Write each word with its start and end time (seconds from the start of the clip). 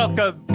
Welcome 0.00 0.46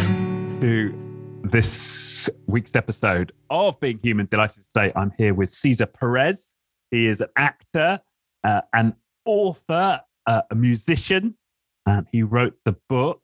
to 0.60 1.40
this 1.44 2.32
week's 2.48 2.76
episode 2.76 3.32
of 3.52 3.80
Being 3.80 4.00
Human. 4.02 4.26
Delighted 4.26 4.66
to 4.66 4.72
say 4.72 4.92
I'm 4.96 5.12
here 5.20 5.36
with 5.36 5.52
Cesar 5.52 5.86
Perez. 5.86 6.56
He 6.90 7.06
is 7.06 7.22
an 7.22 7.28
actor, 7.38 8.00
uh, 8.44 8.62
an 8.74 8.96
author, 9.24 10.02
uh, 10.26 10.42
a 10.50 10.56
musician, 10.56 11.38
and 11.86 12.08
he 12.12 12.24
wrote 12.24 12.56
the 12.66 12.76
book. 12.90 13.22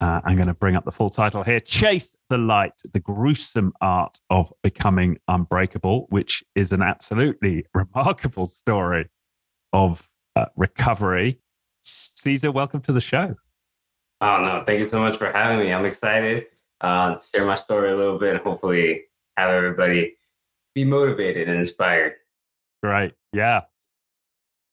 Uh, 0.00 0.22
I'm 0.24 0.36
going 0.36 0.48
to 0.48 0.54
bring 0.54 0.76
up 0.76 0.86
the 0.86 0.92
full 0.92 1.10
title 1.10 1.42
here 1.42 1.60
Chase 1.60 2.16
the 2.30 2.38
Light, 2.38 2.72
the 2.94 3.00
gruesome 3.00 3.74
art 3.82 4.20
of 4.30 4.50
becoming 4.62 5.18
unbreakable, 5.28 6.06
which 6.08 6.42
is 6.54 6.72
an 6.72 6.80
absolutely 6.80 7.66
remarkable 7.74 8.46
story 8.46 9.10
of 9.74 10.08
uh, 10.36 10.46
recovery. 10.56 11.38
Cesar, 11.82 12.50
welcome 12.50 12.80
to 12.80 12.94
the 12.94 13.02
show. 13.02 13.34
Oh, 14.24 14.40
no. 14.40 14.64
Thank 14.64 14.80
you 14.80 14.86
so 14.86 15.00
much 15.00 15.18
for 15.18 15.30
having 15.30 15.58
me. 15.58 15.70
I'm 15.70 15.84
excited 15.84 16.46
uh, 16.80 17.16
to 17.16 17.22
share 17.34 17.44
my 17.44 17.56
story 17.56 17.92
a 17.92 17.94
little 17.94 18.18
bit 18.18 18.30
and 18.30 18.40
hopefully 18.40 19.02
have 19.36 19.50
everybody 19.50 20.16
be 20.74 20.82
motivated 20.82 21.46
and 21.46 21.58
inspired. 21.58 22.14
Great. 22.82 23.12
Yeah. 23.34 23.64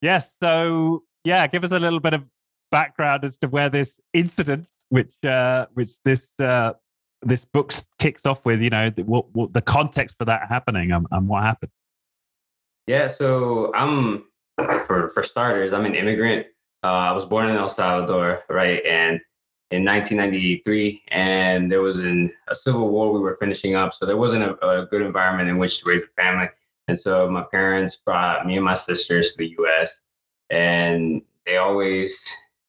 Yes. 0.01 0.37
So, 0.41 1.03
yeah, 1.25 1.45
give 1.47 1.65
us 1.65 1.71
a 1.71 1.79
little 1.79 1.99
bit 1.99 2.13
of 2.13 2.23
background 2.71 3.25
as 3.25 3.37
to 3.39 3.49
where 3.49 3.67
this 3.67 3.99
incident, 4.13 4.67
which 4.87 5.13
uh, 5.25 5.65
which 5.73 6.01
this 6.05 6.31
uh, 6.39 6.71
this 7.21 7.43
book 7.43 7.73
kicks 7.99 8.25
off 8.25 8.45
with, 8.45 8.61
you 8.61 8.69
know, 8.69 8.89
what, 9.03 9.35
what 9.35 9.51
the 9.51 9.61
context 9.61 10.15
for 10.17 10.23
that 10.23 10.47
happening 10.47 10.93
and, 10.93 11.05
and 11.11 11.27
what 11.27 11.43
happened. 11.43 11.73
Yeah. 12.87 13.09
So 13.09 13.73
I'm 13.75 14.23
for 14.87 15.11
for 15.13 15.23
starters, 15.23 15.73
I'm 15.73 15.83
an 15.83 15.95
immigrant. 15.95 16.47
Uh, 16.83 16.87
I 16.87 17.11
was 17.11 17.25
born 17.25 17.49
in 17.49 17.57
El 17.57 17.67
Salvador, 17.67 18.43
right, 18.49 18.81
and 18.85 19.19
in 19.71 19.85
1993, 19.85 21.01
and 21.09 21.71
there 21.71 21.81
was 21.81 21.99
a 21.99 22.29
civil 22.53 22.89
war 22.89 23.11
we 23.13 23.19
were 23.19 23.37
finishing 23.39 23.73
up, 23.73 23.93
so 23.93 24.05
there 24.05 24.17
wasn't 24.17 24.43
a, 24.43 24.67
a, 24.67 24.85
good 24.87 25.01
environment 25.01 25.49
in 25.49 25.57
which 25.57 25.79
to 25.79 25.89
raise 25.89 26.03
a 26.03 26.21
family. 26.21 26.49
And 26.89 26.99
so 26.99 27.29
my 27.29 27.43
parents 27.43 27.95
brought 27.95 28.45
me 28.45 28.57
and 28.57 28.65
my 28.65 28.73
sisters 28.73 29.31
to 29.31 29.37
the 29.37 29.55
U.S., 29.59 30.01
and 30.49 31.21
they 31.45 31.55
always 31.55 32.21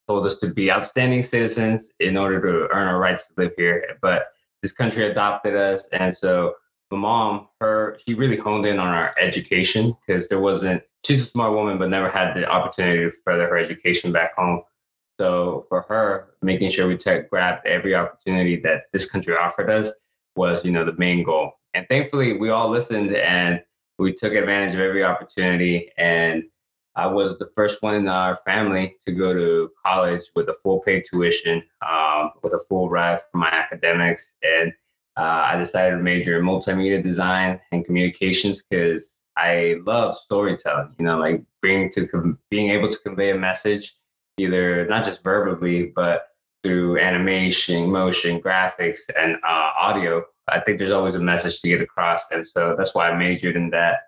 told 0.06 0.26
us 0.26 0.36
to 0.36 0.48
be 0.48 0.70
outstanding 0.70 1.24
citizens 1.24 1.90
in 1.98 2.16
order 2.16 2.40
to 2.40 2.72
earn 2.72 2.86
our 2.86 3.00
rights 3.00 3.26
to 3.26 3.32
live 3.36 3.52
here. 3.56 3.98
But 4.00 4.28
this 4.62 4.70
country 4.70 5.06
adopted 5.06 5.56
us, 5.56 5.82
and 5.92 6.16
so 6.16 6.54
my 6.92 6.98
mom, 6.98 7.48
her, 7.60 7.98
she 8.06 8.14
really 8.14 8.36
honed 8.36 8.66
in 8.66 8.78
on 8.78 8.94
our 8.94 9.12
education 9.18 9.96
because 10.06 10.28
there 10.28 10.40
wasn't. 10.40 10.82
She's 11.04 11.22
a 11.22 11.26
smart 11.26 11.52
woman, 11.52 11.78
but 11.78 11.90
never 11.90 12.08
had 12.08 12.34
the 12.34 12.48
opportunity 12.48 13.10
to 13.10 13.12
further 13.24 13.48
her 13.48 13.58
education 13.58 14.12
back 14.12 14.36
home. 14.36 14.62
So 15.22 15.66
for 15.68 15.82
her, 15.82 16.30
making 16.42 16.70
sure 16.70 16.88
we 16.88 16.96
took 16.96 17.30
grabbed 17.30 17.64
every 17.64 17.94
opportunity 17.94 18.56
that 18.62 18.86
this 18.92 19.08
country 19.08 19.36
offered 19.36 19.70
us 19.70 19.92
was, 20.34 20.64
you 20.64 20.72
know, 20.72 20.84
the 20.84 20.96
main 20.98 21.22
goal. 21.22 21.52
And 21.74 21.86
thankfully, 21.88 22.32
we 22.38 22.50
all 22.50 22.68
listened 22.68 23.14
and 23.14 23.62
we 24.00 24.14
took 24.14 24.32
advantage 24.32 24.74
of 24.74 24.80
every 24.80 25.04
opportunity. 25.04 25.92
And 25.96 26.42
I 26.96 27.06
was 27.06 27.38
the 27.38 27.52
first 27.54 27.82
one 27.82 27.94
in 27.94 28.08
our 28.08 28.40
family 28.44 28.96
to 29.06 29.12
go 29.12 29.32
to 29.32 29.70
college 29.86 30.22
with 30.34 30.48
a 30.48 30.56
full 30.60 30.80
paid 30.80 31.04
tuition, 31.08 31.62
um, 31.88 32.32
with 32.42 32.54
a 32.54 32.64
full 32.68 32.90
ride 32.90 33.20
for 33.30 33.38
my 33.38 33.48
academics. 33.52 34.32
And 34.42 34.72
uh, 35.16 35.50
I 35.52 35.56
decided 35.56 35.98
to 35.98 36.02
major 36.02 36.40
in 36.40 36.44
multimedia 36.44 37.00
design 37.00 37.60
and 37.70 37.84
communications 37.84 38.60
because 38.60 39.20
I 39.36 39.76
love 39.86 40.16
storytelling. 40.16 40.96
You 40.98 41.04
know, 41.04 41.18
like 41.18 41.44
being 41.60 41.92
to 41.92 42.36
being 42.50 42.70
able 42.70 42.90
to 42.90 42.98
convey 42.98 43.30
a 43.30 43.38
message 43.38 43.94
either 44.38 44.86
not 44.86 45.04
just 45.04 45.22
verbally, 45.22 45.92
but 45.94 46.28
through 46.62 46.98
animation, 46.98 47.90
motion, 47.90 48.40
graphics, 48.40 49.00
and 49.18 49.36
uh, 49.36 49.72
audio. 49.78 50.24
I 50.48 50.60
think 50.60 50.78
there's 50.78 50.92
always 50.92 51.14
a 51.14 51.20
message 51.20 51.60
to 51.60 51.68
get 51.68 51.80
across. 51.80 52.22
And 52.30 52.46
so 52.46 52.74
that's 52.76 52.94
why 52.94 53.10
I 53.10 53.16
majored 53.16 53.56
in 53.56 53.70
that. 53.70 54.00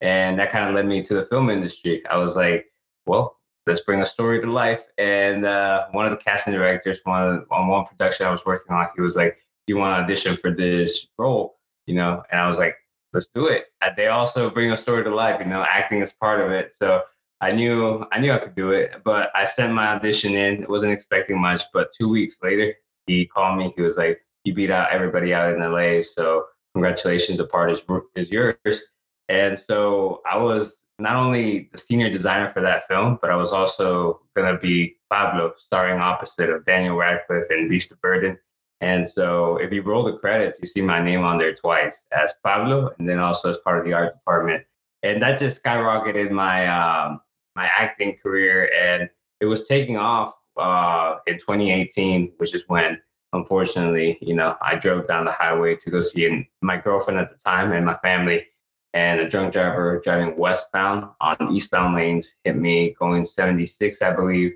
And 0.00 0.38
that 0.38 0.52
kind 0.52 0.68
of 0.68 0.74
led 0.74 0.86
me 0.86 1.02
to 1.02 1.14
the 1.14 1.26
film 1.26 1.50
industry. 1.50 2.06
I 2.06 2.16
was 2.16 2.36
like, 2.36 2.66
well, 3.06 3.38
let's 3.66 3.80
bring 3.80 4.00
a 4.00 4.06
story 4.06 4.40
to 4.40 4.50
life. 4.50 4.82
And 4.96 5.44
uh, 5.44 5.86
one 5.92 6.06
of 6.06 6.10
the 6.12 6.24
casting 6.24 6.54
directors, 6.54 6.98
one 7.04 7.22
of 7.22 7.44
on 7.50 7.68
one 7.68 7.84
production 7.86 8.26
I 8.26 8.30
was 8.30 8.44
working 8.46 8.74
on, 8.74 8.88
he 8.94 9.02
was 9.02 9.16
like, 9.16 9.38
Do 9.66 9.74
you 9.74 9.76
want 9.76 9.98
to 9.98 10.04
audition 10.04 10.36
for 10.36 10.50
this 10.50 11.06
role? 11.18 11.58
You 11.86 11.94
know, 11.94 12.22
and 12.30 12.40
I 12.40 12.46
was 12.46 12.58
like, 12.58 12.76
let's 13.12 13.28
do 13.34 13.46
it. 13.46 13.66
They 13.96 14.08
also 14.08 14.50
bring 14.50 14.72
a 14.72 14.76
story 14.76 15.04
to 15.04 15.14
life, 15.14 15.40
you 15.40 15.46
know, 15.46 15.64
acting 15.68 16.02
is 16.02 16.12
part 16.12 16.40
of 16.40 16.50
it. 16.50 16.72
So 16.80 17.02
I 17.40 17.50
knew 17.50 18.04
I 18.12 18.18
knew 18.18 18.32
I 18.32 18.38
could 18.38 18.56
do 18.56 18.72
it, 18.72 19.02
but 19.04 19.30
I 19.34 19.44
sent 19.44 19.72
my 19.72 19.88
audition 19.88 20.34
in. 20.34 20.66
wasn't 20.68 20.92
expecting 20.92 21.40
much, 21.40 21.62
but 21.72 21.90
two 21.98 22.08
weeks 22.08 22.36
later, 22.42 22.74
he 23.06 23.26
called 23.26 23.58
me. 23.58 23.72
He 23.76 23.82
was 23.82 23.96
like, 23.96 24.20
"You 24.44 24.54
beat 24.54 24.70
out 24.70 24.90
everybody 24.90 25.32
out 25.32 25.54
in 25.54 25.62
LA, 25.62 26.02
so 26.02 26.46
congratulations. 26.74 27.38
The 27.38 27.46
part 27.46 27.70
is 27.70 27.82
is 28.16 28.30
yours." 28.30 28.82
And 29.28 29.58
so 29.58 30.22
I 30.30 30.36
was 30.36 30.82
not 30.98 31.14
only 31.16 31.68
the 31.72 31.78
senior 31.78 32.10
designer 32.10 32.50
for 32.52 32.60
that 32.62 32.88
film, 32.88 33.18
but 33.22 33.30
I 33.30 33.36
was 33.36 33.52
also 33.52 34.20
gonna 34.34 34.58
be 34.58 34.96
Pablo, 35.10 35.54
starring 35.58 36.00
opposite 36.00 36.50
of 36.50 36.64
Daniel 36.64 36.96
Radcliffe 36.96 37.50
and 37.50 37.70
Beast 37.70 37.92
of 37.92 38.00
Burden. 38.00 38.36
And 38.80 39.06
so 39.06 39.56
if 39.58 39.72
you 39.72 39.82
roll 39.82 40.04
the 40.04 40.18
credits, 40.18 40.58
you 40.60 40.68
see 40.68 40.82
my 40.82 41.00
name 41.00 41.24
on 41.24 41.38
there 41.38 41.54
twice 41.54 42.06
as 42.12 42.34
Pablo, 42.44 42.92
and 42.98 43.08
then 43.08 43.20
also 43.20 43.52
as 43.52 43.58
part 43.58 43.78
of 43.78 43.84
the 43.84 43.92
art 43.92 44.14
department. 44.14 44.64
And 45.04 45.22
that 45.22 45.38
just 45.38 45.62
skyrocketed 45.62 46.30
my 46.30 46.66
um, 46.66 47.20
my 47.58 47.66
acting 47.76 48.16
career, 48.16 48.70
and 48.72 49.10
it 49.40 49.46
was 49.46 49.66
taking 49.66 49.96
off 49.96 50.32
uh, 50.56 51.16
in 51.26 51.34
2018, 51.38 52.32
which 52.36 52.54
is 52.54 52.62
when, 52.68 53.00
unfortunately, 53.32 54.16
you 54.20 54.32
know, 54.32 54.56
I 54.62 54.76
drove 54.76 55.08
down 55.08 55.24
the 55.24 55.32
highway 55.32 55.74
to 55.74 55.90
go 55.90 56.00
see 56.00 56.48
my 56.62 56.76
girlfriend 56.76 57.18
at 57.18 57.30
the 57.30 57.38
time 57.44 57.72
and 57.72 57.84
my 57.84 57.96
family, 57.96 58.46
and 58.94 59.18
a 59.18 59.28
drunk 59.28 59.52
driver 59.52 60.00
driving 60.04 60.36
westbound 60.36 61.08
on 61.20 61.52
eastbound 61.52 61.96
lanes 61.96 62.30
hit 62.44 62.56
me 62.56 62.94
going 62.96 63.24
76, 63.24 64.02
I 64.02 64.14
believe, 64.14 64.52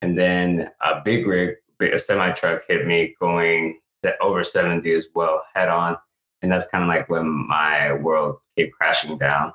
and 0.00 0.16
then 0.16 0.70
a 0.80 1.00
big 1.04 1.26
rig, 1.26 1.56
a 1.80 1.98
semi 1.98 2.30
truck 2.30 2.62
hit 2.68 2.86
me 2.86 3.16
going 3.20 3.80
over 4.20 4.44
70 4.44 4.92
as 4.92 5.06
well, 5.12 5.42
head 5.56 5.68
on, 5.68 5.96
and 6.40 6.52
that's 6.52 6.68
kind 6.68 6.84
of 6.84 6.88
like 6.88 7.08
when 7.08 7.26
my 7.26 7.94
world 7.94 8.36
came 8.56 8.70
crashing 8.70 9.18
down 9.18 9.52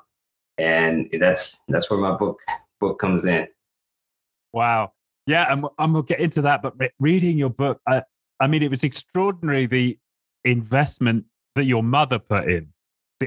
and 0.58 1.08
that's 1.18 1.60
that's 1.68 1.88
where 1.90 1.98
my 1.98 2.14
book 2.14 2.38
book 2.80 2.98
comes 2.98 3.24
in. 3.24 3.46
Wow. 4.52 4.92
Yeah, 5.26 5.46
I'm, 5.48 5.64
I'm 5.78 5.92
gonna 5.92 6.02
get 6.02 6.20
into 6.20 6.42
that. 6.42 6.62
But 6.62 6.74
reading 6.98 7.38
your 7.38 7.50
book, 7.50 7.80
I, 7.86 8.02
I 8.40 8.46
mean, 8.46 8.62
it 8.62 8.70
was 8.70 8.82
extraordinary 8.82 9.66
the 9.66 9.98
investment 10.44 11.26
that 11.54 11.64
your 11.64 11.82
mother 11.82 12.18
put 12.18 12.50
in, 12.50 12.68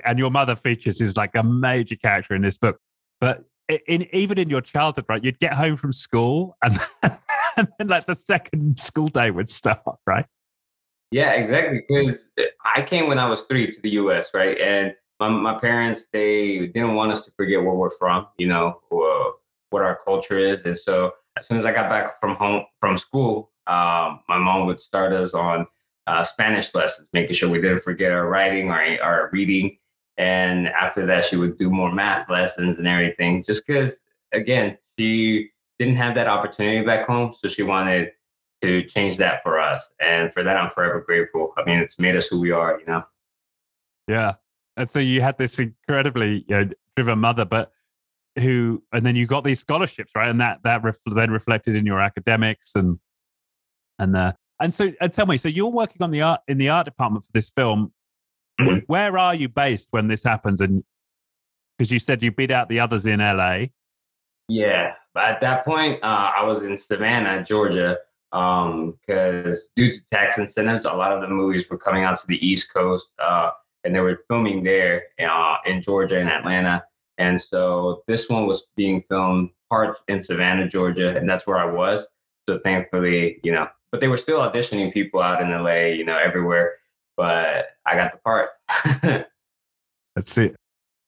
and 0.03 0.19
your 0.19 0.31
mother 0.31 0.55
features 0.55 0.99
is 0.99 1.15
like 1.15 1.35
a 1.35 1.43
major 1.43 1.95
character 1.95 2.35
in 2.35 2.41
this 2.41 2.57
book. 2.57 2.79
But 3.21 3.45
in 3.87 4.07
even 4.13 4.37
in 4.37 4.49
your 4.49 4.61
childhood, 4.61 5.05
right, 5.07 5.23
you'd 5.23 5.39
get 5.39 5.53
home 5.53 5.77
from 5.77 5.93
school, 5.93 6.57
and, 6.61 6.77
and 7.57 7.67
then 7.77 7.87
like 7.87 8.05
the 8.05 8.15
second 8.15 8.77
school 8.77 9.07
day 9.07 9.31
would 9.31 9.49
start, 9.49 9.79
right? 10.05 10.25
Yeah, 11.11 11.33
exactly. 11.33 11.85
Because 11.87 12.19
I 12.75 12.81
came 12.81 13.07
when 13.07 13.19
I 13.19 13.29
was 13.29 13.43
three 13.43 13.71
to 13.71 13.81
the 13.81 13.91
U.S., 13.91 14.29
right, 14.33 14.57
and 14.59 14.95
my, 15.19 15.29
my 15.29 15.59
parents 15.59 16.07
they 16.11 16.67
didn't 16.67 16.95
want 16.95 17.11
us 17.11 17.23
to 17.25 17.31
forget 17.37 17.63
where 17.63 17.75
we're 17.75 17.91
from, 17.91 18.27
you 18.37 18.47
know, 18.47 18.81
or 18.89 19.35
what 19.73 19.81
our 19.81 19.99
culture 20.05 20.37
is. 20.37 20.61
And 20.63 20.77
so 20.77 21.13
as 21.37 21.47
soon 21.47 21.57
as 21.57 21.65
I 21.65 21.73
got 21.73 21.89
back 21.89 22.21
from 22.21 22.35
home 22.35 22.63
from 22.79 22.97
school, 22.97 23.51
um, 23.67 24.21
my 24.29 24.37
mom 24.37 24.67
would 24.67 24.81
start 24.81 25.11
us 25.11 25.33
on 25.33 25.65
uh, 26.07 26.23
Spanish 26.23 26.73
lessons, 26.75 27.07
making 27.11 27.35
sure 27.35 27.49
we 27.49 27.59
didn't 27.59 27.81
forget 27.81 28.11
our 28.11 28.27
writing 28.27 28.69
or 28.69 29.01
our 29.01 29.29
reading. 29.33 29.77
And 30.17 30.67
after 30.67 31.05
that, 31.07 31.25
she 31.25 31.37
would 31.37 31.57
do 31.57 31.69
more 31.69 31.91
math 31.91 32.29
lessons 32.29 32.77
and 32.77 32.87
everything, 32.87 33.43
just 33.43 33.65
because, 33.65 33.99
again, 34.31 34.77
she 34.97 35.49
didn't 35.79 35.95
have 35.95 36.13
that 36.15 36.27
opportunity 36.27 36.85
back 36.85 37.07
home. 37.07 37.33
So 37.41 37.49
she 37.49 37.63
wanted 37.63 38.11
to 38.61 38.83
change 38.83 39.17
that 39.17 39.41
for 39.41 39.59
us. 39.59 39.89
And 39.99 40.31
for 40.31 40.43
that, 40.43 40.55
I'm 40.55 40.69
forever 40.69 41.01
grateful. 41.01 41.53
I 41.57 41.63
mean, 41.63 41.79
it's 41.79 41.97
made 41.97 42.15
us 42.15 42.27
who 42.27 42.39
we 42.39 42.51
are, 42.51 42.79
you 42.79 42.85
know? 42.85 43.03
Yeah. 44.07 44.35
And 44.77 44.89
so 44.89 44.99
you 44.99 45.21
had 45.21 45.37
this 45.37 45.57
incredibly 45.57 46.45
you 46.47 46.55
know, 46.55 46.69
driven 46.95 47.19
mother, 47.19 47.45
but 47.45 47.71
who 48.39 48.83
and 48.91 49.05
then 49.05 49.15
you 49.15 49.27
got 49.27 49.43
these 49.43 49.59
scholarships 49.59 50.11
right? 50.15 50.29
And 50.29 50.41
that 50.41 50.59
that 50.63 50.83
ref, 50.83 50.97
then 51.05 51.31
reflected 51.31 51.75
in 51.75 51.85
your 51.85 51.99
academics 51.99 52.71
and 52.75 52.99
and 53.99 54.15
uh 54.15 54.33
and 54.59 54.73
so 54.73 54.91
and 55.01 55.11
tell 55.11 55.25
me 55.25 55.37
so 55.37 55.47
you're 55.47 55.71
working 55.71 56.01
on 56.01 56.11
the 56.11 56.21
art 56.21 56.41
in 56.47 56.57
the 56.57 56.69
art 56.69 56.85
department 56.85 57.25
for 57.25 57.31
this 57.33 57.49
film. 57.49 57.93
Mm-hmm. 58.61 58.79
where 58.85 59.17
are 59.17 59.33
you 59.33 59.49
based 59.49 59.87
when 59.89 60.07
this 60.07 60.23
happens? 60.23 60.61
And 60.61 60.83
because 61.77 61.91
you 61.91 61.99
said 61.99 62.23
you 62.23 62.31
beat 62.31 62.51
out 62.51 62.69
the 62.69 62.79
others 62.79 63.05
in 63.05 63.19
la 63.19 63.65
yeah 64.47 64.93
but 65.13 65.23
at 65.25 65.41
that 65.41 65.65
point 65.65 66.01
uh, 66.03 66.31
i 66.37 66.43
was 66.43 66.63
in 66.63 66.77
savannah 66.77 67.43
georgia 67.43 67.97
because 68.31 69.57
um, 69.57 69.69
due 69.75 69.91
to 69.91 69.99
tax 70.11 70.37
incentives 70.37 70.85
a 70.85 70.93
lot 70.93 71.11
of 71.11 71.21
the 71.21 71.27
movies 71.27 71.69
were 71.69 71.77
coming 71.77 72.03
out 72.03 72.17
to 72.17 72.27
the 72.27 72.45
east 72.45 72.73
coast 72.73 73.07
uh, 73.19 73.51
and 73.83 73.93
they 73.93 73.99
were 73.99 74.23
filming 74.29 74.63
there 74.63 75.03
uh, 75.19 75.57
in 75.65 75.81
georgia 75.81 76.19
and 76.19 76.29
atlanta 76.29 76.83
and 77.17 77.39
so 77.39 78.03
this 78.07 78.29
one 78.29 78.47
was 78.47 78.67
being 78.75 79.03
filmed 79.09 79.49
parts 79.69 80.03
in 80.07 80.21
Savannah, 80.21 80.67
Georgia, 80.67 81.15
and 81.15 81.29
that's 81.29 81.45
where 81.47 81.57
I 81.57 81.65
was. 81.65 82.05
So 82.47 82.59
thankfully, 82.59 83.39
you 83.43 83.51
know, 83.51 83.67
but 83.91 84.01
they 84.01 84.07
were 84.07 84.17
still 84.17 84.39
auditioning 84.39 84.91
people 84.91 85.21
out 85.21 85.41
in 85.41 85.51
LA, 85.51 85.93
you 85.95 86.03
know, 86.03 86.17
everywhere. 86.17 86.75
But 87.15 87.67
I 87.85 87.95
got 87.95 88.11
the 88.11 88.17
part. 88.19 88.49
That's 90.15 90.37
it. 90.37 90.55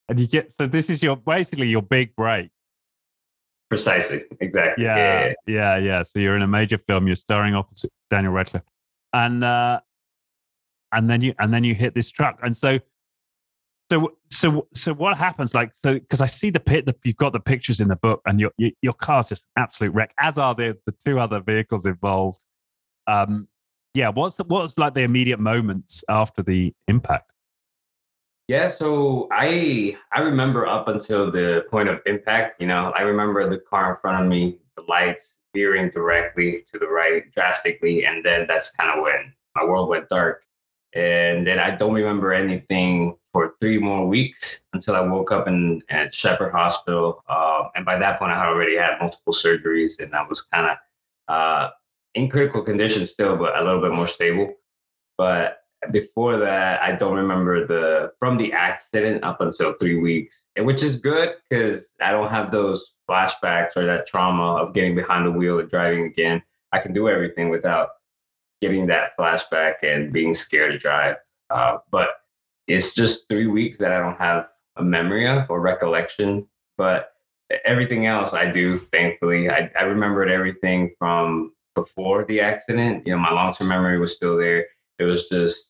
And 0.08 0.20
you 0.20 0.28
get 0.28 0.52
so 0.52 0.68
this 0.68 0.90
is 0.90 1.02
your 1.02 1.18
basically 1.18 1.68
your 1.68 1.82
big 1.82 2.16
break. 2.16 2.50
Precisely. 3.70 4.24
Exactly. 4.40 4.84
Yeah, 4.84 4.98
yeah, 4.98 5.34
yeah, 5.48 5.78
yeah. 5.78 6.04
So 6.04 6.20
you're 6.20 6.36
in 6.36 6.44
a 6.44 6.48
major 6.48 6.78
film. 6.78 7.08
You're 7.08 7.16
starring 7.16 7.56
opposite 7.56 7.90
Daniel 8.12 8.34
Radcliffe, 8.34 8.64
and 9.14 9.44
uh, 9.44 9.80
and 10.92 11.10
then 11.10 11.22
you 11.22 11.34
and 11.40 11.52
then 11.52 11.64
you 11.64 11.74
hit 11.74 11.96
this 11.96 12.12
truck, 12.12 12.40
and 12.44 12.56
so 12.56 12.80
so 13.92 14.18
so 14.32 14.68
so 14.74 14.94
what 14.94 15.18
happens? 15.18 15.54
Like 15.54 15.74
so 15.74 15.94
because 15.96 16.22
I 16.22 16.26
see 16.26 16.50
the 16.50 16.60
pit. 16.60 16.86
The, 16.86 16.96
you've 17.04 17.18
got 17.18 17.34
the 17.34 17.40
pictures 17.40 17.80
in 17.80 17.88
the 17.88 17.96
book, 17.96 18.22
and 18.26 18.40
your 18.40 18.52
your, 18.58 18.94
car's 18.94 19.28
just 19.28 19.46
an 19.56 19.64
absolute 19.64 19.94
wreck. 19.94 20.14
As 20.20 20.38
are 20.38 20.56
the 20.56 20.78
the 20.86 20.94
two 21.06 21.20
other 21.20 21.42
vehicles 21.42 21.86
involved. 21.86 22.44
Um, 23.08 23.48
yeah. 23.94 24.10
What's 24.10 24.36
the, 24.36 24.44
what's 24.44 24.78
like 24.78 24.94
the 24.94 25.04
immediate 25.04 25.40
moments 25.40 26.04
after 26.10 26.44
the 26.44 26.74
impact? 26.88 27.32
Yeah, 28.48 28.68
so 28.68 29.28
I 29.32 29.98
I 30.12 30.20
remember 30.20 30.68
up 30.68 30.88
until 30.88 31.32
the 31.32 31.66
point 31.72 31.90
of 31.90 32.02
impact, 32.06 32.62
you 32.62 32.68
know, 32.68 32.92
I 32.96 33.02
remember 33.02 33.50
the 33.50 33.58
car 33.58 33.96
in 33.96 34.02
front 34.02 34.24
of 34.24 34.30
me, 34.30 34.60
the 34.78 34.84
lights 34.88 35.36
veering 35.56 35.90
directly 35.90 36.64
to 36.72 36.78
the 36.78 36.88
right 36.88 37.24
drastically, 37.34 38.06
and 38.06 38.24
then 38.24 38.46
that's 38.48 38.70
kind 38.70 38.92
of 38.96 39.04
when 39.04 39.34
my 39.56 39.64
world 39.64 39.90
went 39.90 40.10
dark. 40.10 40.44
And 40.94 41.46
then 41.48 41.58
I 41.60 41.72
don't 41.72 41.94
remember 41.94 42.34
anything 42.34 43.18
three 43.60 43.78
more 43.78 44.08
weeks 44.08 44.62
until 44.74 44.96
I 44.96 45.02
woke 45.02 45.32
up 45.32 45.48
in 45.48 45.82
at 45.90 46.14
Shepherd 46.14 46.52
Hospital. 46.52 47.24
Uh, 47.28 47.70
and 47.76 47.86
by 47.86 47.98
that 47.98 48.20
point, 48.20 48.32
I 48.32 48.40
had 48.40 48.48
already 48.48 48.78
had 48.78 49.00
multiple 49.00 49.34
surgeries, 49.34 50.00
and 50.00 50.14
I 50.14 50.24
was 50.28 50.42
kind 50.42 50.72
of 50.72 50.78
uh, 51.28 51.70
in 52.14 52.30
critical 52.30 52.62
condition 52.62 53.06
still, 53.06 53.36
but 53.38 53.58
a 53.58 53.64
little 53.64 53.82
bit 53.82 53.94
more 53.94 54.08
stable. 54.08 54.54
But 55.18 55.60
before 55.92 56.38
that, 56.38 56.82
I 56.82 56.94
don't 56.94 57.16
remember 57.16 57.66
the 57.66 58.14
from 58.20 58.38
the 58.38 58.54
accident 58.54 59.24
up 59.24 59.42
until 59.42 59.74
three 59.74 60.00
weeks, 60.00 60.44
which 60.58 60.84
is 60.84 60.96
good 60.96 61.36
because 61.50 61.88
I 62.02 62.12
don't 62.12 62.30
have 62.30 62.52
those 62.52 62.94
flashbacks 63.10 63.76
or 63.76 63.86
that 63.86 64.08
trauma 64.08 64.56
of 64.56 64.74
getting 64.74 64.96
behind 64.96 65.26
the 65.26 65.32
wheel 65.32 65.60
and 65.60 65.70
driving 65.70 66.06
again. 66.06 66.42
I 66.72 66.80
can 66.80 66.94
do 66.94 67.08
everything 67.08 67.50
without 67.50 67.90
getting 68.62 68.88
that 68.88 69.12
flashback 69.18 69.76
and 69.84 70.12
being 70.12 70.34
scared 70.34 70.72
to 70.72 70.78
drive. 70.78 71.18
Uh, 71.50 71.78
but 71.92 72.10
it's 72.68 72.94
just 72.94 73.28
three 73.30 73.48
weeks 73.48 73.78
that 73.78 73.92
I 73.92 74.00
don't 74.00 74.18
have 74.18 74.48
a 74.78 74.84
memory 74.84 75.28
of 75.28 75.50
or 75.50 75.62
recollection. 75.62 76.48
But 76.78 77.12
everything 77.66 78.06
else 78.06 78.34
I 78.34 78.52
do, 78.52 78.76
thankfully. 78.78 79.50
I, 79.50 79.70
I 79.78 79.84
remembered 79.84 80.30
everything 80.30 80.92
from 80.98 81.54
before 81.76 82.26
the 82.26 82.42
accident. 82.42 83.06
You 83.06 83.14
know, 83.16 83.22
my 83.22 83.32
long 83.32 83.54
term 83.54 83.68
memory 83.68 84.00
was 84.00 84.16
still 84.16 84.38
there. 84.38 84.66
It 85.00 85.04
was 85.04 85.28
just 85.30 85.70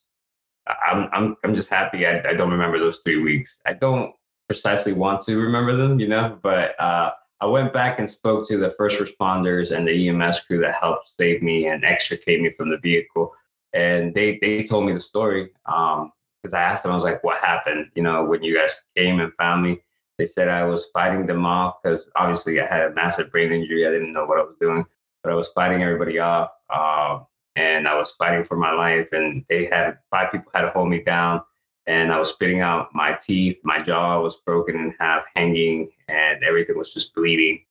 I'm 0.68 1.10
I'm 1.12 1.36
I'm 1.44 1.56
just 1.56 1.70
happy 1.70 2.08
I, 2.08 2.20
I 2.28 2.34
don't 2.34 2.52
remember 2.52 2.80
those 2.80 3.02
three 3.06 3.22
weeks. 3.22 3.58
I 3.66 3.74
don't 3.74 4.14
precisely 4.48 4.94
want 4.94 5.26
to 5.26 5.38
remember 5.38 5.76
them, 5.76 6.00
you 6.00 6.08
know, 6.08 6.40
but 6.42 6.80
uh, 6.80 7.12
I 7.42 7.46
went 7.46 7.74
back 7.74 8.00
and 8.00 8.10
spoke 8.10 8.48
to 8.48 8.58
the 8.58 8.74
first 8.78 9.00
responders 9.00 9.76
and 9.76 9.88
the 9.88 10.10
EMS 10.10 10.42
crew 10.42 10.60
that 10.62 10.76
helped 10.76 11.12
save 11.20 11.42
me 11.42 11.68
and 11.68 11.84
extricate 11.84 12.42
me 12.42 12.52
from 12.52 12.70
the 12.70 12.78
vehicle, 12.78 13.34
and 13.74 14.14
they 14.14 14.40
they 14.42 14.64
told 14.64 14.86
me 14.86 14.94
the 14.94 15.00
story. 15.00 15.50
Um, 15.66 16.12
because 16.46 16.54
I 16.54 16.62
asked 16.62 16.84
them, 16.84 16.92
I 16.92 16.96
was 16.96 17.04
like, 17.04 17.24
"What 17.24 17.40
happened?" 17.40 17.90
You 17.96 18.04
know, 18.04 18.24
when 18.24 18.44
you 18.44 18.56
guys 18.56 18.82
came 18.96 19.20
and 19.20 19.34
found 19.34 19.64
me, 19.64 19.82
they 20.18 20.28
said 20.28 20.48
I 20.48 20.64
was 20.64 20.86
fighting 20.94 21.26
them 21.26 21.46
off 21.46 21.82
because 21.82 22.08
obviously 22.16 22.62
I 22.62 22.68
had 22.68 22.92
a 22.92 22.94
massive 22.94 23.32
brain 23.32 23.52
injury. 23.52 23.88
I 23.88 23.92
didn't 23.92 24.14
know 24.14 24.26
what 24.26 24.38
I 24.38 24.44
was 24.44 24.56
doing, 24.62 24.86
but 25.24 25.32
I 25.32 25.36
was 25.36 25.50
fighting 25.50 25.82
everybody 25.82 26.20
off. 26.20 26.52
Um, 26.70 27.26
and 27.56 27.88
I 27.88 27.96
was 27.96 28.12
fighting 28.12 28.46
for 28.46 28.58
my 28.58 28.72
life. 28.72 29.08
And 29.12 29.44
they 29.50 29.66
had 29.66 29.98
five 30.12 30.32
people 30.32 30.52
had 30.54 30.62
to 30.62 30.70
hold 30.70 30.90
me 30.90 31.02
down, 31.02 31.42
and 31.88 32.12
I 32.12 32.20
was 32.20 32.30
spitting 32.30 32.62
out 32.62 32.94
my 32.94 33.14
teeth. 33.14 33.58
My 33.64 33.80
jaw 33.80 34.22
was 34.22 34.38
broken 34.46 34.76
in 34.76 34.96
half, 35.00 35.24
hanging, 35.36 35.90
and 36.08 36.44
everything 36.44 36.78
was 36.78 36.94
just 36.94 37.16
bleeding. 37.16 37.66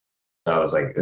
So 0.47 0.55
I 0.55 0.59
was 0.59 0.73
like, 0.73 0.97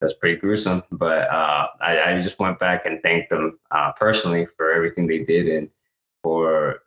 that's 0.00 0.14
pretty 0.14 0.40
gruesome. 0.40 0.82
But 0.90 1.28
uh, 1.30 1.68
I, 1.82 2.00
I, 2.00 2.20
just 2.20 2.38
went 2.40 2.58
back 2.58 2.86
and 2.86 3.00
thanked 3.02 3.30
them 3.30 3.58
uh, 3.70 3.92
personally 3.92 4.46
for 4.56 4.72
everything 4.72 5.06
they 5.06 5.18
did 5.18 5.46
and 5.46 5.68
for 6.22 6.80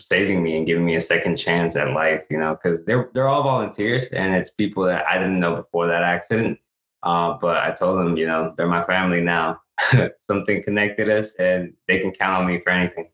saving 0.00 0.42
me 0.42 0.56
and 0.56 0.66
giving 0.66 0.84
me 0.84 0.96
a 0.96 1.00
second 1.00 1.36
chance 1.36 1.76
at 1.76 1.92
life. 1.92 2.24
You 2.30 2.38
know, 2.38 2.58
because 2.60 2.84
they're 2.84 3.10
they're 3.14 3.28
all 3.28 3.42
volunteers, 3.42 4.06
and 4.06 4.34
it's 4.34 4.50
people 4.50 4.84
that 4.84 5.06
I 5.06 5.18
didn't 5.18 5.40
know 5.40 5.56
before 5.56 5.86
that 5.86 6.02
accident. 6.02 6.58
Uh, 7.02 7.38
but 7.40 7.58
I 7.58 7.70
told 7.70 8.00
them, 8.00 8.16
you 8.16 8.26
know, 8.26 8.52
they're 8.56 8.66
my 8.66 8.84
family 8.84 9.20
now, 9.20 9.60
something 10.28 10.62
connected 10.62 11.08
us 11.08 11.32
and 11.38 11.72
they 11.86 12.00
can 12.00 12.10
count 12.10 12.42
on 12.42 12.46
me 12.48 12.60
for 12.60 12.70
anything. 12.70 13.08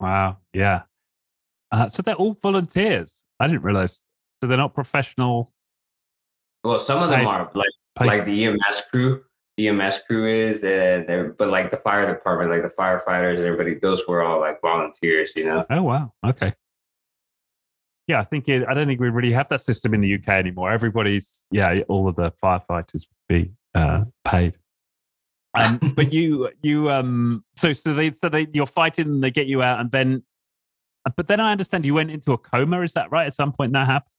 Wow. 0.00 0.38
Yeah. 0.52 0.82
Uh, 1.70 1.88
so 1.88 2.02
they're 2.02 2.16
all 2.16 2.34
volunteers. 2.34 3.22
I 3.38 3.46
didn't 3.46 3.62
realize. 3.62 4.02
So 4.40 4.48
they're 4.48 4.56
not 4.56 4.74
professional. 4.74 5.52
Well, 6.64 6.80
some 6.80 7.02
of 7.02 7.10
them 7.10 7.20
paid, 7.20 7.26
are 7.26 7.50
like 7.54 7.70
like 8.00 8.24
the 8.26 8.46
EMS 8.46 8.82
crew. 8.90 9.22
EMS 9.58 10.00
crew 10.06 10.26
is, 10.28 10.62
and 10.64 11.36
but 11.36 11.48
like 11.48 11.70
the 11.70 11.78
fire 11.78 12.06
department, 12.12 12.50
like 12.50 12.62
the 12.62 12.76
firefighters 12.76 13.36
and 13.36 13.46
everybody, 13.46 13.74
those 13.74 14.06
were 14.06 14.22
all 14.22 14.38
like 14.40 14.60
volunteers, 14.60 15.32
you 15.34 15.46
know. 15.46 15.64
Oh 15.70 15.82
wow. 15.82 16.12
Okay. 16.24 16.54
Yeah, 18.06 18.20
I 18.20 18.24
think 18.24 18.48
it, 18.48 18.64
I 18.68 18.74
don't 18.74 18.86
think 18.86 19.00
we 19.00 19.08
really 19.08 19.32
have 19.32 19.48
that 19.48 19.62
system 19.62 19.94
in 19.94 20.00
the 20.00 20.14
UK 20.14 20.28
anymore. 20.28 20.70
Everybody's 20.70 21.42
yeah, 21.50 21.80
all 21.88 22.06
of 22.06 22.16
the 22.16 22.32
firefighters 22.42 23.06
be 23.28 23.50
uh, 23.74 24.04
paid. 24.24 24.58
Um, 25.54 25.78
but 25.96 26.12
you, 26.12 26.50
you, 26.62 26.90
um, 26.90 27.44
so 27.56 27.72
so 27.72 27.94
they, 27.94 28.12
so 28.12 28.28
they, 28.28 28.46
you're 28.52 28.66
fighting, 28.66 29.06
and 29.06 29.24
they 29.24 29.30
get 29.30 29.46
you 29.46 29.62
out, 29.62 29.80
and 29.80 29.90
then, 29.90 30.22
but 31.16 31.28
then 31.28 31.40
I 31.40 31.50
understand 31.50 31.84
you 31.84 31.94
went 31.94 32.10
into 32.10 32.32
a 32.32 32.38
coma. 32.38 32.82
Is 32.82 32.92
that 32.92 33.10
right? 33.10 33.26
At 33.26 33.34
some 33.34 33.52
point, 33.52 33.72
that 33.72 33.86
happened. 33.86 34.12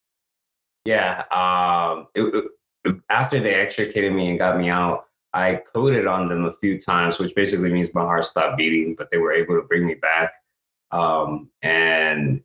Yeah. 0.83 1.23
Um. 1.31 2.07
It, 2.15 2.45
it, 2.83 2.95
after 3.09 3.39
they 3.39 3.53
extricated 3.53 4.13
me 4.13 4.29
and 4.29 4.39
got 4.39 4.57
me 4.57 4.69
out, 4.69 5.06
I 5.37 5.61
coded 5.73 6.07
on 6.07 6.29
them 6.29 6.45
a 6.45 6.55
few 6.61 6.81
times, 6.81 7.19
which 7.19 7.35
basically 7.35 7.71
means 7.71 7.93
my 7.93 8.01
heart 8.01 8.25
stopped 8.25 8.57
beating. 8.57 8.95
But 8.97 9.09
they 9.11 9.17
were 9.17 9.33
able 9.33 9.55
to 9.55 9.67
bring 9.67 9.85
me 9.85 9.95
back. 9.95 10.33
Um. 10.91 11.49
And 11.61 12.41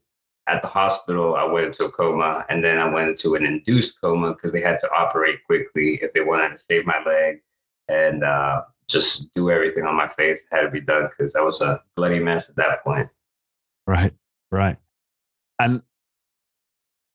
at 0.49 0.61
the 0.61 0.69
hospital, 0.69 1.37
I 1.37 1.45
went 1.45 1.67
into 1.67 1.85
a 1.85 1.91
coma, 1.91 2.45
and 2.49 2.63
then 2.65 2.79
I 2.79 2.93
went 2.93 3.09
into 3.09 3.37
an 3.37 3.47
induced 3.47 4.01
coma 4.01 4.35
because 4.35 4.53
they 4.53 4.61
had 4.61 4.79
to 4.81 4.91
operate 4.93 5.45
quickly 5.47 6.01
if 6.03 6.13
they 6.13 6.21
wanted 6.21 6.51
to 6.51 6.59
save 6.59 6.85
my 6.85 7.03
leg. 7.05 7.43
And 7.89 8.25
uh, 8.25 8.63
just 8.89 9.33
do 9.35 9.51
everything 9.51 9.85
on 9.85 9.97
my 9.97 10.09
face 10.09 10.43
that 10.51 10.57
had 10.57 10.63
to 10.63 10.71
be 10.71 10.81
done 10.81 11.05
because 11.05 11.35
I 11.35 11.41
was 11.41 11.61
a 11.61 11.83
bloody 11.97 12.19
mess 12.19 12.49
at 12.49 12.57
that 12.57 12.85
point. 12.85 13.09
Right, 13.87 14.13
right, 14.51 14.77
and 15.59 15.83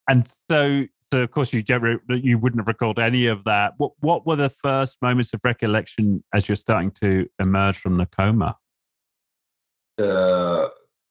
and 0.10 0.27
so 0.50 0.86
so 1.11 1.23
of 1.23 1.31
course 1.31 1.53
you 1.53 1.63
you 2.09 2.37
wouldn't 2.37 2.59
have 2.59 2.67
recalled 2.67 2.99
any 2.99 3.27
of 3.27 3.43
that. 3.45 3.73
What 3.77 3.93
what 3.99 4.25
were 4.25 4.35
the 4.35 4.49
first 4.49 5.01
moments 5.01 5.33
of 5.33 5.41
recollection 5.43 6.23
as 6.33 6.47
you're 6.47 6.55
starting 6.55 6.91
to 7.01 7.27
emerge 7.39 7.77
from 7.77 7.97
the 7.97 8.05
coma? 8.05 8.57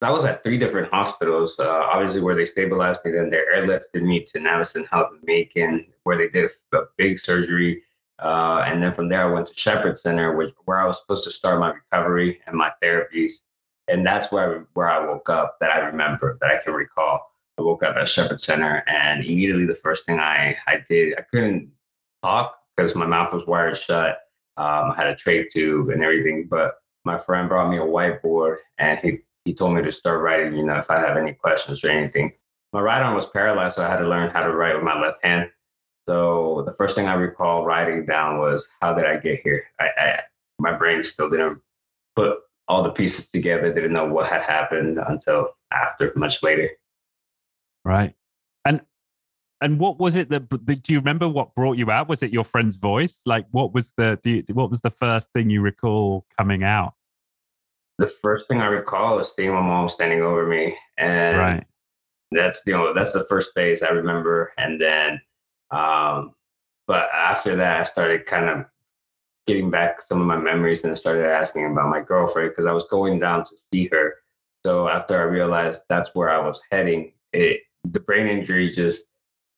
I 0.02 0.10
was 0.10 0.24
at 0.24 0.42
three 0.42 0.58
different 0.58 0.92
hospitals. 0.92 1.58
Uh, 1.58 1.68
obviously, 1.68 2.20
where 2.20 2.34
they 2.34 2.44
stabilized 2.44 3.00
me, 3.04 3.12
then 3.12 3.30
they 3.30 3.38
airlifted 3.38 4.02
me 4.02 4.24
to 4.24 4.38
Navicent 4.38 4.86
Health 4.88 5.12
in 5.12 5.20
Macon, 5.24 5.86
where 6.04 6.18
they 6.18 6.28
did 6.28 6.50
a, 6.72 6.76
a 6.76 6.82
big 6.98 7.18
surgery 7.18 7.82
uh, 8.18 8.64
and 8.66 8.82
then 8.82 8.94
from 8.94 9.08
there, 9.08 9.28
I 9.28 9.32
went 9.32 9.46
to 9.48 9.54
Shepherd 9.54 9.98
Center, 9.98 10.36
which 10.36 10.54
where 10.64 10.80
I 10.80 10.86
was 10.86 10.98
supposed 10.98 11.24
to 11.24 11.30
start 11.30 11.60
my 11.60 11.72
recovery 11.72 12.40
and 12.46 12.56
my 12.56 12.72
therapies. 12.82 13.32
And 13.88 14.06
that's 14.06 14.32
where 14.32 14.66
where 14.74 14.88
I 14.88 15.04
woke 15.06 15.28
up 15.28 15.58
that 15.60 15.70
I 15.70 15.78
remember 15.80 16.38
that 16.40 16.50
I 16.50 16.62
can 16.62 16.72
recall. 16.72 17.30
I 17.58 17.62
woke 17.62 17.82
up 17.82 17.96
at 17.96 18.08
Shepherd 18.08 18.40
Center, 18.40 18.84
and 18.86 19.24
immediately 19.24 19.66
the 19.66 19.74
first 19.74 20.04
thing 20.06 20.20
I 20.20 20.56
I 20.66 20.84
did 20.88 21.18
I 21.18 21.22
couldn't 21.22 21.70
talk 22.22 22.58
because 22.76 22.94
my 22.94 23.06
mouth 23.06 23.32
was 23.32 23.46
wired 23.46 23.76
shut. 23.76 24.18
Um, 24.58 24.90
I 24.90 24.94
had 24.96 25.08
a 25.08 25.14
trach 25.14 25.50
tube 25.50 25.90
and 25.90 26.02
everything, 26.02 26.46
but 26.48 26.76
my 27.04 27.18
friend 27.18 27.48
brought 27.48 27.70
me 27.70 27.78
a 27.78 27.82
whiteboard 27.82 28.56
and 28.78 28.98
he 29.00 29.20
he 29.44 29.54
told 29.54 29.74
me 29.74 29.82
to 29.82 29.92
start 29.92 30.20
writing. 30.22 30.54
You 30.54 30.64
know, 30.64 30.76
if 30.78 30.90
I 30.90 30.98
have 30.98 31.16
any 31.16 31.32
questions 31.32 31.84
or 31.84 31.88
anything. 31.90 32.32
My 32.72 32.82
right 32.82 33.00
arm 33.02 33.14
was 33.14 33.26
paralyzed, 33.26 33.76
so 33.76 33.84
I 33.84 33.88
had 33.88 33.98
to 33.98 34.08
learn 34.08 34.30
how 34.30 34.42
to 34.42 34.52
write 34.52 34.74
with 34.74 34.84
my 34.84 35.00
left 35.00 35.24
hand. 35.24 35.50
So 36.06 36.62
the 36.66 36.74
first 36.74 36.94
thing 36.94 37.06
I 37.06 37.14
recall 37.14 37.64
writing 37.64 38.04
down 38.04 38.38
was, 38.38 38.68
"How 38.82 38.92
did 38.92 39.06
I 39.06 39.16
get 39.16 39.40
here?" 39.42 39.64
I, 39.80 39.88
I 39.98 40.20
my 40.58 40.72
brain 40.72 41.02
still 41.02 41.30
didn't 41.30 41.60
put 42.16 42.38
all 42.68 42.82
the 42.82 42.90
pieces 42.90 43.28
together. 43.28 43.72
Didn't 43.72 43.92
know 43.92 44.06
what 44.06 44.28
had 44.28 44.42
happened 44.42 44.98
until 44.98 45.56
after, 45.72 46.12
much 46.16 46.42
later. 46.42 46.70
Right, 47.86 48.14
and 48.64 48.80
and 49.60 49.78
what 49.78 50.00
was 50.00 50.16
it 50.16 50.28
that 50.30 50.48
do 50.48 50.92
you 50.92 50.98
remember 50.98 51.28
what 51.28 51.54
brought 51.54 51.78
you 51.78 51.88
out? 51.90 52.08
Was 52.08 52.24
it 52.24 52.32
your 52.32 52.42
friend's 52.42 52.76
voice? 52.76 53.20
Like, 53.24 53.46
what 53.52 53.72
was 53.72 53.92
the 53.96 54.18
you, 54.24 54.42
what 54.52 54.70
was 54.70 54.80
the 54.80 54.90
first 54.90 55.32
thing 55.32 55.50
you 55.50 55.60
recall 55.60 56.26
coming 56.36 56.64
out? 56.64 56.94
The 57.98 58.08
first 58.08 58.48
thing 58.48 58.60
I 58.60 58.66
recall 58.66 59.20
is 59.20 59.32
seeing 59.36 59.52
my 59.52 59.60
mom 59.60 59.88
standing 59.88 60.20
over 60.20 60.46
me, 60.46 60.76
and 60.98 61.38
right. 61.38 61.64
that's 62.32 62.60
you 62.66 62.72
know 62.72 62.92
that's 62.92 63.12
the 63.12 63.24
first 63.28 63.52
phase 63.54 63.84
I 63.84 63.90
remember, 63.90 64.52
and 64.58 64.80
then 64.80 65.20
um, 65.70 66.34
but 66.88 67.08
after 67.14 67.54
that, 67.54 67.80
I 67.80 67.84
started 67.84 68.26
kind 68.26 68.48
of 68.48 68.66
getting 69.46 69.70
back 69.70 70.02
some 70.02 70.20
of 70.20 70.26
my 70.26 70.36
memories 70.36 70.82
and 70.82 70.90
I 70.90 70.94
started 70.94 71.26
asking 71.26 71.66
about 71.66 71.88
my 71.88 72.00
girlfriend 72.00 72.50
because 72.50 72.66
I 72.66 72.72
was 72.72 72.84
going 72.90 73.20
down 73.20 73.44
to 73.44 73.52
see 73.72 73.88
her. 73.92 74.16
So 74.64 74.88
after 74.88 75.16
I 75.16 75.22
realized 75.22 75.82
that's 75.88 76.14
where 76.14 76.30
I 76.30 76.44
was 76.44 76.60
heading, 76.70 77.12
it 77.32 77.60
the 77.92 78.00
brain 78.00 78.26
injury 78.26 78.70
just 78.70 79.04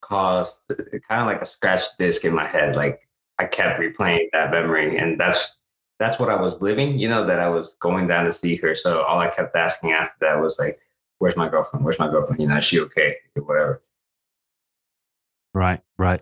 caused 0.01 0.57
kind 0.69 1.21
of 1.21 1.27
like 1.27 1.43
a 1.43 1.47
scratch 1.47 1.83
disc 1.99 2.25
in 2.25 2.35
my 2.35 2.47
head. 2.47 2.77
Like 2.77 3.01
I 3.39 3.45
kept 3.45 3.81
replaying 3.81 4.29
that 4.33 4.51
memory, 4.51 4.97
and 4.97 5.19
that's 5.19 5.53
that's 5.99 6.19
what 6.19 6.31
I 6.31 6.41
was 6.41 6.61
living. 6.61 6.99
You 6.99 7.09
know 7.09 7.27
that 7.27 7.41
I 7.41 7.49
was 7.49 7.75
going 7.81 8.07
down 8.07 8.25
to 8.25 8.33
see 8.33 8.57
her. 8.57 8.75
So 8.75 9.03
all 9.03 9.19
I 9.19 9.29
kept 9.29 9.57
asking 9.57 9.93
after 9.93 10.17
that 10.21 10.41
was 10.41 10.59
like, 10.59 10.79
"Where's 11.19 11.37
my 11.37 11.49
girlfriend? 11.49 11.85
Where's 11.85 11.99
my 11.99 12.09
girlfriend? 12.09 12.41
You 12.41 12.49
know, 12.49 12.59
is 12.59 12.65
she 12.65 12.81
okay? 12.81 13.17
Whatever." 13.35 13.83
Right, 15.55 15.81
right. 15.99 16.21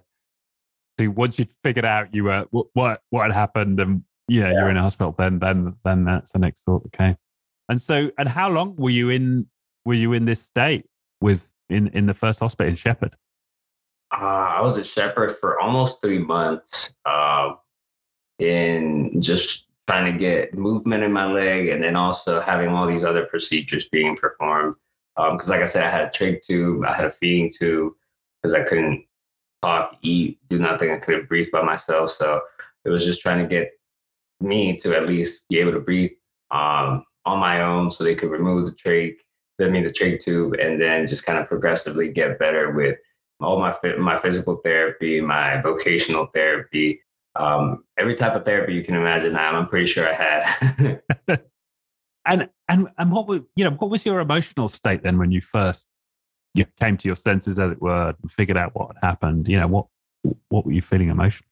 So 0.98 1.10
once 1.10 1.38
you 1.38 1.46
figured 1.62 1.84
out 1.84 2.14
you 2.14 2.24
were 2.24 2.46
what 2.72 3.02
what 3.10 3.24
had 3.24 3.32
happened, 3.32 3.80
and 3.80 4.02
yeah, 4.28 4.50
yeah. 4.50 4.58
you're 4.58 4.70
in 4.70 4.76
a 4.76 4.82
hospital, 4.82 5.14
then 5.18 5.38
then 5.38 5.76
then 5.84 6.04
that's 6.04 6.30
the 6.32 6.38
next 6.38 6.62
thought 6.62 6.82
that 6.84 6.92
came. 6.92 7.16
And 7.68 7.80
so, 7.80 8.10
and 8.16 8.28
how 8.28 8.48
long 8.48 8.76
were 8.76 8.90
you 8.90 9.10
in? 9.10 9.46
Were 9.84 9.94
you 9.94 10.12
in 10.14 10.24
this 10.24 10.40
state 10.40 10.86
with 11.20 11.48
in 11.68 11.88
in 11.88 12.06
the 12.06 12.14
first 12.14 12.40
hospital 12.40 12.70
in 12.70 12.76
Shepherd? 12.76 13.16
Uh, 14.12 14.24
I 14.56 14.60
was 14.62 14.78
at 14.78 14.86
Shepherd 14.86 15.36
for 15.38 15.58
almost 15.60 16.00
three 16.00 16.18
months, 16.18 16.94
uh, 17.04 17.54
in 18.38 19.20
just 19.20 19.66
trying 19.88 20.12
to 20.12 20.18
get 20.18 20.54
movement 20.54 21.02
in 21.02 21.12
my 21.12 21.30
leg, 21.30 21.68
and 21.68 21.82
then 21.82 21.96
also 21.96 22.40
having 22.40 22.68
all 22.68 22.86
these 22.86 23.04
other 23.04 23.26
procedures 23.26 23.88
being 23.88 24.16
performed. 24.16 24.74
Because, 25.16 25.48
um, 25.48 25.50
like 25.50 25.62
I 25.62 25.66
said, 25.66 25.82
I 25.82 25.90
had 25.90 26.04
a 26.04 26.10
trach 26.10 26.44
tube, 26.44 26.84
I 26.84 26.94
had 26.94 27.06
a 27.06 27.10
feeding 27.10 27.50
tube, 27.50 27.94
because 28.42 28.54
I 28.54 28.62
couldn't 28.62 29.04
talk, 29.62 29.96
eat, 30.02 30.38
do 30.48 30.58
nothing. 30.58 30.90
I 30.90 30.98
couldn't 30.98 31.28
breathe 31.28 31.50
by 31.50 31.62
myself, 31.62 32.10
so 32.10 32.42
it 32.84 32.90
was 32.90 33.04
just 33.04 33.22
trying 33.22 33.42
to 33.42 33.48
get 33.48 33.70
me 34.40 34.76
to 34.76 34.94
at 34.94 35.06
least 35.06 35.40
be 35.48 35.58
able 35.58 35.72
to 35.72 35.80
breathe 35.80 36.12
um, 36.50 37.04
on 37.24 37.40
my 37.40 37.62
own, 37.62 37.90
so 37.90 38.04
they 38.04 38.14
could 38.14 38.30
remove 38.30 38.66
the 38.66 38.72
trach 38.72 39.16
I 39.60 39.68
mean 39.68 39.84
the 39.84 39.90
trach 39.90 40.22
tube, 40.22 40.54
and 40.54 40.80
then 40.80 41.06
just 41.06 41.24
kind 41.24 41.38
of 41.38 41.48
progressively 41.48 42.12
get 42.12 42.38
better 42.38 42.72
with 42.72 42.98
all 43.40 43.58
my 43.58 43.76
my 43.98 44.18
physical 44.18 44.56
therapy, 44.64 45.20
my 45.20 45.60
vocational 45.62 46.26
therapy, 46.34 47.00
um, 47.34 47.84
every 47.98 48.14
type 48.14 48.34
of 48.34 48.44
therapy 48.44 48.74
you 48.74 48.82
can 48.82 48.96
imagine. 48.96 49.36
I'm 49.36 49.68
pretty 49.68 49.86
sure 49.86 50.08
I 50.08 50.12
had. 50.12 51.00
and 52.26 52.50
and 52.68 52.88
and 52.98 53.12
what 53.12 53.26
was 53.26 53.40
you 53.54 53.64
know 53.64 53.70
what 53.70 53.90
was 53.90 54.04
your 54.04 54.20
emotional 54.20 54.68
state 54.68 55.02
then 55.02 55.18
when 55.18 55.30
you 55.30 55.40
first 55.40 55.86
you 56.54 56.64
came 56.80 56.96
to 56.96 57.08
your 57.08 57.16
senses, 57.16 57.58
as 57.58 57.72
it 57.72 57.82
were, 57.82 58.14
and 58.20 58.32
figured 58.32 58.56
out 58.56 58.74
what 58.74 58.96
had 58.96 59.06
happened? 59.06 59.46
You 59.46 59.60
know 59.60 59.66
what 59.66 59.86
what 60.48 60.64
were 60.64 60.72
you 60.72 60.82
feeling 60.82 61.10
emotionally? 61.10 61.50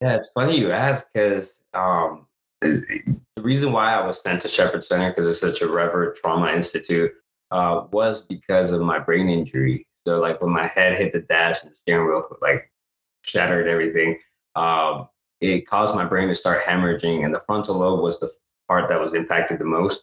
Yeah, 0.00 0.16
it's 0.16 0.28
funny 0.34 0.58
you 0.58 0.72
ask 0.72 1.04
because 1.12 1.60
um, 1.74 2.26
the 2.60 3.16
reason 3.38 3.72
why 3.72 3.94
I 3.94 4.06
was 4.06 4.20
sent 4.20 4.42
to 4.42 4.48
Shepherd 4.48 4.84
Center 4.84 5.10
because 5.10 5.28
it's 5.28 5.40
such 5.40 5.62
a 5.62 5.70
rever 5.70 6.16
trauma 6.20 6.52
institute 6.52 7.12
uh, 7.50 7.84
was 7.92 8.22
because 8.22 8.70
of 8.70 8.80
my 8.80 8.98
brain 8.98 9.28
injury. 9.28 9.86
So 10.06 10.20
like 10.20 10.40
when 10.40 10.50
my 10.50 10.66
head 10.68 10.96
hit 10.96 11.12
the 11.12 11.20
dash 11.20 11.62
and 11.62 11.70
the 11.70 11.76
steering 11.76 12.06
wheel 12.06 12.26
like 12.40 12.70
shattered 13.22 13.68
everything, 13.68 14.18
um, 14.56 15.08
it 15.40 15.66
caused 15.66 15.94
my 15.94 16.04
brain 16.04 16.28
to 16.28 16.34
start 16.34 16.64
hemorrhaging, 16.64 17.24
and 17.24 17.32
the 17.32 17.42
frontal 17.46 17.76
lobe 17.76 18.02
was 18.02 18.18
the 18.18 18.32
part 18.68 18.88
that 18.88 19.00
was 19.00 19.14
impacted 19.14 19.60
the 19.60 19.64
most, 19.64 20.02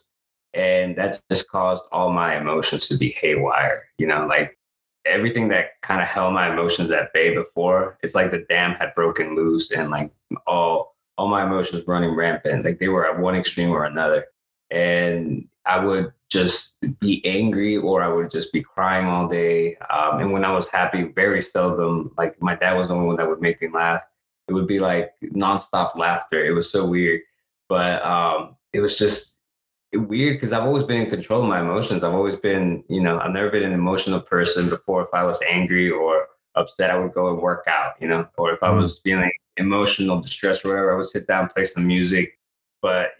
and 0.54 0.96
that 0.96 1.20
just 1.30 1.50
caused 1.50 1.84
all 1.92 2.10
my 2.12 2.38
emotions 2.38 2.88
to 2.88 2.96
be 2.96 3.10
haywire. 3.20 3.84
You 3.98 4.06
know, 4.06 4.26
like 4.26 4.56
everything 5.04 5.48
that 5.48 5.80
kind 5.82 6.00
of 6.00 6.08
held 6.08 6.32
my 6.32 6.50
emotions 6.50 6.90
at 6.90 7.12
bay 7.12 7.34
before, 7.34 7.98
it's 8.02 8.14
like 8.14 8.30
the 8.30 8.46
dam 8.48 8.72
had 8.72 8.94
broken 8.94 9.36
loose, 9.36 9.70
and 9.70 9.90
like 9.90 10.10
all 10.46 10.95
all 11.18 11.28
my 11.28 11.44
emotions 11.44 11.82
running 11.86 12.14
rampant. 12.14 12.64
Like 12.64 12.78
they 12.78 12.88
were 12.88 13.08
at 13.08 13.18
one 13.18 13.36
extreme 13.36 13.70
or 13.70 13.84
another. 13.84 14.26
And 14.70 15.48
I 15.64 15.84
would 15.84 16.12
just 16.28 16.74
be 17.00 17.24
angry 17.24 17.76
or 17.76 18.02
I 18.02 18.08
would 18.08 18.30
just 18.30 18.52
be 18.52 18.62
crying 18.62 19.06
all 19.06 19.28
day. 19.28 19.76
Um, 19.90 20.20
and 20.20 20.32
when 20.32 20.44
I 20.44 20.52
was 20.52 20.68
happy, 20.68 21.04
very 21.04 21.42
seldom, 21.42 22.12
like 22.16 22.40
my 22.42 22.54
dad 22.54 22.74
was 22.74 22.88
the 22.88 22.94
only 22.94 23.06
one 23.06 23.16
that 23.16 23.28
would 23.28 23.40
make 23.40 23.60
me 23.60 23.68
laugh. 23.68 24.02
It 24.48 24.52
would 24.52 24.66
be 24.66 24.78
like 24.78 25.12
nonstop 25.22 25.96
laughter. 25.96 26.44
It 26.44 26.52
was 26.52 26.70
so 26.70 26.86
weird. 26.86 27.20
But 27.68 28.04
um, 28.04 28.56
it 28.72 28.80
was 28.80 28.96
just 28.96 29.36
weird 29.92 30.36
because 30.36 30.52
I've 30.52 30.64
always 30.64 30.84
been 30.84 31.00
in 31.00 31.10
control 31.10 31.42
of 31.42 31.48
my 31.48 31.60
emotions. 31.60 32.04
I've 32.04 32.14
always 32.14 32.36
been, 32.36 32.84
you 32.88 33.00
know, 33.00 33.18
I've 33.18 33.32
never 33.32 33.50
been 33.50 33.64
an 33.64 33.72
emotional 33.72 34.20
person 34.20 34.68
before. 34.68 35.02
If 35.02 35.14
I 35.14 35.24
was 35.24 35.38
angry 35.48 35.90
or 35.90 36.28
upset, 36.54 36.90
I 36.90 36.98
would 36.98 37.14
go 37.14 37.30
and 37.30 37.40
work 37.40 37.66
out, 37.66 37.94
you 38.00 38.08
know, 38.08 38.28
or 38.36 38.52
if 38.52 38.62
I 38.62 38.68
mm. 38.68 38.80
was 38.80 38.98
feeling 39.00 39.32
emotional 39.56 40.20
distress 40.20 40.64
or 40.64 40.68
whatever, 40.68 40.92
I 40.92 40.96
would 40.96 41.06
sit 41.06 41.26
down, 41.26 41.48
play 41.48 41.64
some 41.64 41.86
music. 41.86 42.38
But 42.82 43.12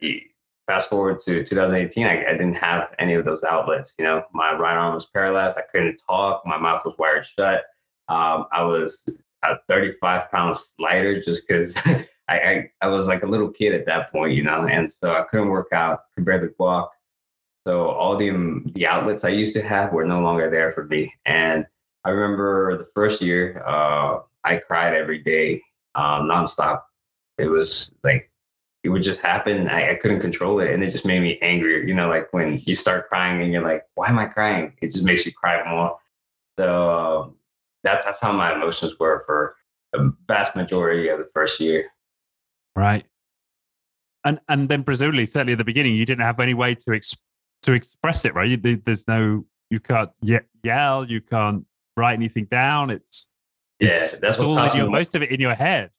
fast 0.66 0.90
forward 0.90 1.20
to 1.26 1.44
2018, 1.44 2.06
I, 2.06 2.26
I, 2.26 2.32
didn't 2.32 2.54
have 2.54 2.94
any 2.98 3.14
of 3.14 3.24
those 3.24 3.42
outlets. 3.44 3.94
You 3.98 4.04
know, 4.04 4.24
my 4.32 4.52
right 4.52 4.76
arm 4.76 4.94
was 4.94 5.06
paralyzed. 5.06 5.56
I 5.56 5.62
couldn't 5.62 6.00
talk. 6.06 6.42
My 6.44 6.58
mouth 6.58 6.84
was 6.84 6.94
wired 6.98 7.26
shut. 7.26 7.64
Um, 8.08 8.46
I 8.52 8.62
was 8.62 9.04
uh, 9.42 9.56
35 9.68 10.30
pounds 10.30 10.72
lighter 10.78 11.20
just 11.20 11.46
because 11.46 11.74
I, 11.84 12.06
I, 12.28 12.70
I 12.82 12.88
was 12.88 13.06
like 13.06 13.22
a 13.22 13.26
little 13.26 13.50
kid 13.50 13.74
at 13.74 13.86
that 13.86 14.10
point, 14.10 14.34
you 14.34 14.42
know, 14.42 14.66
and 14.66 14.92
so 14.92 15.12
I 15.12 15.22
couldn't 15.22 15.48
work 15.48 15.72
out, 15.72 16.00
could 16.14 16.24
barely 16.24 16.48
walk. 16.58 16.92
So 17.66 17.88
all 17.88 18.16
the 18.16 18.30
um, 18.30 18.70
the 18.74 18.86
outlets 18.86 19.24
I 19.24 19.30
used 19.30 19.54
to 19.54 19.62
have 19.62 19.92
were 19.92 20.04
no 20.04 20.20
longer 20.20 20.48
there 20.48 20.72
for 20.72 20.84
me. 20.84 21.12
And 21.24 21.66
I 22.04 22.10
remember 22.10 22.78
the 22.78 22.88
first 22.94 23.20
year, 23.20 23.62
uh, 23.66 24.20
I 24.44 24.56
cried 24.56 24.94
every 24.94 25.18
day 25.18 25.62
um, 25.96 26.28
nonstop. 26.28 26.82
It 27.38 27.46
was 27.46 27.92
like 28.04 28.30
it 28.84 28.90
would 28.90 29.02
just 29.02 29.20
happen. 29.20 29.68
I, 29.68 29.90
I, 29.90 29.94
couldn't 29.96 30.20
control 30.20 30.60
it, 30.60 30.72
and 30.72 30.82
it 30.82 30.90
just 30.90 31.04
made 31.04 31.20
me 31.20 31.38
angrier. 31.42 31.82
You 31.82 31.94
know, 31.94 32.08
like 32.08 32.32
when 32.32 32.62
you 32.64 32.76
start 32.76 33.08
crying 33.08 33.42
and 33.42 33.52
you're 33.52 33.62
like, 33.62 33.84
"Why 33.94 34.08
am 34.08 34.18
I 34.18 34.26
crying?" 34.26 34.72
It 34.80 34.92
just 34.92 35.04
makes 35.04 35.26
you 35.26 35.32
cry 35.32 35.68
more. 35.68 35.98
So 36.58 36.90
um, 36.90 37.34
that's 37.82 38.04
that's 38.04 38.20
how 38.20 38.32
my 38.32 38.54
emotions 38.54 38.94
were 39.00 39.24
for 39.26 39.56
the 39.92 40.14
vast 40.28 40.54
majority 40.54 41.08
of 41.08 41.18
the 41.18 41.28
first 41.34 41.60
year. 41.60 41.90
Right. 42.76 43.04
And 44.24 44.40
and 44.48 44.68
then 44.68 44.84
presumably, 44.84 45.26
certainly 45.26 45.52
at 45.52 45.58
the 45.58 45.64
beginning, 45.64 45.96
you 45.96 46.06
didn't 46.06 46.24
have 46.24 46.40
any 46.40 46.54
way 46.54 46.74
to 46.74 46.94
ex- 46.94 47.16
to 47.62 47.72
express 47.72 48.24
it, 48.24 48.34
right? 48.34 48.48
You, 48.48 48.56
there's 48.56 49.06
no, 49.08 49.44
you 49.70 49.80
can't 49.80 50.10
yell, 50.62 51.04
you 51.08 51.20
can't 51.20 51.64
write 51.96 52.14
anything 52.14 52.46
down. 52.46 52.90
It's 52.90 53.28
it's, 53.80 54.14
yeah, 54.14 54.18
that's 54.22 54.38
in 54.38 54.76
your, 54.76 54.90
most 54.90 55.14
of 55.14 55.22
it 55.22 55.30
in 55.30 55.40
your 55.40 55.54
head. 55.54 55.90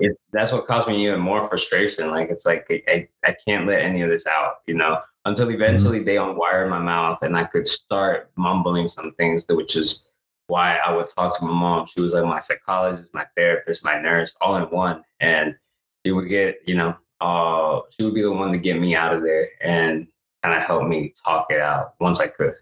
It, 0.00 0.12
that's 0.32 0.52
what 0.52 0.66
caused 0.66 0.88
me 0.88 1.06
even 1.06 1.20
more 1.20 1.48
frustration. 1.48 2.10
Like 2.10 2.28
it's 2.30 2.44
like 2.44 2.66
I, 2.88 3.08
I 3.24 3.36
can't 3.46 3.66
let 3.66 3.80
any 3.80 4.02
of 4.02 4.10
this 4.10 4.26
out, 4.26 4.56
you 4.66 4.74
know, 4.74 5.00
until 5.24 5.46
mm-hmm. 5.46 5.54
eventually 5.54 5.98
mm-hmm. 5.98 6.06
they 6.06 6.16
unwired 6.16 6.68
my 6.68 6.80
mouth 6.80 7.22
and 7.22 7.36
I 7.36 7.44
could 7.44 7.66
start 7.68 8.30
mumbling 8.36 8.88
some 8.88 9.12
things, 9.14 9.44
which 9.48 9.76
is 9.76 10.04
why 10.48 10.76
I 10.76 10.94
would 10.94 11.08
talk 11.16 11.38
to 11.38 11.44
my 11.44 11.52
mom. 11.52 11.86
She 11.86 12.00
was 12.00 12.12
like 12.12 12.24
my 12.24 12.40
psychologist, 12.40 13.08
my 13.14 13.26
therapist, 13.36 13.84
my 13.84 14.00
nurse, 14.00 14.34
all 14.40 14.56
in 14.56 14.64
one. 14.64 15.02
And 15.20 15.56
she 16.04 16.12
would 16.12 16.28
get, 16.28 16.58
you 16.66 16.74
know, 16.74 16.96
uh, 17.20 17.80
she 17.90 18.04
would 18.04 18.14
be 18.14 18.22
the 18.22 18.32
one 18.32 18.52
to 18.52 18.58
get 18.58 18.78
me 18.78 18.94
out 18.94 19.14
of 19.14 19.22
there 19.22 19.48
and 19.62 20.06
kind 20.42 20.54
of 20.54 20.62
help 20.62 20.86
me 20.86 21.14
talk 21.24 21.46
it 21.50 21.60
out 21.60 21.94
once 22.00 22.20
I 22.20 22.26
could. 22.26 22.54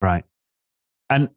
Right. 0.00 0.24
And 1.08 1.30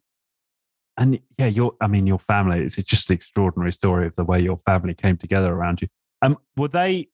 and 0.96 1.18
yeah, 1.38 1.46
your 1.46 1.74
I 1.80 1.86
mean, 1.86 2.06
your 2.06 2.18
family. 2.18 2.60
It's 2.60 2.76
just 2.76 3.10
an 3.10 3.14
extraordinary 3.14 3.72
story 3.72 4.06
of 4.06 4.14
the 4.16 4.24
way 4.24 4.40
your 4.40 4.58
family 4.58 4.94
came 4.94 5.16
together 5.16 5.52
around 5.52 5.82
you. 5.82 5.88
Um, 6.22 6.38
were 6.56 6.68
they 6.68 7.08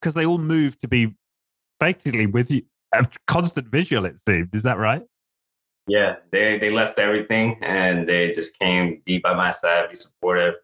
because 0.00 0.14
they 0.14 0.26
all 0.26 0.38
moved 0.38 0.80
to 0.80 0.88
be 0.88 1.14
basically 1.78 2.26
with 2.26 2.50
you, 2.50 2.62
a 2.94 3.06
constant 3.26 3.68
visual? 3.68 4.06
It 4.06 4.18
seemed. 4.18 4.54
Is 4.54 4.62
that 4.62 4.78
right? 4.78 5.02
Yeah, 5.86 6.16
they 6.30 6.58
they 6.58 6.70
left 6.70 6.98
everything 6.98 7.58
and 7.62 8.08
they 8.08 8.32
just 8.32 8.58
came 8.58 9.02
be 9.04 9.18
by 9.18 9.34
my 9.34 9.52
side, 9.52 9.90
be 9.90 9.96
supportive. 9.96 10.54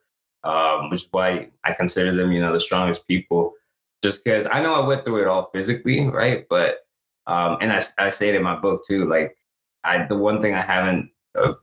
Um, 0.44 0.88
which 0.88 1.02
is 1.02 1.08
why 1.10 1.48
I 1.64 1.72
consider 1.72 2.14
them, 2.14 2.30
you 2.30 2.40
know, 2.40 2.52
the 2.52 2.60
strongest 2.60 3.06
people. 3.08 3.54
Just 4.02 4.22
because 4.24 4.46
I 4.50 4.62
know 4.62 4.80
I 4.80 4.86
went 4.86 5.04
through 5.04 5.22
it 5.22 5.26
all 5.28 5.50
physically, 5.52 6.06
right? 6.06 6.46
But 6.48 6.86
um, 7.26 7.58
and 7.60 7.72
I 7.72 7.82
I 7.98 8.10
say 8.10 8.30
it 8.30 8.36
in 8.36 8.42
my 8.42 8.56
book 8.56 8.86
too. 8.86 9.04
Like 9.04 9.36
I, 9.84 10.06
the 10.06 10.16
one 10.16 10.40
thing 10.40 10.54
I 10.54 10.62
haven't 10.62 11.10
uh, 11.34 11.54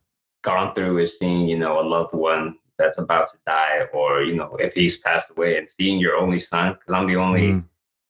gone 0.46 0.74
through 0.74 1.00
is 1.00 1.18
seeing, 1.18 1.50
you 1.50 1.58
know, 1.58 1.82
a 1.82 1.84
loved 1.84 2.14
one 2.14 2.58
that's 2.78 2.98
about 2.98 3.30
to 3.32 3.38
die, 3.46 3.82
or 3.94 4.22
you 4.22 4.36
know, 4.36 4.56
if 4.58 4.74
he's 4.74 4.98
passed 4.98 5.30
away, 5.32 5.58
and 5.58 5.68
seeing 5.68 6.00
your 6.00 6.16
only 6.16 6.40
son, 6.40 6.74
because 6.74 6.94
I'm 6.94 7.08
the 7.08 7.16
only 7.16 7.48
mm. 7.54 7.64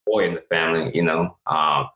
boy 0.05 0.27
in 0.27 0.35
the 0.35 0.41
family, 0.41 0.91
you 0.93 1.03
know, 1.03 1.37
um, 1.47 1.89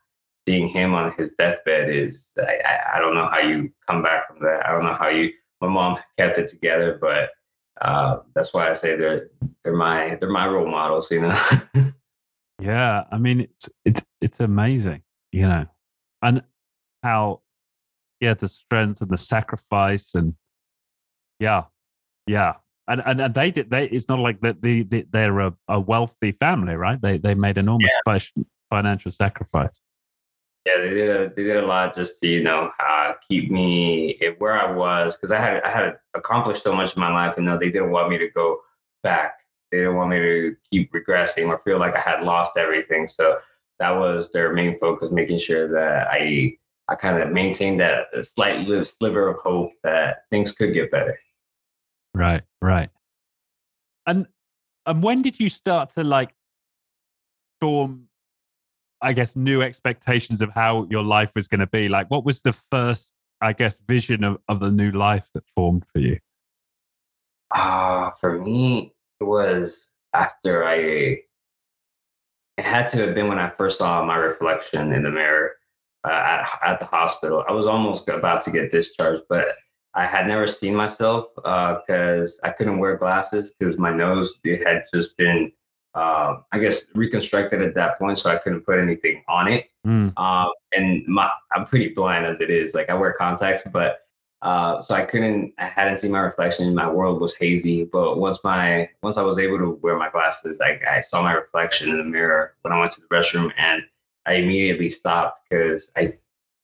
seeing 0.48 0.68
him 0.68 0.94
on 0.94 1.14
his 1.18 1.32
deathbed 1.32 1.90
is, 1.90 2.30
I, 2.38 2.60
I, 2.66 2.96
I, 2.96 3.00
don't 3.00 3.14
know 3.14 3.28
how 3.28 3.40
you 3.40 3.72
come 3.88 4.02
back 4.02 4.28
from 4.28 4.40
that. 4.42 4.66
I 4.66 4.72
don't 4.72 4.84
know 4.84 4.96
how 4.96 5.10
you. 5.10 5.32
My 5.62 5.68
mom 5.68 6.00
kept 6.18 6.38
it 6.38 6.48
together, 6.48 6.98
but 7.02 7.32
uh, 7.82 8.20
that's 8.34 8.54
why 8.54 8.70
I 8.70 8.74
say 8.74 8.96
they're 8.96 9.30
they're 9.64 9.76
my 9.76 10.16
they're 10.20 10.30
my 10.30 10.48
role 10.48 10.70
models, 10.70 11.12
you 11.12 11.22
know. 11.22 11.38
yeah, 12.62 13.04
I 13.12 13.18
mean, 13.18 13.42
it's 13.42 13.70
it's 13.84 14.06
it's 14.22 14.40
amazing, 14.40 15.04
you 15.32 15.48
know, 15.48 15.66
and 16.22 16.44
how 17.04 17.42
yeah, 18.20 18.34
the 18.34 18.48
strength 18.48 19.02
and 19.02 19.10
the 19.10 19.18
sacrifice 19.18 20.14
and 20.16 20.36
yeah, 21.40 21.64
yeah. 22.28 22.56
And 22.88 23.02
and, 23.06 23.22
and 23.22 23.34
they 23.34 23.52
did. 23.52 23.70
They 23.70 23.86
it's 23.86 24.10
not 24.10 24.20
like 24.20 24.42
that. 24.42 24.62
The, 24.62 24.84
the, 24.84 25.06
they're 25.12 25.40
a, 25.40 25.54
a 25.68 25.80
wealthy 25.80 26.32
family, 26.34 26.76
right? 26.76 27.02
They 27.02 27.18
they 27.18 27.36
made 27.36 27.58
enormous 27.58 27.92
yeah. 28.06 28.20
financial 28.70 29.12
sacrifice. 29.12 29.80
Yeah, 30.66 30.82
they 30.82 30.90
did. 30.90 31.10
A, 31.10 31.34
they 31.34 31.44
did 31.44 31.64
a 31.64 31.66
lot 31.66 31.96
just 31.96 32.22
to 32.22 32.28
you 32.28 32.44
know 32.44 32.72
uh, 32.80 33.14
keep 33.28 33.52
me 33.52 34.20
where 34.40 34.60
I 34.60 34.72
was 34.72 35.16
because 35.16 35.32
I 35.32 35.40
had 35.40 35.64
I 35.64 35.70
had 35.70 36.00
accomplished 36.14 36.64
so 36.64 36.74
much 36.74 36.96
in 36.96 37.00
my 37.00 37.12
life, 37.12 37.38
and 37.38 37.48
they 37.48 37.70
didn't 37.70 37.92
want 37.92 38.10
me 38.10 38.18
to 38.18 38.30
go 38.30 38.60
back. 39.04 39.36
They 39.72 39.80
didn't 39.80 39.96
want 39.96 40.10
me 40.10 40.20
to 40.20 40.56
keep 40.72 40.92
regressing 40.92 41.48
or 41.48 41.62
feel 41.64 41.78
like 41.78 41.96
I 41.96 42.02
had 42.02 42.24
lost 42.24 42.58
everything. 42.58 43.08
So 43.08 43.38
that 43.78 43.92
was 43.92 44.32
their 44.32 44.52
main 44.52 44.80
focus, 44.80 45.10
making 45.12 45.38
sure 45.38 45.68
that 45.70 46.08
I 46.08 46.58
I 46.90 46.96
kind 46.96 47.22
of 47.22 47.32
maintained 47.32 47.80
that 47.80 48.08
slight 48.26 48.66
sliver 48.88 49.30
of 49.30 49.38
hope 49.44 49.74
that 49.84 50.24
things 50.32 50.52
could 50.52 50.74
get 50.74 50.90
better. 50.90 51.20
Right, 52.16 52.42
right. 52.62 52.90
And 54.08 54.26
and 54.88 55.04
when 55.04 55.22
did 55.22 55.40
you 55.40 55.50
start 55.50 55.92
to 55.92 56.04
like 56.04 56.34
form 57.62 58.08
I 59.02 59.14
guess 59.14 59.36
new 59.36 59.62
expectations 59.62 60.42
of 60.42 60.50
how 60.50 60.88
your 60.90 61.04
life 61.04 61.34
was 61.36 61.48
going 61.48 61.60
to 61.60 61.68
be? 61.68 61.90
Like 61.90 62.10
what 62.10 62.26
was 62.26 62.42
the 62.42 62.54
first 62.54 63.14
I 63.40 63.54
guess 63.54 63.80
vision 63.88 64.24
of, 64.24 64.40
of 64.48 64.60
the 64.60 64.72
new 64.72 64.92
life 64.92 65.30
that 65.36 65.44
formed 65.56 65.86
for 65.94 66.00
you? 66.00 66.18
Uh 67.52 68.10
for 68.20 68.42
me 68.42 68.96
it 69.22 69.26
was 69.26 69.86
after 70.16 70.66
I 70.66 71.20
it 72.58 72.66
had 72.66 72.90
to 72.90 72.98
have 72.98 73.14
been 73.14 73.28
when 73.28 73.40
I 73.40 73.50
first 73.52 73.78
saw 73.78 74.04
my 74.04 74.16
reflection 74.16 74.92
in 74.92 75.04
the 75.04 75.12
mirror 75.12 75.52
uh, 76.04 76.10
at, 76.10 76.60
at 76.64 76.80
the 76.80 76.86
hospital. 76.86 77.44
I 77.48 77.52
was 77.52 77.66
almost 77.66 78.08
about 78.08 78.44
to 78.44 78.52
get 78.52 78.72
discharged, 78.72 79.24
but 79.30 79.56
I 79.94 80.06
had 80.06 80.28
never 80.28 80.48
seen 80.48 80.76
myself 80.76 81.28
because 81.36 82.40
uh, 82.44 82.48
I 82.48 82.52
couldn't 82.52 82.80
wear 82.80 82.96
glasses 82.98 83.52
because 83.58 83.78
my 83.78 83.92
nose 83.92 84.36
had 84.46 84.84
just 84.94 85.18
been, 85.18 85.52
uh, 85.96 86.38
I 86.52 86.60
guess, 86.60 86.86
reconstructed 86.94 87.62
at 87.62 87.76
that 87.76 87.98
point, 87.98 88.20
so 88.20 88.30
I 88.30 88.38
couldn't 88.38 88.62
put 88.62 88.80
anything 88.80 89.24
on 89.28 89.48
it. 89.48 89.70
Mm. 89.88 90.14
and 90.74 91.08
my, 91.08 91.30
I'm 91.54 91.66
pretty 91.66 91.90
blind 91.90 92.26
as 92.26 92.40
it 92.40 92.50
is. 92.50 92.74
Like 92.74 92.90
I 92.90 92.94
wear 92.94 93.14
contacts, 93.14 93.64
but 93.72 94.02
uh, 94.42 94.80
so 94.82 94.94
I 94.96 95.04
couldn't, 95.04 95.54
I 95.58 95.66
hadn't 95.66 95.98
seen 95.98 96.12
my 96.12 96.20
reflection. 96.20 96.74
My 96.74 96.90
world 96.90 97.20
was 97.20 97.36
hazy. 97.36 97.84
But 97.84 98.20
once 98.20 98.40
my, 98.44 98.90
once 99.04 99.18
I 99.18 99.24
was 99.24 99.38
able 99.38 99.58
to 99.58 99.80
wear 99.82 99.98
my 99.98 100.10
glasses, 100.10 100.60
I, 100.62 100.80
I 100.90 101.02
saw 101.02 101.22
my 101.22 101.34
reflection 101.34 101.90
in 101.90 101.98
the 101.98 102.04
mirror 102.04 102.56
when 102.62 102.72
I 102.72 102.80
went 102.80 102.94
to 102.94 103.02
the 103.02 103.08
restroom, 103.08 103.52
and 103.58 103.84
I 104.26 104.34
immediately 104.34 104.90
stopped 104.90 105.42
because 105.50 105.92
I, 105.96 106.14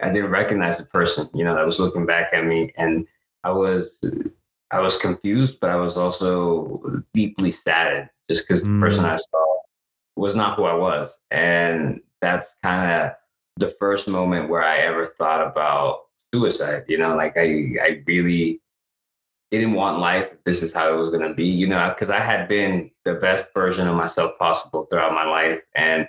I 0.02 0.10
didn't 0.10 0.32
recognize 0.32 0.78
the 0.78 0.86
person, 0.86 1.30
you 1.34 1.44
know, 1.44 1.56
that 1.56 1.66
was 1.66 1.80
looking 1.80 2.06
back 2.06 2.34
at 2.34 2.46
me, 2.46 2.74
and 2.78 3.08
I 3.44 3.52
was, 3.52 4.00
I 4.72 4.80
was 4.80 4.98
confused, 4.98 5.60
but 5.60 5.70
I 5.70 5.76
was 5.76 5.98
also 5.98 7.04
deeply 7.14 7.52
saddened 7.52 8.10
just 8.30 8.48
because 8.48 8.64
mm. 8.64 8.80
the 8.80 8.86
person 8.86 9.06
mm. 9.06 9.10
I 9.10 9.18
saw 9.18 9.56
was 10.16 10.36
not 10.36 10.58
who 10.58 10.64
I 10.64 10.74
was, 10.74 11.16
and 11.32 12.02
that's 12.22 12.56
kind 12.64 12.92
of 12.92 13.12
the 13.58 13.76
first 13.80 14.08
moment 14.08 14.50
where 14.50 14.64
I 14.64 14.80
ever 14.80 15.06
thought 15.06 15.46
about 15.46 16.06
suicide. 16.34 16.86
You 16.88 16.98
know, 16.98 17.16
like 17.16 17.38
I 17.38 17.76
I 17.82 18.04
really 18.06 18.62
didn't 19.52 19.74
want 19.74 20.00
life. 20.00 20.30
This 20.44 20.64
is 20.64 20.74
how 20.74 20.94
it 20.94 20.98
was 20.98 21.10
gonna 21.10 21.34
be. 21.34 21.46
You 21.46 21.68
know, 21.68 21.90
because 21.90 22.10
I 22.10 22.20
had 22.20 22.48
been 22.48 22.92
the 23.04 23.16
best 23.16 23.46
version 23.54 23.88
of 23.88 23.96
myself 23.96 24.38
possible 24.40 24.86
throughout 24.86 25.14
my 25.14 25.26
life, 25.26 25.62
and 25.76 26.08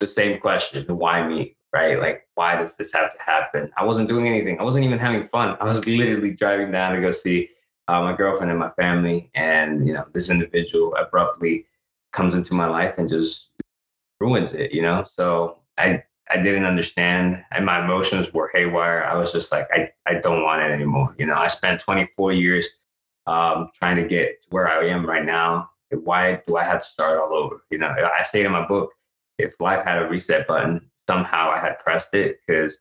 the 0.00 0.08
same 0.08 0.40
question: 0.40 0.84
Why 0.88 1.26
me? 1.26 1.56
Right? 1.72 1.98
Like, 1.98 2.26
why 2.34 2.56
does 2.56 2.76
this 2.76 2.92
have 2.94 3.12
to 3.16 3.22
happen? 3.22 3.70
I 3.76 3.84
wasn't 3.84 4.08
doing 4.08 4.26
anything. 4.26 4.58
I 4.58 4.62
wasn't 4.62 4.84
even 4.84 4.98
having 4.98 5.28
fun. 5.28 5.56
I 5.60 5.64
was 5.64 5.86
literally 5.86 6.32
driving 6.32 6.70
down 6.70 6.94
to 6.94 7.00
go 7.00 7.10
see 7.10 7.50
uh, 7.88 8.00
my 8.00 8.14
girlfriend 8.14 8.50
and 8.50 8.58
my 8.58 8.70
family, 8.70 9.30
and 9.34 9.86
you 9.86 9.92
know, 9.92 10.06
this 10.12 10.30
individual 10.30 10.94
abruptly 10.96 11.66
comes 12.12 12.34
into 12.34 12.54
my 12.54 12.66
life 12.66 12.94
and 12.98 13.08
just 13.08 13.50
ruins 14.20 14.54
it. 14.54 14.72
You 14.72 14.82
know, 14.82 15.04
so 15.04 15.60
I 15.76 16.02
I 16.30 16.38
didn't 16.38 16.64
understand 16.64 17.44
and 17.52 17.64
my 17.64 17.84
emotions 17.84 18.32
were 18.32 18.50
haywire. 18.52 19.04
I 19.04 19.16
was 19.16 19.32
just 19.32 19.52
like, 19.52 19.68
I, 19.72 19.90
I 20.06 20.14
don't 20.14 20.42
want 20.42 20.62
it 20.62 20.72
anymore. 20.72 21.14
You 21.18 21.26
know, 21.26 21.34
I 21.34 21.46
spent 21.48 21.80
24 21.80 22.32
years 22.32 22.66
um, 23.26 23.70
trying 23.78 23.96
to 23.96 24.06
get 24.06 24.42
to 24.42 24.48
where 24.50 24.68
I 24.68 24.86
am 24.86 25.06
right 25.06 25.24
now. 25.24 25.70
Why 25.90 26.42
do 26.46 26.56
I 26.56 26.64
have 26.64 26.80
to 26.80 26.86
start 26.86 27.18
all 27.20 27.32
over? 27.32 27.62
You 27.70 27.78
know, 27.78 27.88
I 27.88 28.22
say 28.24 28.44
in 28.44 28.50
my 28.50 28.66
book, 28.66 28.90
if 29.38 29.60
life 29.60 29.84
had 29.84 30.02
a 30.02 30.08
reset 30.08 30.46
button, 30.46 30.90
somehow 31.08 31.50
I 31.50 31.58
had 31.58 31.78
pressed 31.78 32.14
it 32.14 32.40
because 32.46 32.78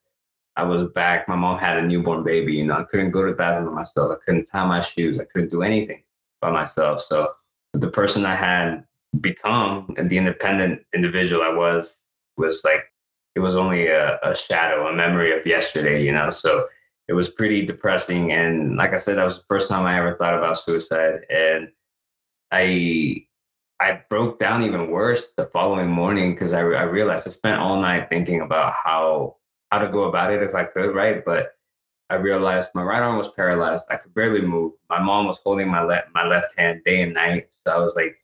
I 0.55 0.63
was 0.63 0.89
back. 0.91 1.27
My 1.27 1.35
mom 1.35 1.59
had 1.59 1.77
a 1.77 1.85
newborn 1.85 2.23
baby. 2.23 2.53
You 2.53 2.65
know, 2.65 2.75
I 2.75 2.83
couldn't 2.83 3.11
go 3.11 3.23
to 3.23 3.31
the 3.31 3.37
bathroom 3.37 3.67
by 3.67 3.81
myself. 3.81 4.11
I 4.11 4.23
couldn't 4.25 4.45
tie 4.45 4.65
my 4.65 4.81
shoes. 4.81 5.19
I 5.19 5.25
couldn't 5.25 5.51
do 5.51 5.63
anything 5.63 6.03
by 6.41 6.51
myself. 6.51 7.01
So 7.01 7.33
the 7.73 7.89
person 7.89 8.25
I 8.25 8.35
had 8.35 8.85
become 9.21 9.93
and 9.97 10.09
the 10.09 10.17
independent 10.17 10.81
individual 10.93 11.41
I 11.41 11.49
was 11.49 11.95
was 12.37 12.61
like 12.63 12.91
it 13.35 13.39
was 13.39 13.55
only 13.55 13.87
a, 13.87 14.17
a 14.23 14.35
shadow, 14.35 14.87
a 14.87 14.95
memory 14.95 15.37
of 15.37 15.45
yesterday, 15.45 16.03
you 16.03 16.11
know. 16.11 16.29
So 16.29 16.67
it 17.07 17.13
was 17.13 17.29
pretty 17.29 17.65
depressing. 17.65 18.31
And 18.31 18.77
like 18.77 18.93
I 18.93 18.97
said, 18.97 19.17
that 19.17 19.25
was 19.25 19.39
the 19.39 19.45
first 19.47 19.69
time 19.69 19.85
I 19.85 19.97
ever 19.99 20.15
thought 20.15 20.37
about 20.37 20.59
suicide. 20.59 21.21
And 21.29 21.69
I 22.51 23.25
I 23.79 24.01
broke 24.09 24.39
down 24.39 24.63
even 24.63 24.89
worse 24.89 25.27
the 25.35 25.47
following 25.47 25.89
morning 25.89 26.31
because 26.31 26.53
I, 26.53 26.59
I 26.59 26.83
realized 26.83 27.27
I 27.27 27.31
spent 27.31 27.59
all 27.59 27.81
night 27.81 28.07
thinking 28.09 28.41
about 28.41 28.73
how 28.73 29.37
how 29.71 29.79
to 29.79 29.91
go 29.91 30.03
about 30.03 30.31
it 30.31 30.43
if 30.43 30.55
I 30.55 30.63
could, 30.63 30.95
right? 30.95 31.23
But 31.25 31.55
I 32.09 32.15
realized 32.15 32.69
my 32.75 32.83
right 32.83 33.01
arm 33.01 33.17
was 33.17 33.29
paralyzed. 33.29 33.85
I 33.89 33.97
could 33.97 34.13
barely 34.13 34.41
move. 34.41 34.73
My 34.89 34.99
mom 34.99 35.27
was 35.27 35.39
holding 35.43 35.67
my 35.67 35.83
left 35.83 36.09
my 36.13 36.25
left 36.25 36.57
hand 36.57 36.81
day 36.85 37.01
and 37.01 37.13
night. 37.13 37.49
So 37.65 37.75
I 37.75 37.79
was 37.79 37.95
like, 37.95 38.17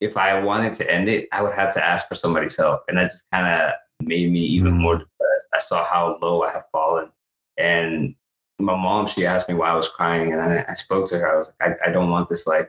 if 0.00 0.16
I 0.16 0.42
wanted 0.42 0.74
to 0.74 0.90
end 0.90 1.08
it, 1.08 1.28
I 1.32 1.42
would 1.42 1.54
have 1.54 1.72
to 1.74 1.84
ask 1.84 2.08
for 2.08 2.14
somebody's 2.14 2.56
help. 2.56 2.82
And 2.88 2.98
that 2.98 3.10
just 3.10 3.24
kind 3.32 3.46
of 3.46 3.72
made 4.06 4.30
me 4.30 4.40
even 4.40 4.76
more 4.76 4.96
mm. 4.96 5.00
depressed. 5.00 5.46
I 5.54 5.58
saw 5.60 5.84
how 5.84 6.18
low 6.20 6.42
I 6.42 6.52
had 6.52 6.64
fallen. 6.72 7.10
And 7.56 8.14
my 8.58 8.74
mom, 8.74 9.06
she 9.06 9.26
asked 9.26 9.48
me 9.48 9.54
why 9.54 9.70
I 9.70 9.76
was 9.76 9.88
crying. 9.88 10.32
And 10.32 10.40
I, 10.40 10.64
I 10.68 10.74
spoke 10.74 11.08
to 11.10 11.18
her. 11.18 11.32
I 11.32 11.38
was 11.38 11.50
like, 11.60 11.78
I, 11.82 11.88
I 11.88 11.92
don't 11.92 12.10
want 12.10 12.28
this 12.28 12.46
life. 12.46 12.66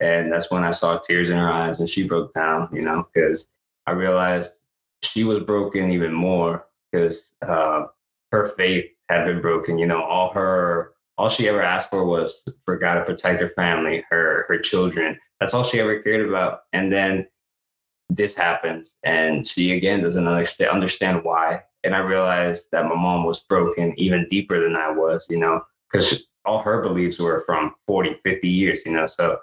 And 0.00 0.32
that's 0.32 0.50
when 0.50 0.64
I 0.64 0.72
saw 0.72 0.98
tears 0.98 1.30
in 1.30 1.36
her 1.36 1.50
eyes 1.50 1.80
and 1.80 1.88
she 1.88 2.06
broke 2.06 2.34
down, 2.34 2.68
you 2.72 2.82
know, 2.82 3.06
because 3.12 3.48
I 3.86 3.92
realized 3.92 4.50
she 5.02 5.24
was 5.24 5.42
broken 5.44 5.90
even 5.90 6.12
more 6.12 6.66
because 6.90 7.30
uh, 7.42 7.84
her 8.32 8.48
faith 8.56 8.86
had 9.08 9.24
been 9.24 9.40
broken. 9.40 9.78
You 9.78 9.86
know, 9.86 10.02
all 10.02 10.32
her, 10.32 10.92
all 11.16 11.28
she 11.28 11.48
ever 11.48 11.62
asked 11.62 11.90
for 11.90 12.04
was 12.04 12.42
for 12.64 12.76
God 12.76 12.94
to 12.94 13.04
protect 13.04 13.40
her 13.40 13.52
family, 13.56 14.04
her, 14.10 14.44
her 14.48 14.58
children. 14.58 15.18
That's 15.40 15.54
all 15.54 15.64
she 15.64 15.80
ever 15.80 16.00
cared 16.00 16.28
about. 16.28 16.60
And 16.72 16.92
then 16.92 17.26
this 18.10 18.34
happens 18.34 18.94
and 19.02 19.46
she 19.46 19.72
again 19.76 20.02
doesn't 20.02 20.28
understand 20.28 21.24
why 21.24 21.60
and 21.84 21.94
i 21.94 21.98
realized 21.98 22.66
that 22.70 22.84
my 22.84 22.94
mom 22.94 23.24
was 23.24 23.40
broken 23.40 23.92
even 23.98 24.28
deeper 24.30 24.62
than 24.62 24.76
i 24.76 24.90
was 24.90 25.26
you 25.28 25.36
know 25.36 25.60
because 25.90 26.24
all 26.44 26.60
her 26.60 26.82
beliefs 26.82 27.18
were 27.18 27.42
from 27.46 27.74
40 27.86 28.20
50 28.24 28.48
years 28.48 28.80
you 28.86 28.92
know 28.92 29.06
so 29.06 29.38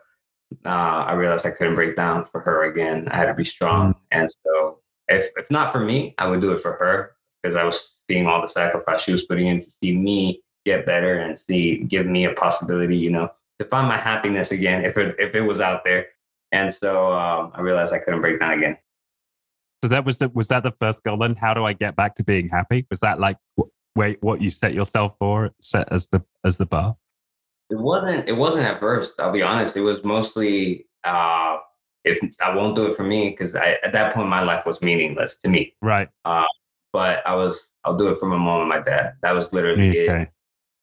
uh, 0.66 1.06
i 1.08 1.14
realized 1.14 1.46
i 1.46 1.52
couldn't 1.52 1.76
break 1.76 1.96
down 1.96 2.26
for 2.26 2.40
her 2.42 2.66
again 2.66 3.08
i 3.10 3.18
had 3.18 3.26
to 3.26 3.34
be 3.34 3.44
strong 3.44 3.94
mm-hmm. 3.94 4.20
and 4.20 4.30
so 4.46 4.80
if, 5.08 5.30
if 5.38 5.50
not 5.50 5.72
for 5.72 5.80
me 5.80 6.14
i 6.18 6.28
would 6.28 6.42
do 6.42 6.52
it 6.52 6.62
for 6.62 6.74
her 6.74 7.16
because 7.42 7.56
i 7.56 7.64
was 7.64 8.00
seeing 8.10 8.28
all 8.28 8.42
the 8.42 8.50
sacrifice 8.50 9.02
she 9.02 9.12
was 9.12 9.24
putting 9.24 9.48
in 9.48 9.60
to 9.60 9.72
see 9.84 9.98
me 9.98 10.42
get 10.66 10.86
better 10.86 11.20
and 11.20 11.38
see 11.38 11.80
give 11.86 12.06
me 12.06 12.26
a 12.26 12.34
possibility 12.34 12.98
you 12.98 13.10
know 13.10 13.30
to 13.60 13.66
find 13.66 13.88
my 13.88 13.98
happiness 13.98 14.52
again 14.52 14.86
if 14.86 14.98
it 14.98 15.16
if 15.20 15.36
it 15.36 15.42
was 15.42 15.60
out 15.60 15.84
there 15.84 16.08
and 16.54 16.72
so 16.72 17.12
um, 17.12 17.52
I 17.56 17.62
realized 17.62 17.94
I 17.94 18.00
couldn't 18.00 18.22
break 18.22 18.40
down 18.40 18.60
again. 18.60 18.78
So 19.84 19.90
that 19.90 20.06
was 20.06 20.20
the 20.20 20.30
was 20.30 20.48
that 20.48 20.64
the 20.64 20.72
first 20.80 21.04
goal? 21.04 21.18
Then 21.18 21.36
how 21.36 21.54
do 21.54 21.66
I 21.66 21.74
get 21.74 21.96
back 21.98 22.16
to 22.16 22.24
being 22.24 22.48
happy? 22.48 22.86
Was 22.90 23.02
that 23.02 23.20
like 23.20 23.38
wait 23.96 24.20
what 24.22 24.42
you 24.42 24.50
set 24.50 24.74
yourself 24.74 25.16
for 25.20 25.52
set 25.60 25.92
as 25.92 26.08
the 26.08 26.24
as 26.46 26.58
the 26.58 26.66
bar? 26.66 26.96
It 27.74 27.80
wasn't. 27.80 28.30
It 28.30 28.34
wasn't 28.34 28.66
at 28.66 28.80
first. 28.80 29.20
I'll 29.20 29.32
be 29.32 29.42
honest. 29.42 29.76
It 29.76 29.82
was 29.82 30.04
mostly 30.04 30.86
uh, 31.04 31.58
if 32.04 32.20
I 32.40 32.56
won't 32.56 32.76
do 32.76 32.86
it 32.86 32.96
for 32.96 33.04
me 33.04 33.32
because 33.32 33.56
at 33.56 33.92
that 33.92 34.14
point 34.14 34.30
my 34.30 34.44
life 34.44 34.66
was 34.66 34.82
meaningless 34.82 35.38
to 35.38 35.50
me. 35.50 35.74
Right. 35.82 36.10
Uh, 36.24 36.46
but 36.92 37.26
I 37.26 37.36
was. 37.36 37.70
I'll 37.84 37.98
do 37.98 38.10
it 38.10 38.20
for 38.20 38.28
my 38.28 38.38
mom 38.38 38.62
and 38.62 38.70
my 38.70 38.80
dad. 38.80 39.16
That 39.24 39.34
was 39.34 39.52
literally 39.52 40.08
okay. 40.08 40.22
it. 40.24 40.30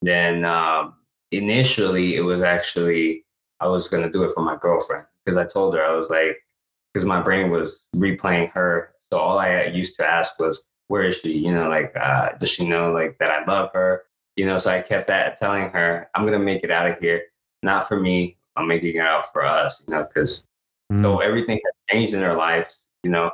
Then 0.01 0.43
um, 0.43 0.95
initially 1.31 2.15
it 2.15 2.21
was 2.21 2.41
actually 2.41 3.25
I 3.61 3.67
was 3.67 3.87
gonna 3.87 4.11
do 4.11 4.23
it 4.23 4.33
for 4.33 4.41
my 4.41 4.57
girlfriend 4.57 5.05
because 5.23 5.37
I 5.37 5.45
told 5.45 5.73
her 5.75 5.83
I 5.83 5.95
was 5.95 6.09
like, 6.09 6.37
because 6.93 7.05
my 7.05 7.21
brain 7.21 7.49
was 7.51 7.85
replaying 7.95 8.51
her. 8.51 8.93
So 9.13 9.19
all 9.19 9.39
I 9.39 9.65
used 9.65 9.97
to 9.99 10.05
ask 10.05 10.37
was, 10.39 10.63
where 10.87 11.03
is 11.03 11.15
she? 11.15 11.37
You 11.37 11.53
know, 11.53 11.69
like, 11.69 11.95
uh, 11.95 12.33
does 12.37 12.49
she 12.49 12.67
know 12.67 12.91
like 12.91 13.17
that 13.19 13.31
I 13.31 13.45
love 13.45 13.69
her? 13.73 14.03
You 14.35 14.45
know, 14.45 14.57
so 14.57 14.71
I 14.71 14.81
kept 14.81 15.07
that 15.07 15.37
telling 15.39 15.69
her, 15.69 16.09
I'm 16.15 16.25
gonna 16.25 16.39
make 16.39 16.63
it 16.63 16.71
out 16.71 16.89
of 16.89 16.99
here, 16.99 17.23
not 17.63 17.87
for 17.87 17.99
me. 17.99 18.37
I'm 18.55 18.67
making 18.67 18.95
it 18.95 18.99
out 18.99 19.31
for 19.33 19.45
us. 19.45 19.81
You 19.87 19.93
know, 19.93 20.03
because 20.03 20.47
mm. 20.91 21.01
though 21.03 21.19
everything 21.19 21.59
has 21.65 21.73
changed 21.89 22.13
in 22.13 22.21
her 22.21 22.33
life, 22.33 22.71
you 23.03 23.11
know, 23.11 23.31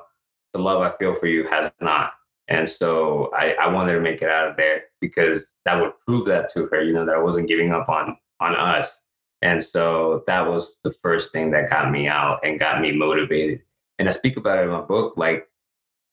the 0.53 0.59
love 0.59 0.81
I 0.81 0.95
feel 0.97 1.15
for 1.15 1.27
you 1.27 1.47
has 1.47 1.71
not. 1.81 2.13
And 2.47 2.67
so 2.69 3.31
I, 3.35 3.53
I 3.53 3.67
wanted 3.67 3.93
to 3.93 3.99
make 3.99 4.21
it 4.21 4.29
out 4.29 4.47
of 4.47 4.55
there 4.55 4.83
because 5.01 5.49
that 5.65 5.79
would 5.79 5.93
prove 6.05 6.27
that 6.27 6.51
to 6.53 6.67
her, 6.67 6.81
you 6.81 6.93
know, 6.93 7.05
that 7.05 7.15
I 7.15 7.21
wasn't 7.21 7.47
giving 7.47 7.73
up 7.73 7.89
on 7.89 8.17
on 8.39 8.55
us 8.55 8.99
And 9.41 9.61
so 9.63 10.23
that 10.27 10.47
was 10.47 10.73
the 10.83 10.93
first 11.03 11.31
thing 11.31 11.51
that 11.51 11.69
got 11.69 11.91
me 11.91 12.07
out 12.07 12.39
and 12.43 12.59
got 12.59 12.81
me 12.81 12.91
motivated. 12.91 13.61
And 13.99 14.07
I 14.07 14.11
speak 14.11 14.37
about 14.37 14.59
it 14.59 14.63
in 14.63 14.69
my 14.69 14.81
book, 14.81 15.15
like, 15.17 15.47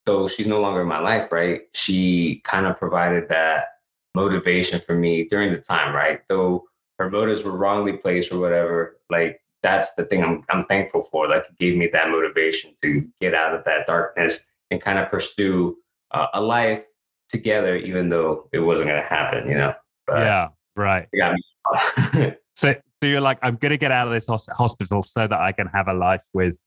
though 0.05 0.27
she's 0.27 0.47
no 0.47 0.61
longer 0.61 0.81
in 0.81 0.87
my 0.87 0.99
life, 0.99 1.31
right? 1.31 1.61
She 1.73 2.41
kind 2.43 2.65
of 2.65 2.77
provided 2.77 3.29
that 3.29 3.74
motivation 4.15 4.79
for 4.79 4.95
me 4.95 5.25
during 5.25 5.51
the 5.51 5.59
time, 5.59 5.93
right? 5.93 6.21
Though 6.29 6.65
her 6.97 7.09
motives 7.09 7.43
were 7.43 7.55
wrongly 7.55 7.93
placed 7.93 8.31
or 8.31 8.39
whatever, 8.39 8.97
like 9.09 9.41
that's 9.61 9.93
the 9.95 10.05
thing 10.05 10.23
I'm 10.23 10.43
I'm 10.49 10.65
thankful 10.65 11.07
for. 11.11 11.27
Like 11.27 11.43
it 11.49 11.57
gave 11.59 11.77
me 11.77 11.87
that 11.87 12.09
motivation 12.09 12.73
to 12.81 13.07
get 13.19 13.33
out 13.33 13.53
of 13.53 13.63
that 13.65 13.85
darkness 13.87 14.45
and 14.71 14.81
kind 14.81 14.97
of 14.97 15.11
pursue 15.11 15.77
uh, 16.11 16.27
a 16.33 16.41
life 16.41 16.83
together, 17.29 17.75
even 17.75 18.09
though 18.09 18.47
it 18.51 18.59
wasn't 18.59 18.89
going 18.89 19.01
to 19.01 19.07
happen, 19.07 19.49
you 19.49 19.55
know. 19.55 19.73
But 20.07 20.19
yeah, 20.19 20.47
right. 20.75 21.07
so, 22.55 22.73
so 22.73 22.79
you're 23.03 23.21
like, 23.21 23.39
I'm 23.41 23.55
going 23.55 23.71
to 23.71 23.77
get 23.77 23.91
out 23.91 24.07
of 24.07 24.13
this 24.13 24.27
hospital 24.27 25.03
so 25.03 25.27
that 25.27 25.39
I 25.39 25.51
can 25.51 25.67
have 25.67 25.87
a 25.87 25.93
life 25.93 26.23
with 26.33 26.59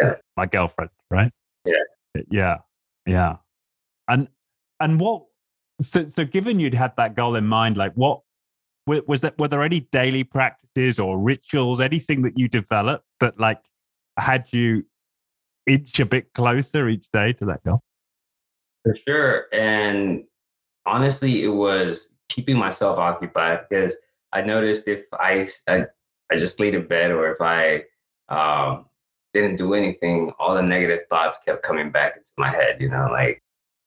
yeah. 0.00 0.14
my 0.36 0.46
girlfriend, 0.46 0.90
right? 1.10 1.32
Yeah, 1.64 2.22
yeah, 2.30 2.56
yeah. 3.06 3.36
And 4.08 4.28
and 4.80 5.00
what? 5.00 5.24
So, 5.80 6.08
so 6.08 6.24
given 6.24 6.58
you'd 6.58 6.74
had 6.74 6.96
that 6.96 7.14
goal 7.14 7.36
in 7.36 7.46
mind, 7.46 7.76
like 7.76 7.92
what 7.94 8.20
was 8.86 9.20
that? 9.22 9.38
Were 9.38 9.48
there 9.48 9.62
any 9.62 9.80
daily 9.80 10.24
practices 10.24 10.98
or 10.98 11.18
rituals, 11.18 11.80
anything 11.80 12.22
that 12.22 12.38
you 12.38 12.48
developed 12.48 13.04
that 13.20 13.38
like 13.38 13.60
had 14.18 14.46
you 14.52 14.84
inch 15.66 15.98
a 16.00 16.06
bit 16.06 16.32
closer 16.34 16.88
each 16.88 17.10
day 17.10 17.32
to 17.34 17.44
that 17.46 17.62
goal? 17.64 17.80
For 18.84 18.94
sure. 18.94 19.46
And 19.52 20.24
honestly, 20.86 21.42
it 21.42 21.48
was 21.48 22.08
keeping 22.28 22.56
myself 22.56 22.98
occupied 22.98 23.66
because 23.68 23.96
I 24.32 24.42
noticed 24.42 24.86
if 24.86 25.04
I, 25.12 25.48
I, 25.68 25.86
I 26.30 26.36
just 26.36 26.60
laid 26.60 26.74
in 26.74 26.86
bed 26.86 27.10
or 27.10 27.32
if 27.32 27.40
I 27.40 27.84
um, 28.28 28.86
didn't 29.34 29.56
do 29.56 29.74
anything, 29.74 30.30
all 30.38 30.54
the 30.54 30.62
negative 30.62 31.00
thoughts 31.10 31.38
kept 31.44 31.62
coming 31.62 31.90
back 31.90 32.16
into 32.16 32.30
my 32.38 32.50
head. 32.50 32.80
You 32.80 32.90
know, 32.90 33.08
like 33.10 33.42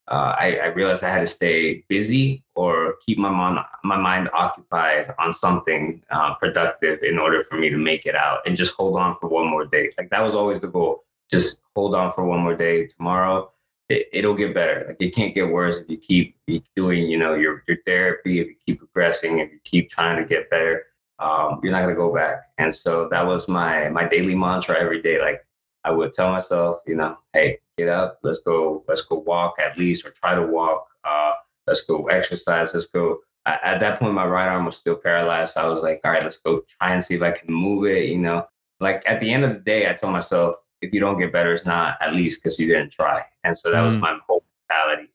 uh, 0.09 0.35
I, 0.39 0.57
I, 0.63 0.65
realized 0.67 1.03
I 1.03 1.09
had 1.09 1.19
to 1.19 1.27
stay 1.27 1.85
busy 1.87 2.43
or 2.55 2.95
keep 3.05 3.19
my 3.19 3.29
mind 3.29 3.59
my 3.83 3.97
mind 3.97 4.27
occupied 4.33 5.13
on 5.19 5.33
something 5.33 6.01
uh, 6.09 6.33
productive 6.33 7.03
in 7.03 7.19
order 7.19 7.43
for 7.43 7.57
me 7.57 7.69
to 7.69 7.77
make 7.77 8.07
it 8.07 8.15
out 8.15 8.39
and 8.47 8.57
just 8.57 8.73
hold 8.73 8.97
on 8.97 9.17
for 9.21 9.29
one 9.29 9.47
more 9.47 9.65
day. 9.65 9.91
Like 9.99 10.09
that 10.09 10.21
was 10.23 10.33
always 10.33 10.59
the 10.61 10.67
goal. 10.67 11.03
Just 11.29 11.61
hold 11.75 11.93
on 11.93 12.11
for 12.13 12.25
one 12.25 12.39
more 12.39 12.55
day. 12.55 12.87
Tomorrow, 12.87 13.51
it, 13.89 14.25
will 14.25 14.33
get 14.33 14.55
better. 14.55 14.85
Like 14.87 14.97
it 14.99 15.15
can't 15.15 15.35
get 15.35 15.47
worse 15.47 15.77
if 15.77 15.87
you 15.87 15.97
keep 15.97 16.35
doing, 16.75 17.07
you 17.07 17.17
know, 17.17 17.35
your 17.35 17.63
your 17.67 17.77
therapy. 17.85 18.39
If 18.39 18.47
you 18.47 18.55
keep 18.65 18.79
progressing, 18.79 19.39
if 19.39 19.51
you 19.51 19.59
keep 19.63 19.91
trying 19.91 20.17
to 20.17 20.27
get 20.27 20.49
better, 20.49 20.87
um, 21.19 21.59
you're 21.61 21.71
not 21.71 21.81
gonna 21.81 21.93
go 21.93 22.13
back. 22.13 22.49
And 22.57 22.73
so 22.73 23.09
that 23.09 23.25
was 23.27 23.47
my 23.47 23.89
my 23.89 24.07
daily 24.07 24.33
mantra 24.33 24.79
every 24.79 25.03
day. 25.03 25.21
Like 25.21 25.45
I 25.83 25.91
would 25.91 26.13
tell 26.13 26.31
myself, 26.31 26.81
you 26.85 26.95
know, 26.95 27.17
hey, 27.33 27.59
get 27.77 27.89
up, 27.89 28.19
let's 28.23 28.39
go, 28.39 28.83
let's 28.87 29.01
go 29.01 29.19
walk 29.19 29.55
at 29.59 29.77
least, 29.77 30.05
or 30.05 30.11
try 30.11 30.35
to 30.35 30.45
walk. 30.45 30.87
Uh, 31.03 31.33
let's 31.67 31.81
go 31.81 32.07
exercise. 32.07 32.73
Let's 32.73 32.87
go. 32.87 33.19
at 33.45 33.79
that 33.79 33.99
point, 33.99 34.13
my 34.13 34.25
right 34.25 34.47
arm 34.47 34.65
was 34.65 34.75
still 34.75 34.95
paralyzed. 34.95 35.53
So 35.53 35.61
I 35.61 35.67
was 35.67 35.81
like, 35.81 36.01
all 36.03 36.11
right, 36.11 36.23
let's 36.23 36.37
go 36.37 36.61
try 36.79 36.93
and 36.93 37.03
see 37.03 37.15
if 37.15 37.21
I 37.21 37.31
can 37.31 37.53
move 37.53 37.85
it. 37.85 38.09
You 38.09 38.17
know, 38.17 38.47
like 38.79 39.03
at 39.05 39.19
the 39.19 39.31
end 39.31 39.43
of 39.45 39.53
the 39.53 39.59
day, 39.59 39.89
I 39.89 39.93
told 39.93 40.13
myself, 40.13 40.57
if 40.81 40.93
you 40.93 40.99
don't 40.99 41.19
get 41.19 41.33
better, 41.33 41.53
it's 41.53 41.65
not 41.65 41.97
at 42.01 42.15
least 42.15 42.41
because 42.41 42.59
you 42.59 42.67
didn't 42.67 42.91
try. 42.91 43.23
And 43.43 43.57
so 43.57 43.71
that 43.71 43.81
mm. 43.81 43.87
was 43.87 43.97
my 43.97 44.17
whole 44.27 44.43
mentality. 44.69 45.11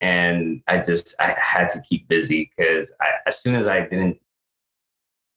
And 0.00 0.62
I 0.66 0.78
just 0.78 1.14
I 1.18 1.34
had 1.38 1.70
to 1.70 1.80
keep 1.80 2.08
busy 2.08 2.50
because 2.56 2.92
as 3.26 3.40
soon 3.40 3.54
as 3.54 3.66
I 3.66 3.80
didn't 3.86 4.18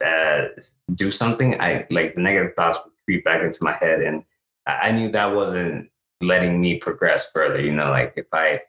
uh, 0.05 0.47
do 0.95 1.11
something, 1.11 1.59
I 1.61 1.85
like 1.89 2.15
the 2.15 2.21
negative 2.21 2.55
thoughts 2.55 2.79
would 2.83 2.93
creep 3.05 3.23
back 3.23 3.41
into 3.41 3.63
my 3.63 3.73
head, 3.73 4.01
and 4.01 4.23
I 4.67 4.91
knew 4.91 5.11
that 5.11 5.33
wasn't 5.33 5.89
letting 6.21 6.59
me 6.59 6.77
progress 6.77 7.27
further. 7.33 7.61
You 7.61 7.71
know, 7.71 7.89
like 7.89 8.13
if 8.17 8.27
I 8.33 8.61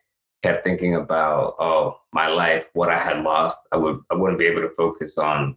kept 0.42 0.64
thinking 0.64 0.94
about 0.94 1.56
oh 1.58 2.00
my 2.12 2.28
life, 2.28 2.66
what 2.72 2.88
I 2.88 2.98
had 2.98 3.22
lost, 3.22 3.58
I 3.72 3.76
would 3.76 4.00
I 4.10 4.14
wouldn't 4.14 4.38
be 4.38 4.46
able 4.46 4.62
to 4.62 4.74
focus 4.76 5.18
on 5.18 5.56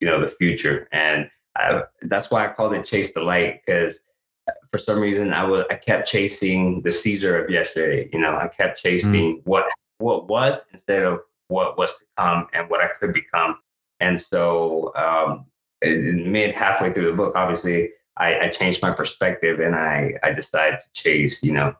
you 0.00 0.08
know 0.08 0.20
the 0.20 0.28
future, 0.28 0.88
and 0.92 1.30
I, 1.56 1.82
that's 2.02 2.30
why 2.30 2.44
I 2.44 2.52
called 2.52 2.74
it 2.74 2.84
chase 2.84 3.14
the 3.14 3.22
light 3.22 3.62
because 3.64 4.00
for 4.70 4.78
some 4.78 5.00
reason 5.00 5.32
I 5.32 5.44
was 5.44 5.64
I 5.70 5.74
kept 5.74 6.08
chasing 6.08 6.82
the 6.82 6.92
Cesar 6.92 7.44
of 7.44 7.50
yesterday. 7.50 8.08
You 8.12 8.18
know, 8.18 8.36
I 8.36 8.48
kept 8.48 8.82
chasing 8.82 9.38
mm. 9.38 9.42
what 9.44 9.66
what 9.98 10.28
was 10.28 10.64
instead 10.72 11.04
of 11.04 11.20
what 11.48 11.78
was 11.78 11.96
to 11.98 12.04
come 12.16 12.48
and 12.52 12.68
what 12.68 12.82
I 12.82 12.88
could 12.88 13.12
become. 13.12 13.58
And 14.00 14.20
so 14.20 14.92
um, 14.96 15.46
in 15.82 16.30
mid 16.30 16.54
halfway 16.54 16.92
through 16.92 17.06
the 17.06 17.16
book, 17.16 17.34
obviously 17.36 17.90
I, 18.16 18.46
I 18.46 18.48
changed 18.48 18.82
my 18.82 18.92
perspective 18.92 19.60
and 19.60 19.74
I 19.74 20.14
I 20.22 20.32
decided 20.32 20.80
to 20.80 20.86
chase, 20.92 21.42
you 21.42 21.52
know, 21.52 21.74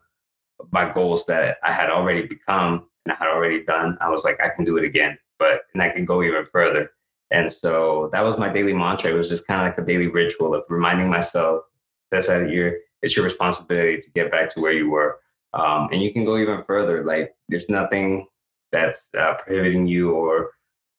my 0.71 0.93
goals 0.93 1.25
that 1.27 1.59
I 1.63 1.73
had 1.73 1.91
already 1.91 2.27
become 2.27 2.89
and 3.05 3.13
I 3.13 3.17
had 3.17 3.29
already 3.29 3.65
done. 3.65 3.97
I 4.01 4.11
was 4.11 4.25
like, 4.25 4.41
I 4.41 4.49
can 4.49 4.65
do 4.65 4.77
it 4.77 4.85
again, 4.85 5.19
but 5.39 5.63
and 5.73 5.83
I 5.83 5.89
can 5.91 6.05
go 6.05 6.23
even 6.23 6.47
further. 6.53 6.91
And 7.31 7.51
so 7.51 8.09
that 8.13 8.23
was 8.23 8.39
my 8.39 8.49
daily 8.49 8.73
mantra. 8.73 9.11
It 9.11 9.15
was 9.15 9.29
just 9.29 9.47
kind 9.47 9.61
of 9.61 9.67
like 9.67 9.79
a 9.79 9.87
daily 9.87 10.07
ritual 10.07 10.55
of 10.55 10.65
reminding 10.69 11.09
myself 11.09 11.63
that's 12.11 12.29
out 12.29 12.43
of 12.43 12.51
your 12.51 12.75
it's 13.03 13.17
your 13.17 13.25
responsibility 13.25 14.01
to 14.01 14.11
get 14.11 14.31
back 14.31 14.53
to 14.55 14.61
where 14.61 14.73
you 14.73 14.91
were. 14.91 15.21
Um, 15.53 15.89
and 15.93 16.03
you 16.03 16.13
can 16.13 16.25
go 16.25 16.39
even 16.39 16.65
further. 16.65 17.05
Like 17.05 17.35
there's 17.49 17.69
nothing 17.69 18.27
that's 18.73 19.09
uh, 19.19 19.35
prohibiting 19.35 19.87
you 19.87 20.13
or 20.13 20.53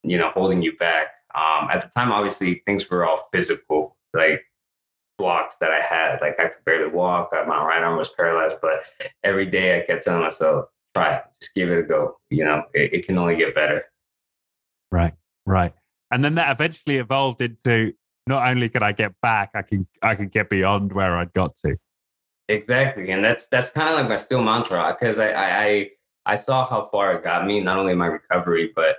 you 0.03 0.17
know 0.17 0.29
holding 0.29 0.61
you 0.61 0.75
back. 0.77 1.07
Um, 1.35 1.69
at 1.71 1.81
the 1.81 1.89
time, 1.95 2.11
obviously 2.11 2.63
things 2.65 2.89
were 2.89 3.05
all 3.05 3.27
physical, 3.31 3.97
like 4.13 4.41
blocks 5.17 5.55
that 5.59 5.71
I 5.71 5.81
had. 5.81 6.19
Like 6.21 6.39
I 6.39 6.47
could 6.47 6.65
barely 6.65 6.91
walk. 6.91 7.31
My 7.31 7.65
right 7.65 7.83
arm 7.83 7.97
was 7.97 8.09
paralyzed, 8.09 8.57
but 8.61 8.83
every 9.23 9.45
day 9.45 9.77
I 9.77 9.85
kept 9.85 10.03
telling 10.03 10.23
myself, 10.23 10.65
"Try, 10.95 11.21
just 11.41 11.53
give 11.55 11.69
it 11.69 11.79
a 11.79 11.83
go." 11.83 12.17
You 12.29 12.45
know, 12.45 12.63
it, 12.73 12.93
it 12.93 13.07
can 13.07 13.17
only 13.17 13.35
get 13.35 13.55
better. 13.55 13.85
Right, 14.91 15.13
right. 15.45 15.73
And 16.11 16.23
then 16.23 16.35
that 16.35 16.51
eventually 16.51 16.97
evolved 16.97 17.41
into 17.41 17.93
not 18.27 18.47
only 18.47 18.69
could 18.69 18.83
I 18.83 18.91
get 18.91 19.13
back, 19.21 19.51
I 19.55 19.61
can 19.61 19.87
I 20.01 20.15
can 20.15 20.27
get 20.27 20.49
beyond 20.49 20.93
where 20.93 21.17
I'd 21.17 21.33
got 21.33 21.55
to. 21.65 21.77
Exactly, 22.49 23.11
and 23.11 23.23
that's 23.23 23.47
that's 23.47 23.69
kind 23.69 23.89
of 23.89 23.95
like 23.95 24.09
my 24.09 24.17
still 24.17 24.43
mantra 24.43 24.95
because 24.97 25.19
I, 25.19 25.33
I 25.33 25.89
I 26.25 26.35
saw 26.35 26.67
how 26.67 26.89
far 26.91 27.15
it 27.15 27.23
got 27.23 27.45
me, 27.45 27.59
not 27.59 27.77
only 27.77 27.95
my 27.95 28.07
recovery, 28.07 28.71
but 28.75 28.97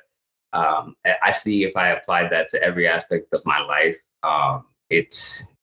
um, 0.52 0.96
I 1.22 1.30
see 1.32 1.64
if 1.64 1.76
I 1.76 1.88
applied 1.88 2.30
that 2.32 2.48
to 2.50 2.62
every 2.62 2.88
aspect 2.88 3.26
of 3.34 3.42
my 3.44 3.60
life, 3.60 3.96
um, 4.22 4.64
it's 4.90 5.54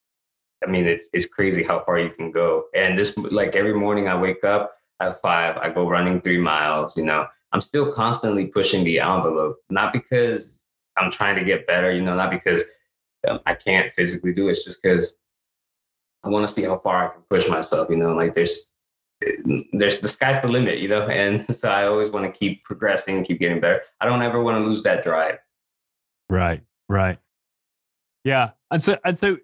I 0.66 0.72
mean 0.72 0.88
it's 0.88 1.08
it's 1.14 1.26
crazy 1.26 1.64
how 1.64 1.84
far 1.84 2.00
you 2.00 2.10
can 2.10 2.32
go. 2.32 2.66
And 2.74 2.98
this 2.98 3.16
like 3.18 3.56
every 3.56 3.74
morning 3.74 4.08
I 4.08 4.20
wake 4.20 4.44
up 4.44 4.78
at 5.00 5.22
five, 5.22 5.58
I 5.58 5.70
go 5.70 5.90
running 5.90 6.22
three 6.22 6.40
miles. 6.40 6.96
You 6.98 7.04
know, 7.04 7.28
I'm 7.52 7.62
still 7.62 7.92
constantly 7.92 8.48
pushing 8.48 8.84
the 8.84 9.00
envelope, 9.00 9.58
not 9.70 9.94
because 9.94 10.58
I'm 10.98 11.12
trying 11.12 11.36
to 11.36 11.44
get 11.44 11.68
better, 11.68 11.92
you 11.92 12.02
know, 12.02 12.16
not 12.16 12.32
because 12.32 12.64
um, 13.28 13.40
I 13.46 13.54
can't 13.54 13.94
physically 13.94 14.34
do 14.34 14.48
it. 14.48 14.52
It's 14.52 14.66
just 14.66 14.82
because 14.82 15.16
I 16.24 16.30
want 16.30 16.48
to 16.48 16.54
see 16.54 16.64
how 16.64 16.80
far 16.80 17.06
I 17.06 17.14
can 17.14 17.22
push 17.30 17.48
myself. 17.48 17.90
You 17.90 17.98
know, 17.98 18.14
like 18.14 18.34
there's 18.34 18.74
there's 19.74 20.00
the 20.00 20.08
sky's 20.08 20.42
the 20.42 20.48
limit. 20.48 20.80
You 20.80 20.88
know, 20.88 21.02
and 21.08 21.56
so 21.56 21.70
I 21.70 21.88
always 21.88 22.10
want 22.10 22.26
to 22.26 22.38
keep 22.38 22.64
progressing, 22.64 23.24
keep 23.24 23.40
getting 23.40 23.60
better. 23.60 23.82
I 24.02 24.06
don't 24.06 24.22
ever 24.22 24.42
want 24.42 24.58
to 24.58 24.68
lose 24.68 24.84
that 24.84 25.04
drive. 25.04 25.38
Right. 26.30 26.64
Right. 26.90 27.20
Yeah. 28.24 28.52
And 28.72 28.82
so 28.82 28.98
and 29.06 29.18
so 29.18 29.38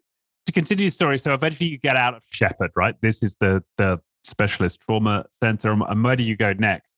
to 0.45 0.51
continue 0.51 0.86
the 0.86 0.91
story, 0.91 1.17
so 1.17 1.34
eventually 1.34 1.69
you 1.69 1.77
get 1.77 1.95
out 1.95 2.13
of 2.13 2.23
Shepherd, 2.30 2.71
right? 2.75 2.95
This 3.01 3.23
is 3.23 3.36
the 3.39 3.63
the 3.77 3.99
specialist 4.23 4.82
trauma 4.82 5.25
center. 5.32 5.71
And 5.71 6.04
where 6.04 6.15
do 6.15 6.23
you 6.23 6.36
go 6.36 6.54
next? 6.54 6.93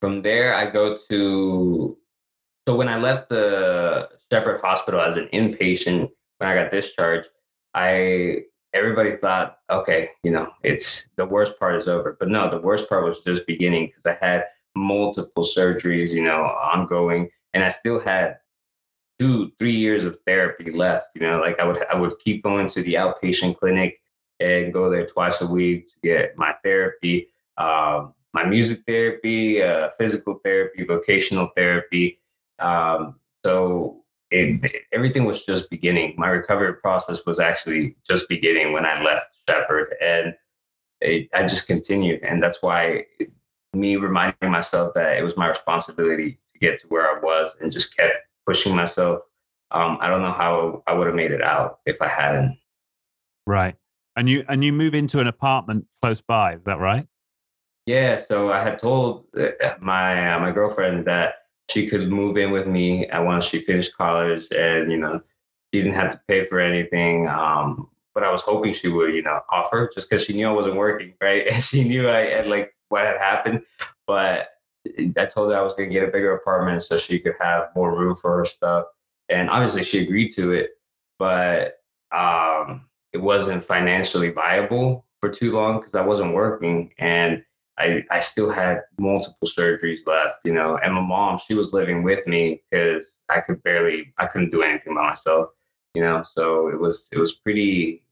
From 0.00 0.22
there, 0.22 0.54
I 0.54 0.68
go 0.70 0.98
to 1.10 1.96
so 2.68 2.76
when 2.76 2.88
I 2.88 2.98
left 2.98 3.28
the 3.28 4.08
Shepherd 4.30 4.60
Hospital 4.60 5.00
as 5.00 5.16
an 5.16 5.28
inpatient, 5.32 6.10
when 6.38 6.50
I 6.50 6.54
got 6.54 6.70
discharged, 6.70 7.28
I 7.74 8.44
everybody 8.74 9.16
thought, 9.16 9.58
okay, 9.70 10.10
you 10.22 10.30
know, 10.30 10.50
it's 10.62 11.08
the 11.16 11.26
worst 11.26 11.58
part 11.58 11.76
is 11.76 11.88
over. 11.88 12.16
But 12.18 12.28
no, 12.28 12.50
the 12.50 12.60
worst 12.60 12.88
part 12.88 13.04
was 13.04 13.20
just 13.20 13.46
beginning 13.46 13.86
because 13.86 14.16
I 14.16 14.24
had 14.24 14.44
multiple 14.74 15.44
surgeries, 15.44 16.10
you 16.10 16.22
know, 16.22 16.42
ongoing, 16.42 17.28
and 17.52 17.62
I 17.62 17.68
still 17.68 18.00
had 18.00 18.38
two, 19.22 19.52
three 19.58 19.76
years 19.76 20.04
of 20.04 20.18
therapy 20.26 20.72
left. 20.72 21.08
You 21.14 21.22
know, 21.22 21.40
like 21.40 21.60
I 21.60 21.64
would 21.64 21.84
I 21.92 21.96
would 21.96 22.18
keep 22.18 22.42
going 22.42 22.68
to 22.70 22.82
the 22.82 22.94
outpatient 22.94 23.58
clinic 23.58 24.00
and 24.40 24.72
go 24.72 24.90
there 24.90 25.06
twice 25.06 25.40
a 25.40 25.46
week 25.46 25.88
to 25.88 25.94
get 26.02 26.36
my 26.36 26.54
therapy, 26.64 27.28
um, 27.56 28.14
my 28.32 28.44
music 28.44 28.80
therapy, 28.86 29.62
uh, 29.62 29.90
physical 29.98 30.40
therapy, 30.44 30.84
vocational 30.84 31.50
therapy. 31.56 32.18
Um, 32.58 33.20
so 33.44 34.02
it, 34.32 34.84
everything 34.92 35.24
was 35.24 35.44
just 35.44 35.70
beginning. 35.70 36.14
My 36.16 36.28
recovery 36.28 36.74
process 36.74 37.20
was 37.24 37.38
actually 37.38 37.96
just 38.08 38.28
beginning 38.28 38.72
when 38.72 38.84
I 38.84 39.02
left 39.02 39.36
Shepherd, 39.48 39.94
and 40.02 40.34
it, 41.00 41.28
I 41.32 41.42
just 41.42 41.68
continued. 41.68 42.22
And 42.24 42.42
that's 42.42 42.58
why 42.60 43.06
me 43.72 43.96
reminding 43.96 44.50
myself 44.50 44.94
that 44.94 45.16
it 45.16 45.22
was 45.22 45.36
my 45.36 45.48
responsibility 45.48 46.40
to 46.52 46.58
get 46.58 46.80
to 46.80 46.88
where 46.88 47.08
I 47.16 47.20
was, 47.20 47.54
and 47.60 47.70
just 47.70 47.96
kept 47.96 48.14
pushing 48.46 48.74
myself 48.74 49.22
um, 49.72 49.98
I 50.00 50.08
don't 50.08 50.20
know 50.20 50.32
how 50.32 50.82
I 50.86 50.92
would 50.92 51.06
have 51.06 51.16
made 51.16 51.30
it 51.30 51.42
out 51.42 51.80
if 51.86 52.00
I 52.00 52.08
hadn't. 52.08 52.58
Right. 53.46 53.74
And 54.16 54.28
you 54.28 54.44
and 54.48 54.62
you 54.62 54.72
move 54.72 54.94
into 54.94 55.20
an 55.20 55.26
apartment 55.26 55.86
close 56.02 56.20
by, 56.20 56.54
is 56.54 56.64
that 56.64 56.78
right? 56.78 57.06
Yeah. 57.86 58.18
So 58.18 58.52
I 58.52 58.62
had 58.62 58.78
told 58.78 59.24
uh, 59.36 59.48
my 59.80 60.34
uh, 60.34 60.38
my 60.38 60.50
girlfriend 60.52 61.06
that 61.06 61.36
she 61.70 61.88
could 61.88 62.10
move 62.10 62.36
in 62.36 62.50
with 62.50 62.66
me 62.66 63.08
once 63.12 63.46
she 63.46 63.62
finished 63.62 63.96
college, 63.96 64.46
and 64.54 64.92
you 64.92 64.98
know, 64.98 65.22
she 65.72 65.80
didn't 65.80 65.94
have 65.94 66.12
to 66.12 66.20
pay 66.28 66.44
for 66.44 66.60
anything. 66.60 67.28
Um, 67.28 67.88
but 68.14 68.24
I 68.24 68.30
was 68.30 68.42
hoping 68.42 68.74
she 68.74 68.88
would, 68.88 69.14
you 69.14 69.22
know, 69.22 69.40
offer 69.50 69.90
just 69.94 70.10
because 70.10 70.26
she 70.26 70.34
knew 70.34 70.46
I 70.46 70.52
wasn't 70.52 70.76
working, 70.76 71.14
right? 71.22 71.46
And 71.46 71.62
she 71.62 71.82
knew 71.82 72.10
I 72.10 72.26
had 72.28 72.46
like 72.46 72.74
what 72.90 73.06
had 73.06 73.16
happened. 73.16 73.62
But 74.06 74.50
I 74.86 75.26
told 75.26 75.52
her 75.52 75.58
I 75.58 75.62
was 75.62 75.74
going 75.74 75.88
to 75.88 75.92
get 75.92 76.08
a 76.08 76.12
bigger 76.12 76.34
apartment 76.34 76.82
so 76.82 76.98
she 76.98 77.18
could 77.18 77.34
have 77.40 77.68
more 77.74 77.96
room 77.96 78.16
for 78.16 78.36
her 78.38 78.44
stuff. 78.44 78.86
And 79.28 79.48
obviously 79.48 79.84
she 79.84 80.02
agreed 80.02 80.32
to 80.32 80.52
it, 80.52 80.70
but 81.18 81.76
um, 82.12 82.86
it 83.12 83.18
wasn't 83.18 83.64
financially 83.64 84.30
viable 84.30 85.06
for 85.20 85.30
too 85.30 85.52
long 85.52 85.78
because 85.78 85.94
I 85.94 86.04
wasn't 86.04 86.34
working 86.34 86.92
and 86.98 87.44
I, 87.78 88.04
I 88.10 88.20
still 88.20 88.50
had 88.50 88.82
multiple 88.98 89.48
surgeries 89.48 90.06
left, 90.06 90.38
you 90.44 90.52
know. 90.52 90.78
And 90.82 90.94
my 90.94 91.00
mom, 91.00 91.40
she 91.46 91.54
was 91.54 91.72
living 91.72 92.02
with 92.02 92.26
me 92.26 92.62
because 92.70 93.18
I 93.30 93.40
could 93.40 93.62
barely, 93.62 94.12
I 94.18 94.26
couldn't 94.26 94.50
do 94.50 94.62
anything 94.62 94.94
by 94.94 95.08
myself, 95.08 95.50
you 95.94 96.02
know. 96.02 96.22
So 96.22 96.68
it 96.68 96.78
was, 96.78 97.08
it 97.12 97.18
was 97.18 97.32
pretty, 97.32 98.02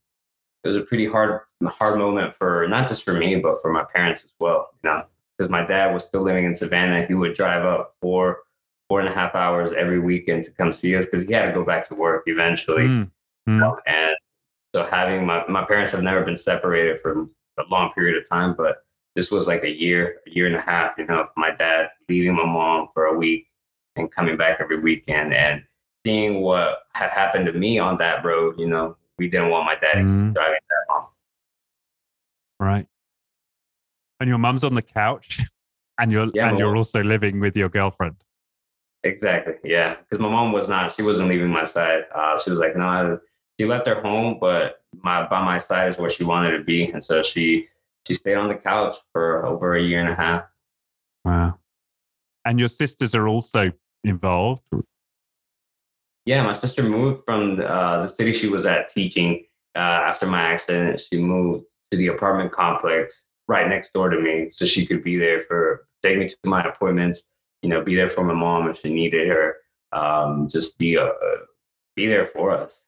it 0.65 0.69
was 0.69 0.79
a 0.79 0.83
pretty 0.83 1.07
hard, 1.07 1.43
hard 1.65 1.99
moment 1.99 2.35
for 2.39 2.67
not 2.69 2.89
just 2.89 3.05
for 3.05 3.13
me, 3.13 3.37
but 3.37 3.61
for 3.61 3.71
my 3.71 3.85
parents 3.85 4.25
as 4.25 4.31
well, 4.39 4.71
you 4.83 4.89
know 4.89 5.05
because 5.41 5.51
my 5.51 5.65
dad 5.65 5.95
was 5.95 6.05
still 6.05 6.21
living 6.21 6.45
in 6.45 6.55
Savannah. 6.55 7.07
He 7.07 7.15
would 7.15 7.33
drive 7.33 7.65
up 7.65 7.97
four, 8.03 8.41
four 8.91 9.01
and 9.01 9.09
a 9.09 9.13
half 9.13 9.35
hours 9.35 9.73
every 9.75 9.99
weekend 9.99 10.45
to 10.45 10.51
come 10.51 10.71
see 10.71 10.95
us 10.95 11.07
because 11.07 11.23
he 11.23 11.33
had 11.33 11.47
to 11.47 11.53
go 11.53 11.65
back 11.65 11.89
to 11.89 11.95
work 11.95 12.25
eventually. 12.27 12.83
Mm. 12.83 13.11
Know? 13.47 13.79
And 13.87 14.15
so 14.75 14.85
having 14.85 15.25
my, 15.25 15.47
my 15.49 15.65
parents 15.65 15.93
have 15.93 16.03
never 16.03 16.23
been 16.27 16.37
separated 16.37 17.01
for 17.01 17.27
a 17.59 17.63
long 17.71 17.91
period 17.93 18.23
of 18.23 18.29
time, 18.29 18.55
but 18.55 18.85
this 19.17 19.31
was 19.31 19.47
like 19.47 19.65
a 19.65 19.71
year, 19.71 20.19
a 20.27 20.31
year 20.31 20.47
and 20.47 20.57
a 20.57 20.61
half, 20.61 20.99
you 20.99 21.07
know, 21.07 21.27
my 21.39 21.53
dad 21.53 21.89
leaving 22.11 22.35
my 22.35 22.45
mom 22.45 22.89
for 22.93 23.07
a 23.07 23.17
week 23.17 23.47
and 23.97 24.13
coming 24.13 24.37
back 24.37 24.59
every 24.61 24.79
weekend 24.79 25.33
and 25.33 25.65
seeing 26.05 26.43
what 26.43 26.81
had 26.93 27.09
happened 27.09 27.47
to 27.47 27.55
me 27.55 27.79
on 27.79 27.97
that 27.97 28.23
road, 28.27 28.57
you 28.59 28.69
know, 28.69 28.95
we 29.17 29.27
didn't 29.27 29.49
want 29.49 29.65
my 29.65 29.77
dad 29.77 30.05
mm. 30.05 30.35
driving 30.35 30.61
that 30.69 30.95
long. 30.95 31.07
Right 32.59 32.87
and 34.21 34.29
your 34.29 34.39
mum's 34.39 34.63
on 34.63 34.75
the 34.75 34.83
couch 34.83 35.41
and 35.99 36.13
you're 36.13 36.29
yeah, 36.35 36.49
and 36.49 36.59
you're 36.59 36.77
also 36.77 37.03
living 37.03 37.41
with 37.41 37.57
your 37.57 37.69
girlfriend. 37.69 38.17
Exactly 39.03 39.55
yeah. 39.65 39.97
Because 39.97 40.19
my 40.19 40.29
mom 40.29 40.53
was 40.53 40.69
not 40.69 40.95
she 40.95 41.03
wasn't 41.03 41.31
leaving 41.31 41.49
my 41.49 41.65
side. 41.65 42.05
Uh, 42.15 42.39
she 42.39 42.51
was 42.51 42.61
like 42.61 42.77
no 42.77 43.19
she 43.59 43.67
left 43.67 43.87
her 43.87 44.01
home 44.01 44.39
but 44.41 44.83
my 45.03 45.27
by 45.27 45.43
my 45.43 45.59
side 45.59 45.91
is 45.91 45.99
where 45.99 46.11
she 46.11 46.23
wanted 46.23 46.57
to 46.57 46.65
be. 46.65 46.85
And 46.85 47.03
so 47.03 47.23
she 47.23 47.69
she 48.07 48.15
stayed 48.15 48.37
on 48.37 48.49
the 48.49 48.55
couch 48.55 48.97
for 49.13 49.45
over 49.47 49.75
a 49.75 49.83
year 49.83 50.01
and 50.01 50.11
a 50.11 50.15
half. 50.15 50.45
Wow. 51.25 51.59
And 52.45 52.59
your 52.59 52.69
sisters 52.69 53.15
are 53.15 53.29
also 53.29 53.73
involved? 54.05 54.63
Yeah 56.27 56.43
my 56.43 56.53
sister 56.53 56.83
moved 56.83 57.25
from 57.25 57.57
the, 57.57 57.67
uh, 57.71 58.03
the 58.03 58.09
city 58.09 58.35
she 58.35 58.49
was 58.49 58.67
at 58.67 58.91
teaching 58.91 59.47
uh, 59.75 59.79
after 59.79 60.27
my 60.27 60.43
accident. 60.43 61.01
She 61.01 61.23
moved 61.23 61.65
to 61.91 61.97
the 61.97 62.09
apartment 62.09 62.53
complex 62.53 63.23
right 63.51 63.69
next 63.69 63.93
door 63.93 64.09
to 64.09 64.19
me, 64.21 64.49
so 64.53 64.65
she 64.65 64.87
could 64.87 65.03
be 65.03 65.17
there 65.17 65.41
for 65.41 65.87
take 66.05 66.19
me 66.19 66.29
to 66.29 66.37
my 66.45 66.63
appointments. 66.63 67.23
You 67.63 67.69
know, 67.69 67.83
be 67.83 67.97
there 67.97 68.09
for 68.09 68.23
my 68.23 68.33
mom 68.33 68.71
if 68.71 68.79
she 68.79 68.95
needed 68.95 69.29
her. 69.29 69.57
Um, 69.93 70.49
just 70.49 70.79
be 70.79 70.95
a, 70.95 71.07
uh, 71.07 71.39
be 71.97 72.07
there 72.07 72.27
for 72.27 72.53
us. 72.53 72.81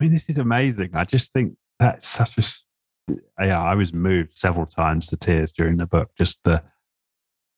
I 0.00 0.04
mean, 0.04 0.12
this 0.14 0.30
is 0.30 0.38
amazing. 0.38 0.90
I 0.94 1.04
just 1.04 1.32
think 1.34 1.56
that's 1.78 2.08
such 2.08 2.38
a 2.38 3.14
yeah. 3.44 3.62
I 3.62 3.74
was 3.74 3.92
moved 3.92 4.32
several 4.32 4.66
times 4.66 5.08
to 5.08 5.16
tears 5.16 5.52
during 5.52 5.76
the 5.76 5.86
book. 5.86 6.10
Just 6.16 6.42
the 6.44 6.62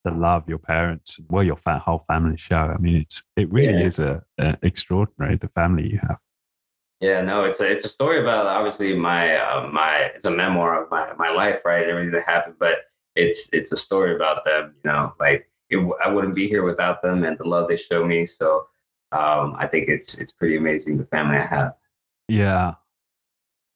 the 0.04 0.10
love 0.10 0.48
your 0.48 0.58
parents, 0.58 1.18
well, 1.30 1.44
your 1.44 1.56
whole 1.66 2.04
family 2.08 2.36
show. 2.36 2.56
I 2.56 2.78
mean, 2.78 2.96
it's 2.96 3.22
it 3.36 3.50
really 3.50 3.78
yeah. 3.78 3.86
is 3.86 3.98
a, 4.00 4.22
a 4.38 4.58
extraordinary 4.62 5.36
the 5.36 5.48
family 5.48 5.88
you 5.88 6.00
have. 6.02 6.18
Yeah, 7.04 7.20
no, 7.20 7.44
it's 7.44 7.60
a 7.60 7.70
it's 7.70 7.84
a 7.84 7.90
story 7.90 8.18
about 8.18 8.46
obviously 8.46 8.96
my 8.96 9.36
uh, 9.36 9.68
my 9.70 10.10
it's 10.14 10.24
a 10.24 10.30
memoir 10.30 10.82
of 10.82 10.90
my 10.90 11.12
my 11.18 11.30
life, 11.30 11.60
right? 11.62 11.86
Everything 11.86 12.12
that 12.12 12.24
happened, 12.24 12.54
but 12.58 12.78
it's 13.14 13.46
it's 13.52 13.72
a 13.72 13.76
story 13.76 14.16
about 14.16 14.42
them. 14.46 14.74
You 14.82 14.90
know, 14.90 15.12
like 15.20 15.46
it, 15.68 15.86
I 16.02 16.08
wouldn't 16.08 16.34
be 16.34 16.48
here 16.48 16.64
without 16.64 17.02
them 17.02 17.24
and 17.24 17.36
the 17.36 17.44
love 17.46 17.68
they 17.68 17.76
show 17.76 18.06
me. 18.06 18.24
So 18.24 18.68
um, 19.12 19.54
I 19.58 19.66
think 19.66 19.88
it's 19.88 20.16
it's 20.16 20.32
pretty 20.32 20.56
amazing 20.56 20.96
the 20.96 21.04
family 21.04 21.36
I 21.36 21.44
have. 21.44 21.74
Yeah, 22.26 22.76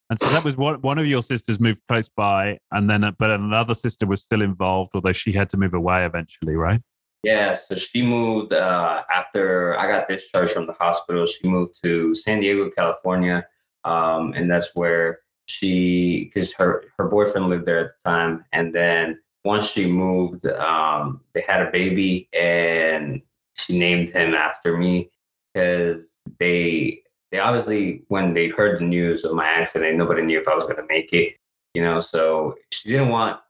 and 0.09 0.19
so 0.19 0.27
that 0.31 0.43
was 0.43 0.57
one 0.57 0.81
one 0.81 0.99
of 0.99 1.05
your 1.05 1.23
sisters 1.23 1.61
moved 1.61 1.83
close 1.87 2.09
by, 2.09 2.59
and 2.73 2.88
then 2.88 3.14
but 3.19 3.29
another 3.29 3.75
sister 3.75 4.07
was 4.07 4.23
still 4.23 4.41
involved, 4.41 4.93
although 4.95 5.12
she 5.12 5.33
had 5.33 5.51
to 5.51 5.59
move 5.59 5.75
away 5.75 6.07
eventually, 6.07 6.57
right? 6.57 6.81
Yeah, 7.24 7.54
so 7.54 7.74
she 7.76 8.02
moved 8.02 8.52
uh, 8.52 9.02
after 9.12 9.76
I 9.78 9.88
got 9.88 10.09
discharged 10.09 10.52
from 10.52 10.66
the 10.66 10.72
hospital. 10.74 11.26
She 11.26 11.48
moved 11.48 11.83
to 11.83 12.14
San 12.14 12.40
Diego, 12.40 12.70
California, 12.70 13.46
um, 13.85 14.35
and 14.35 14.50
that's 14.50 14.70
where 14.74 15.20
she, 15.46 16.24
because 16.24 16.52
her 16.52 16.85
her 16.96 17.09
boyfriend 17.09 17.48
lived 17.48 17.66
there 17.66 17.81
at 17.81 17.90
the 18.04 18.11
time, 18.11 18.44
and 18.52 18.72
then 18.72 19.20
once 19.44 19.66
she 19.66 19.90
moved, 19.90 20.46
um, 20.46 21.20
they 21.35 21.40
had 21.40 21.62
a 21.62 21.70
baby, 21.72 22.28
and 22.33 23.20
she 23.54 23.78
named 23.78 24.11
him 24.11 24.35
after 24.35 24.76
me 24.76 25.11
because 25.52 26.02
they 26.38 27.02
they 27.33 27.38
obviously 27.40 28.04
when 28.09 28.33
they 28.33 28.48
heard 28.48 28.81
the 28.81 28.85
news 28.85 29.24
of 29.24 29.35
my 29.35 29.46
accident, 29.46 29.98
nobody 29.98 30.22
knew 30.22 30.40
if 30.40 30.46
I 30.46 30.54
was 30.54 30.64
going 30.64 30.76
to 30.76 30.87
make 30.88 31.12
it, 31.12 31.37
you 31.74 31.83
know. 31.83 31.98
So 31.98 32.54
she 32.70 32.90
didn't 32.90 33.09
want 33.09 33.40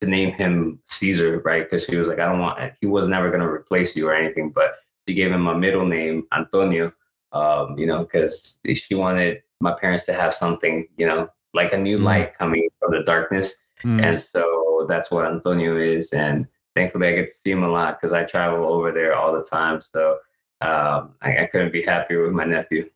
to 0.00 0.08
name 0.08 0.32
him 0.32 0.78
Cesar, 0.86 1.40
right? 1.40 1.64
Because 1.64 1.84
she 1.84 1.96
was 1.96 2.08
like, 2.08 2.18
I 2.18 2.26
don't 2.26 2.40
want, 2.40 2.72
he 2.80 2.86
was 2.86 3.08
never 3.08 3.28
going 3.28 3.40
to 3.40 3.48
replace 3.48 3.96
you 3.96 4.08
or 4.08 4.14
anything, 4.14 4.50
but 4.50 4.76
she 5.06 5.14
gave 5.14 5.32
him 5.32 5.46
a 5.46 5.58
middle 5.58 5.86
name, 5.86 6.26
Antonio, 6.32 6.92
um, 7.32 7.78
you 7.78 7.86
know, 7.86 8.04
because 8.04 8.58
she 8.74 8.94
wanted 8.94 9.42
my 9.60 9.72
parents 9.72 10.04
to 10.06 10.12
have 10.12 10.34
something, 10.34 10.86
you 10.96 11.06
know, 11.06 11.28
like 11.54 11.72
a 11.72 11.78
new 11.78 11.98
mm. 11.98 12.04
light 12.04 12.38
coming 12.38 12.68
from 12.78 12.92
the 12.92 13.02
darkness. 13.02 13.54
Mm. 13.82 14.04
And 14.04 14.20
so 14.20 14.86
that's 14.88 15.10
what 15.10 15.26
Antonio 15.26 15.76
is. 15.76 16.10
And 16.12 16.46
thankfully, 16.76 17.08
I 17.08 17.12
get 17.14 17.28
to 17.28 17.34
see 17.34 17.50
him 17.50 17.64
a 17.64 17.68
lot 17.68 18.00
because 18.00 18.12
I 18.12 18.24
travel 18.24 18.64
over 18.66 18.92
there 18.92 19.16
all 19.16 19.32
the 19.32 19.42
time. 19.42 19.80
So 19.80 20.18
um, 20.60 21.14
I, 21.22 21.42
I 21.42 21.48
couldn't 21.50 21.72
be 21.72 21.82
happier 21.82 22.22
with 22.22 22.32
my 22.32 22.44
nephew. 22.44 22.88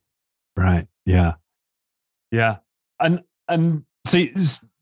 Right. 0.56 0.86
Yeah. 1.04 1.34
Yeah. 2.30 2.56
And, 3.00 3.24
and 3.48 3.84
so, 4.06 4.22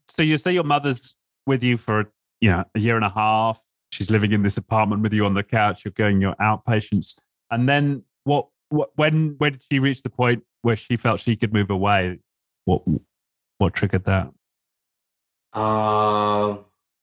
so 0.08 0.22
you 0.22 0.36
say 0.36 0.52
your 0.52 0.64
mother's 0.64 1.16
with 1.46 1.62
you 1.62 1.76
for 1.76 2.12
you 2.40 2.50
know 2.50 2.64
a 2.74 2.78
year 2.78 2.96
and 2.96 3.04
a 3.04 3.10
half. 3.10 3.60
She's 3.90 4.10
living 4.10 4.32
in 4.32 4.42
this 4.42 4.56
apartment 4.56 5.02
with 5.02 5.12
you 5.12 5.26
on 5.26 5.34
the 5.34 5.42
couch. 5.42 5.84
You're 5.84 5.92
going 5.92 6.20
your 6.20 6.34
outpatients, 6.36 7.18
and 7.50 7.68
then 7.68 8.04
what? 8.24 8.48
What? 8.68 8.90
When? 8.96 9.34
When 9.38 9.52
did 9.52 9.62
she 9.70 9.78
reach 9.78 10.02
the 10.02 10.10
point 10.10 10.44
where 10.62 10.76
she 10.76 10.96
felt 10.96 11.20
she 11.20 11.36
could 11.36 11.52
move 11.52 11.70
away? 11.70 12.20
What? 12.64 12.82
What 13.58 13.74
triggered 13.74 14.04
that? 14.04 14.30
Uh, 15.52 16.58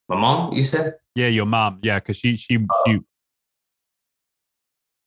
my 0.08 0.16
mom. 0.16 0.54
You 0.54 0.64
said? 0.64 0.96
Yeah, 1.16 1.28
your 1.28 1.46
mom. 1.46 1.80
Yeah, 1.82 2.00
because 2.00 2.18
she 2.18 2.36
she 2.36 2.58
uh, 2.58 2.74
she. 2.86 3.00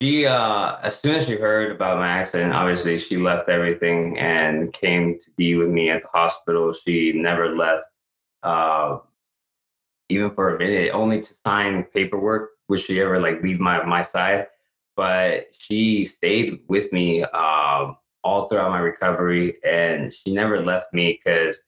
She 0.01 0.25
uh, 0.25 0.77
as 0.81 0.99
soon 0.99 1.15
as 1.15 1.27
she 1.27 1.35
heard 1.35 1.71
about 1.71 1.97
my 1.97 2.07
accident, 2.07 2.53
obviously 2.53 2.97
she 2.97 3.17
left 3.17 3.49
everything 3.49 4.17
and 4.17 4.73
came 4.73 5.19
to 5.19 5.31
be 5.37 5.55
with 5.55 5.69
me 5.69 5.91
at 5.91 6.01
the 6.01 6.07
hospital. 6.07 6.73
She 6.73 7.13
never 7.13 7.55
left 7.55 7.85
uh, 8.41 8.97
even 10.11 10.31
for 10.31 10.55
a 10.55 10.59
minute, 10.59 10.91
only 10.93 11.21
to 11.21 11.33
sign 11.45 11.83
paperwork. 11.85 12.51
Would 12.69 12.79
she 12.79 13.01
ever 13.01 13.19
like 13.19 13.41
leave 13.41 13.59
my 13.59 13.83
my 13.85 14.01
side? 14.01 14.47
But 14.95 15.47
she 15.57 16.05
stayed 16.05 16.61
with 16.67 16.91
me 16.93 17.23
um, 17.23 17.97
all 18.23 18.47
throughout 18.47 18.71
my 18.71 18.79
recovery, 18.79 19.57
and 19.63 20.13
she 20.13 20.33
never 20.33 20.63
left 20.63 20.93
me 20.93 21.19
because 21.23 21.59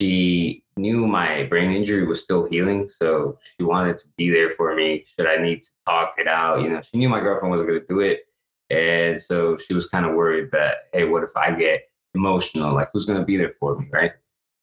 she 0.00 0.64
knew 0.76 1.06
my 1.06 1.44
brain 1.44 1.70
injury 1.70 2.04
was 2.04 2.20
still 2.20 2.48
healing. 2.48 2.90
So 3.00 3.38
she 3.42 3.64
wanted 3.64 3.98
to 3.98 4.04
be 4.16 4.30
there 4.30 4.50
for 4.50 4.74
me 4.74 5.04
should 5.06 5.26
I 5.28 5.36
need 5.36 5.62
to 5.62 5.70
talk 5.86 6.14
it 6.18 6.26
out. 6.26 6.62
You 6.62 6.70
know, 6.70 6.82
she 6.82 6.98
knew 6.98 7.08
my 7.08 7.20
girlfriend 7.20 7.50
wasn't 7.50 7.68
going 7.68 7.80
to 7.80 7.86
do 7.86 8.00
it. 8.00 8.26
And 8.70 9.20
so 9.20 9.58
she 9.58 9.74
was 9.74 9.86
kind 9.86 10.06
of 10.06 10.14
worried 10.14 10.50
that, 10.52 10.88
hey, 10.92 11.04
what 11.04 11.22
if 11.22 11.36
I 11.36 11.52
get 11.52 11.82
emotional? 12.14 12.74
Like, 12.74 12.88
who's 12.92 13.04
going 13.04 13.18
to 13.20 13.24
be 13.24 13.36
there 13.36 13.54
for 13.60 13.78
me? 13.78 13.88
Right. 13.92 14.12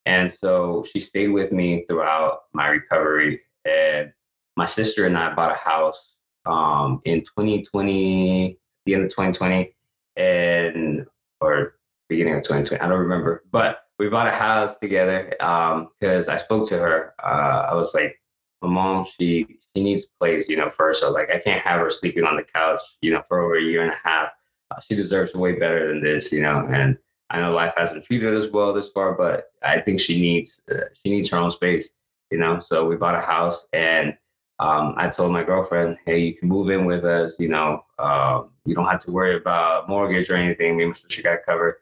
And 0.05 0.31
so 0.31 0.85
she 0.91 0.99
stayed 0.99 1.29
with 1.29 1.51
me 1.51 1.85
throughout 1.87 2.43
my 2.53 2.67
recovery. 2.67 3.41
And 3.65 4.11
my 4.57 4.65
sister 4.65 5.05
and 5.05 5.17
I 5.17 5.33
bought 5.33 5.51
a 5.51 5.55
house 5.55 6.15
um, 6.45 7.01
in 7.05 7.21
2020, 7.21 8.57
the 8.85 8.93
end 8.93 9.03
of 9.03 9.09
2020, 9.09 9.75
and 10.15 11.05
or 11.41 11.75
beginning 12.07 12.35
of 12.35 12.43
2020. 12.43 12.81
I 12.81 12.87
don't 12.87 12.99
remember, 12.99 13.43
but 13.51 13.83
we 13.99 14.09
bought 14.09 14.27
a 14.27 14.31
house 14.31 14.77
together 14.79 15.27
because 15.29 16.27
um, 16.27 16.33
I 16.33 16.37
spoke 16.37 16.67
to 16.69 16.77
her. 16.77 17.13
Uh, 17.23 17.67
I 17.69 17.75
was 17.75 17.93
like, 17.93 18.19
my 18.61 18.69
mom, 18.69 19.05
she 19.19 19.59
she 19.75 19.83
needs 19.83 20.05
a 20.05 20.19
place, 20.19 20.49
you 20.49 20.57
know, 20.57 20.71
first. 20.71 21.01
So 21.01 21.11
like, 21.11 21.29
I 21.29 21.39
can't 21.39 21.61
have 21.61 21.79
her 21.79 21.91
sleeping 21.91 22.23
on 22.23 22.35
the 22.35 22.43
couch, 22.43 22.81
you 23.01 23.11
know, 23.11 23.23
for 23.27 23.41
over 23.41 23.57
a 23.57 23.61
year 23.61 23.83
and 23.83 23.91
a 23.91 24.07
half. 24.07 24.29
uh, 24.71 24.79
she 24.81 24.95
deserves 24.95 25.33
way 25.33 25.53
better 25.53 25.89
than 25.89 26.03
this, 26.03 26.31
you 26.31 26.41
know. 26.41 26.65
And 26.67 26.97
I 27.29 27.39
know 27.39 27.53
life 27.53 27.73
hasn't 27.77 28.05
treated 28.05 28.33
as 28.35 28.49
well 28.49 28.73
this 28.73 28.89
far, 28.89 29.13
but 29.13 29.51
I 29.61 29.79
think 29.79 29.99
she 29.99 30.19
needs 30.19 30.61
uh, 30.71 30.85
she 30.93 31.11
needs 31.11 31.29
her 31.29 31.37
own 31.37 31.51
space, 31.51 31.91
you 32.31 32.37
know. 32.37 32.59
So 32.59 32.85
we 32.87 32.95
bought 32.95 33.15
a 33.15 33.21
house, 33.21 33.67
and 33.73 34.17
um, 34.59 34.95
I 34.97 35.09
told 35.09 35.31
my 35.31 35.43
girlfriend, 35.43 35.97
"Hey, 36.05 36.19
you 36.19 36.35
can 36.35 36.49
move 36.49 36.69
in 36.69 36.85
with 36.85 37.05
us. 37.05 37.35
You 37.39 37.49
know, 37.49 37.85
uh, 37.99 38.43
you 38.65 38.73
don't 38.73 38.89
have 38.89 39.01
to 39.01 39.11
worry 39.11 39.35
about 39.35 39.87
mortgage 39.87 40.29
or 40.29 40.35
anything. 40.35 40.77
Me 40.77 40.85
and 40.85 40.97
she 41.09 41.21
got 41.21 41.45
covered." 41.45 41.75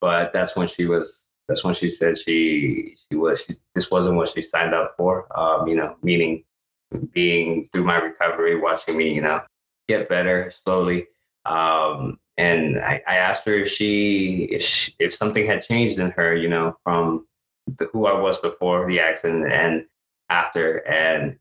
But 0.00 0.32
that's 0.32 0.56
when 0.56 0.68
she 0.68 0.86
was. 0.86 1.20
That's 1.46 1.64
when 1.64 1.74
she 1.74 1.88
said 1.88 2.18
she 2.18 2.96
she 3.08 3.16
was. 3.16 3.42
She, 3.42 3.54
this 3.74 3.90
wasn't 3.90 4.16
what 4.16 4.30
she 4.30 4.42
signed 4.42 4.74
up 4.74 4.94
for. 4.96 5.26
Um, 5.38 5.68
you 5.68 5.76
know, 5.76 5.96
meaning 6.02 6.44
being 7.12 7.68
through 7.72 7.84
my 7.84 7.96
recovery, 7.96 8.58
watching 8.60 8.96
me, 8.96 9.14
you 9.14 9.20
know, 9.20 9.42
get 9.88 10.08
better 10.08 10.50
slowly. 10.64 11.06
Um, 11.44 12.18
and 12.38 12.78
I, 12.78 13.02
I, 13.06 13.16
asked 13.16 13.44
her 13.46 13.54
if 13.54 13.68
she, 13.68 14.44
if 14.44 14.62
she, 14.62 14.94
if 15.00 15.12
something 15.12 15.44
had 15.44 15.64
changed 15.64 15.98
in 15.98 16.12
her, 16.12 16.36
you 16.36 16.48
know, 16.48 16.76
from 16.84 17.26
the, 17.78 17.86
who 17.92 18.06
I 18.06 18.18
was 18.18 18.38
before 18.38 18.88
the 18.88 19.00
accident 19.00 19.52
and 19.52 19.84
after. 20.30 20.86
And 20.88 21.36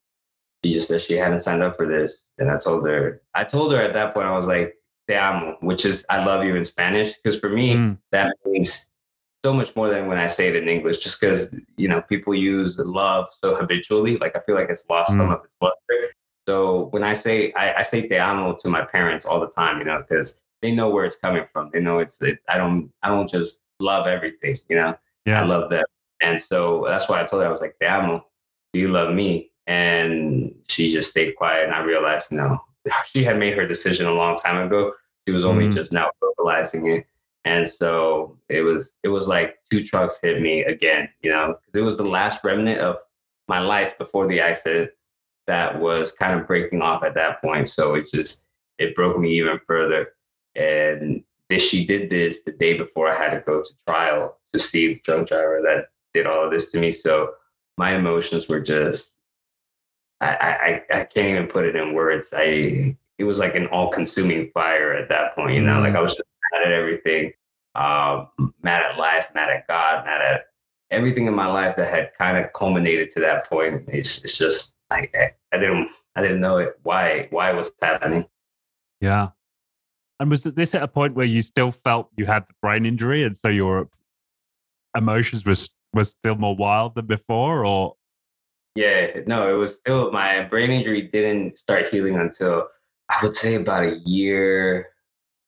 she 0.66 0.74
just 0.74 0.88
said 0.88 1.04
she 1.04 1.14
hadn't 1.14 1.42
signed 1.42 1.62
up 1.62 1.78
for 1.78 1.88
this. 1.88 2.28
And 2.40 2.50
I 2.50 2.58
told 2.58 2.88
her, 2.88 3.22
I 3.36 3.44
told 3.44 3.72
her 3.74 3.80
at 3.80 3.94
that 3.94 4.16
point, 4.16 4.26
I 4.26 4.36
was 4.36 4.48
like, 4.48 4.74
te 5.08 5.14
amo, 5.14 5.58
which 5.62 5.86
is 5.86 6.04
I 6.10 6.26
love 6.26 6.44
you 6.44 6.56
in 6.56 6.66
Spanish. 6.66 7.14
Because 7.16 7.40
for 7.40 7.50
me, 7.50 7.76
mm. 7.76 7.98
that 8.12 8.36
means 8.44 8.88
so 9.46 9.54
much 9.54 9.76
more 9.76 9.90
than 9.90 10.08
when 10.08 10.18
I 10.18 10.26
say 10.26 10.48
it 10.48 10.56
in 10.56 10.68
English, 10.68 10.98
just 10.98 11.22
because, 11.22 11.56
you 11.78 11.88
know, 11.88 12.02
people 12.02 12.34
use 12.34 12.76
love 12.80 13.30
so 13.44 13.56
habitually. 13.56 14.18
Like 14.18 14.36
I 14.36 14.40
feel 14.40 14.56
like 14.56 14.70
it's 14.70 14.84
lost 14.90 15.12
mm. 15.12 15.18
some 15.18 15.32
of 15.32 15.46
its 15.46 15.56
luster. 15.62 16.12
So 16.48 16.88
when 16.90 17.04
I 17.04 17.14
say, 17.14 17.54
I, 17.54 17.76
I 17.76 17.84
say 17.84 18.08
te 18.08 18.18
amo 18.18 18.56
to 18.56 18.68
my 18.68 18.82
parents 18.82 19.28
all 19.28 19.40
the 19.40 19.50
time, 19.50 19.78
you 19.78 19.86
know, 19.86 20.04
because 20.08 20.36
they 20.62 20.72
know 20.72 20.90
where 20.90 21.06
it's 21.06 21.16
coming 21.16 21.46
from. 21.52 21.70
They 21.74 21.82
know 21.82 22.00
it's, 22.00 22.18
it's, 22.22 22.42
I 22.50 22.58
don't, 22.58 22.92
I 23.04 23.10
don't 23.10 23.30
just 23.30 23.60
love 23.80 24.08
everything, 24.08 24.58
you 24.70 24.76
know, 24.76 24.98
yeah. 25.26 25.42
I 25.42 25.46
love 25.46 25.70
them. 25.70 25.86
And 26.22 26.40
so 26.40 26.86
that's 26.88 27.08
why 27.08 27.22
I 27.22 27.26
told 27.26 27.44
her, 27.44 27.48
I 27.48 27.52
was 27.52 27.62
like, 27.62 27.76
amo, 27.82 28.26
do 28.74 28.80
you 28.80 28.88
love 28.88 29.14
me? 29.14 29.52
And 29.68 30.56
she 30.68 30.92
just 30.92 31.12
stayed 31.12 31.36
quiet. 31.36 31.66
And 31.66 31.74
I 31.74 31.84
realized, 31.84 32.32
no, 32.32 32.60
she 33.06 33.24
had 33.24 33.38
made 33.38 33.56
her 33.56 33.68
decision 33.68 34.06
a 34.06 34.14
long 34.14 34.38
time 34.38 34.66
ago. 34.66 34.94
She 35.28 35.34
was 35.34 35.46
only 35.46 35.68
mm. 35.68 35.76
just 35.76 35.92
now 35.92 36.10
vocalizing 36.22 36.88
it. 36.88 37.06
And 37.46 37.68
so 37.68 38.38
it 38.50 38.62
was 38.62 38.98
it 39.04 39.08
was 39.08 39.28
like 39.28 39.58
two 39.70 39.84
trucks 39.84 40.20
hit 40.22 40.42
me 40.42 40.64
again, 40.64 41.08
you 41.22 41.30
know, 41.30 41.56
because 41.66 41.80
it 41.80 41.86
was 41.86 41.96
the 41.96 42.08
last 42.08 42.44
remnant 42.44 42.82
of 42.82 42.98
my 43.48 43.60
life 43.60 43.98
before 43.98 44.28
the 44.28 44.42
accident 44.42 44.92
that 45.48 45.80
was 45.80 46.12
kind 46.12 46.38
of 46.38 46.46
breaking 46.46 46.82
off 46.82 47.04
at 47.04 47.14
that 47.16 47.42
point. 47.42 47.70
So 47.70 47.96
it 47.96 48.12
just 48.14 48.42
it 48.80 48.96
broke 48.96 49.18
me 49.18 49.32
even 49.38 49.60
further. 49.66 50.14
And 50.58 51.24
this 51.50 51.64
she 51.64 51.86
did 51.86 52.10
this 52.10 52.42
the 52.42 52.52
day 52.52 52.78
before 52.78 53.10
I 53.10 53.16
had 53.16 53.32
to 53.32 53.40
go 53.42 53.62
to 53.62 53.72
trial 53.86 54.38
to 54.54 54.60
see 54.60 54.88
the 54.88 55.02
drunk 55.04 55.30
driver 55.30 55.62
that 55.66 55.90
did 56.14 56.26
all 56.26 56.46
of 56.46 56.52
this 56.52 56.72
to 56.72 56.80
me. 56.80 56.92
So 56.92 57.34
my 57.78 57.96
emotions 57.96 58.48
were 58.48 58.60
just 58.60 59.16
I 60.20 60.84
I, 60.92 61.00
I 61.00 61.04
can't 61.04 61.30
even 61.30 61.48
put 61.48 61.66
it 61.66 61.76
in 61.76 61.94
words. 61.94 62.30
I 62.34 62.98
it 63.18 63.24
was 63.24 63.40
like 63.40 63.56
an 63.56 63.68
all 63.68 63.90
consuming 63.90 64.52
fire 64.52 64.94
at 64.94 65.10
that 65.10 65.36
point, 65.36 65.56
you 65.56 65.62
know, 65.62 65.80
like 65.80 65.96
I 65.96 66.02
was 66.02 66.16
just 66.16 66.28
mad 66.52 66.68
at 66.68 66.72
everything, 66.72 67.32
um, 67.74 68.30
mad 68.62 68.84
at 68.84 68.98
life, 68.98 69.28
mad 69.34 69.50
at 69.50 69.68
God, 69.68 70.06
mad 70.06 70.22
at 70.22 70.46
everything 70.92 71.26
in 71.26 71.34
my 71.34 71.48
life 71.48 71.76
that 71.78 71.90
had 71.90 72.12
kind 72.18 72.38
of 72.38 72.54
culminated 72.54 73.10
to 73.12 73.20
that 73.22 73.50
point. 73.50 73.86
It's, 73.88 74.24
it's 74.24 74.38
just 74.38 74.76
I, 74.90 75.10
I 75.52 75.58
didn't 75.58 75.90
I 76.16 76.22
didn't 76.22 76.42
know 76.42 76.58
it 76.58 76.80
why 76.84 77.28
why 77.30 77.52
it 77.52 77.56
was 77.56 77.72
happening. 77.82 78.26
Yeah. 79.02 79.30
And 80.20 80.30
was 80.32 80.44
this 80.44 80.74
at 80.74 80.82
a 80.82 80.88
point 80.88 81.16
where 81.16 81.26
you 81.26 81.42
still 81.42 81.72
felt 81.72 82.10
you 82.18 82.26
had 82.26 82.44
the 82.44 82.54
brain 82.62 82.86
injury, 82.86 83.24
and 83.24 83.38
so 83.38 83.50
your 83.50 83.90
emotions 84.96 85.46
was 85.46 85.70
was 85.94 86.10
still 86.10 86.36
more 86.36 86.56
wild 86.56 86.96
than 86.96 87.06
before, 87.06 87.66
or? 87.66 87.96
Yeah, 88.76 89.22
no, 89.26 89.50
it 89.54 89.58
was 89.58 89.76
still 89.76 90.12
my 90.12 90.44
brain 90.44 90.70
injury 90.70 91.04
didn't 91.04 91.58
start 91.58 91.88
healing 91.88 92.16
until 92.16 92.68
I 93.10 93.20
would 93.24 93.36
say 93.36 93.56
about 93.56 93.84
a 93.84 94.00
year, 94.06 94.90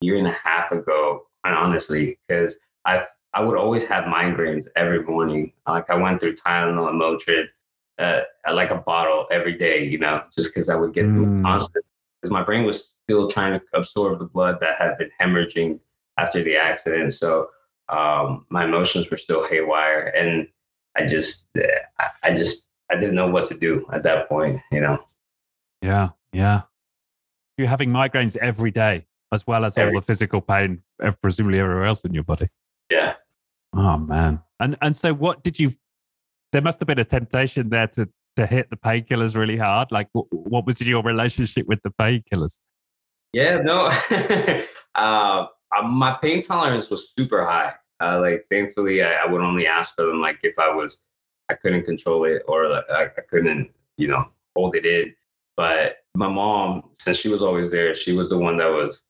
year 0.02 0.18
and 0.18 0.28
a 0.28 0.32
half 0.32 0.72
ago, 0.72 1.28
And 1.44 1.56
honestly, 1.56 2.18
because 2.28 2.56
I 2.86 3.06
I 3.34 3.44
would 3.44 3.58
always 3.58 3.86
have 3.86 4.06
migraines 4.06 4.66
every 4.76 5.04
morning. 5.04 5.54
Like 5.68 5.90
I 5.90 5.96
went 5.96 6.20
through 6.20 6.36
Tylenol 6.38 6.90
and 6.90 7.00
Motrin, 7.00 7.46
uh, 8.00 8.22
like 8.52 8.72
a 8.72 8.78
bottle 8.78 9.28
every 9.30 9.58
day, 9.58 9.84
you 9.84 10.00
know, 10.00 10.24
just 10.36 10.50
because 10.50 10.70
I 10.70 10.76
would 10.76 10.94
get 10.94 11.06
mm. 11.06 11.44
constant. 11.44 11.86
Because 12.22 12.32
my 12.32 12.44
brain 12.44 12.66
was 12.66 12.92
still 13.10 13.28
trying 13.28 13.60
to 13.60 13.66
absorb 13.74 14.20
the 14.20 14.26
blood 14.26 14.60
that 14.62 14.78
had 14.78 14.96
been 15.00 15.10
hemorrhaging 15.20 15.80
after 16.20 16.44
the 16.44 16.56
accident. 16.56 17.12
So 17.12 17.48
um, 17.90 18.46
my 18.50 18.66
emotions 18.66 19.10
were 19.10 19.18
still 19.18 19.48
haywire, 19.50 20.14
and 20.16 20.48
I 20.96 21.08
just, 21.08 21.48
I 22.24 22.36
just, 22.36 22.68
I 22.92 22.96
didn't 22.96 23.16
know 23.16 23.28
what 23.28 23.48
to 23.50 23.58
do 23.58 23.84
at 23.92 24.04
that 24.04 24.30
point, 24.30 24.62
you 24.72 24.82
know. 24.82 25.00
Yeah, 25.82 26.10
yeah. 26.32 26.62
You're 27.58 27.68
having 27.68 27.90
migraines 27.90 28.38
every 28.38 28.70
day 28.70 29.08
as 29.32 29.46
well 29.48 29.66
as 29.66 29.76
Every- 29.76 29.94
all 29.96 30.02
the 30.02 30.06
physical 30.06 30.42
pain, 30.42 30.84
presumably 31.22 31.60
everywhere 31.60 31.86
else 31.86 32.06
in 32.06 32.14
your 32.14 32.24
body. 32.24 32.50
Yeah. 32.92 33.16
Oh 33.74 33.98
man. 33.98 34.42
And 34.60 34.78
and 34.82 34.96
so 34.96 35.14
what 35.14 35.44
did 35.44 35.60
you? 35.60 35.74
There 36.52 36.62
must 36.62 36.80
have 36.80 36.88
been 36.88 37.00
a 37.00 37.06
temptation 37.06 37.70
there 37.70 37.88
to 37.88 38.10
to 38.38 38.48
hit 38.48 38.70
the 38.70 38.78
painkillers 38.78 39.36
really 39.36 39.58
hard. 39.58 39.92
Like, 39.92 40.10
what, 40.14 40.26
what 40.32 40.66
was 40.66 40.82
your 40.82 41.04
relationship 41.04 41.68
with 41.68 41.82
the 41.84 41.92
painkillers? 41.92 42.60
Yeah, 43.34 43.60
no. 43.60 43.92
uh, 44.96 45.48
my 45.84 46.18
pain 46.22 46.44
tolerance 46.44 46.90
was 46.90 47.14
super 47.18 47.46
high. 47.46 47.74
Uh, 48.02 48.20
like, 48.22 48.46
thankfully, 48.50 49.04
I, 49.04 49.14
I, 49.14 49.26
would 49.26 49.42
only 49.42 49.68
ask 49.68 49.94
for 49.96 50.06
them 50.06 50.22
like 50.22 50.40
if 50.44 50.58
I 50.58 50.74
was, 50.74 51.00
I 51.50 51.54
couldn't 51.54 51.84
control 51.84 52.24
it 52.26 52.44
or 52.48 52.70
like, 52.70 52.86
I, 52.90 53.04
I 53.06 53.22
couldn't, 53.30 53.70
you 53.98 54.08
know, 54.08 54.30
hold 54.56 54.76
it 54.76 54.86
in. 54.86 55.14
But 55.58 55.98
my 56.16 56.30
mom, 56.30 56.92
since 57.00 57.18
she 57.18 57.28
was 57.28 57.42
always 57.42 57.70
there, 57.70 57.94
she 57.94 58.14
was 58.14 58.30
the 58.30 58.38
one 58.38 58.58
that 58.58 58.72
was 58.72 59.04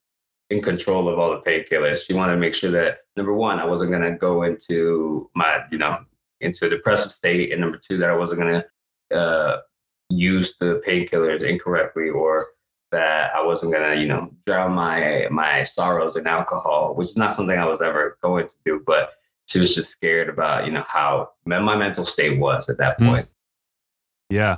in 0.49 0.61
control 0.61 1.07
of 1.07 1.19
all 1.19 1.29
the 1.29 1.41
painkillers. 1.41 2.05
She 2.05 2.13
wanted 2.13 2.33
to 2.33 2.39
make 2.39 2.55
sure 2.55 2.71
that 2.71 3.01
number 3.15 3.33
one, 3.33 3.59
I 3.59 3.65
wasn't 3.65 3.91
to 3.91 4.11
go 4.11 4.43
into 4.43 5.29
my, 5.35 5.59
you 5.71 5.77
know, 5.77 6.03
into 6.41 6.65
a 6.65 6.69
depressive 6.69 7.11
state, 7.11 7.51
and 7.51 7.61
number 7.61 7.77
two, 7.77 7.97
that 7.97 8.09
I 8.09 8.15
wasn't 8.15 8.41
to 8.41 9.15
uh, 9.15 9.61
use 10.09 10.55
the 10.59 10.81
painkillers 10.87 11.43
incorrectly, 11.43 12.09
or 12.09 12.47
that 12.91 13.33
I 13.35 13.43
wasn't 13.45 13.71
going 13.71 13.95
to, 13.95 14.01
you 14.01 14.07
know, 14.07 14.31
drown 14.45 14.73
my 14.73 15.27
my 15.29 15.63
sorrows 15.63 16.15
in 16.15 16.27
alcohol, 16.27 16.95
which 16.95 17.09
is 17.09 17.17
not 17.17 17.33
something 17.33 17.57
I 17.57 17.65
was 17.65 17.81
ever 17.81 18.17
going 18.21 18.47
to 18.47 18.55
do. 18.65 18.83
But 18.85 19.13
she 19.45 19.59
was 19.59 19.73
just 19.73 19.89
scared 19.89 20.29
about, 20.29 20.65
you 20.65 20.71
know, 20.71 20.83
how 20.87 21.31
my 21.45 21.75
mental 21.75 22.05
state 22.05 22.39
was 22.39 22.69
at 22.69 22.77
that 22.77 22.97
hmm. 22.97 23.07
point. 23.07 23.27
Yeah, 24.29 24.57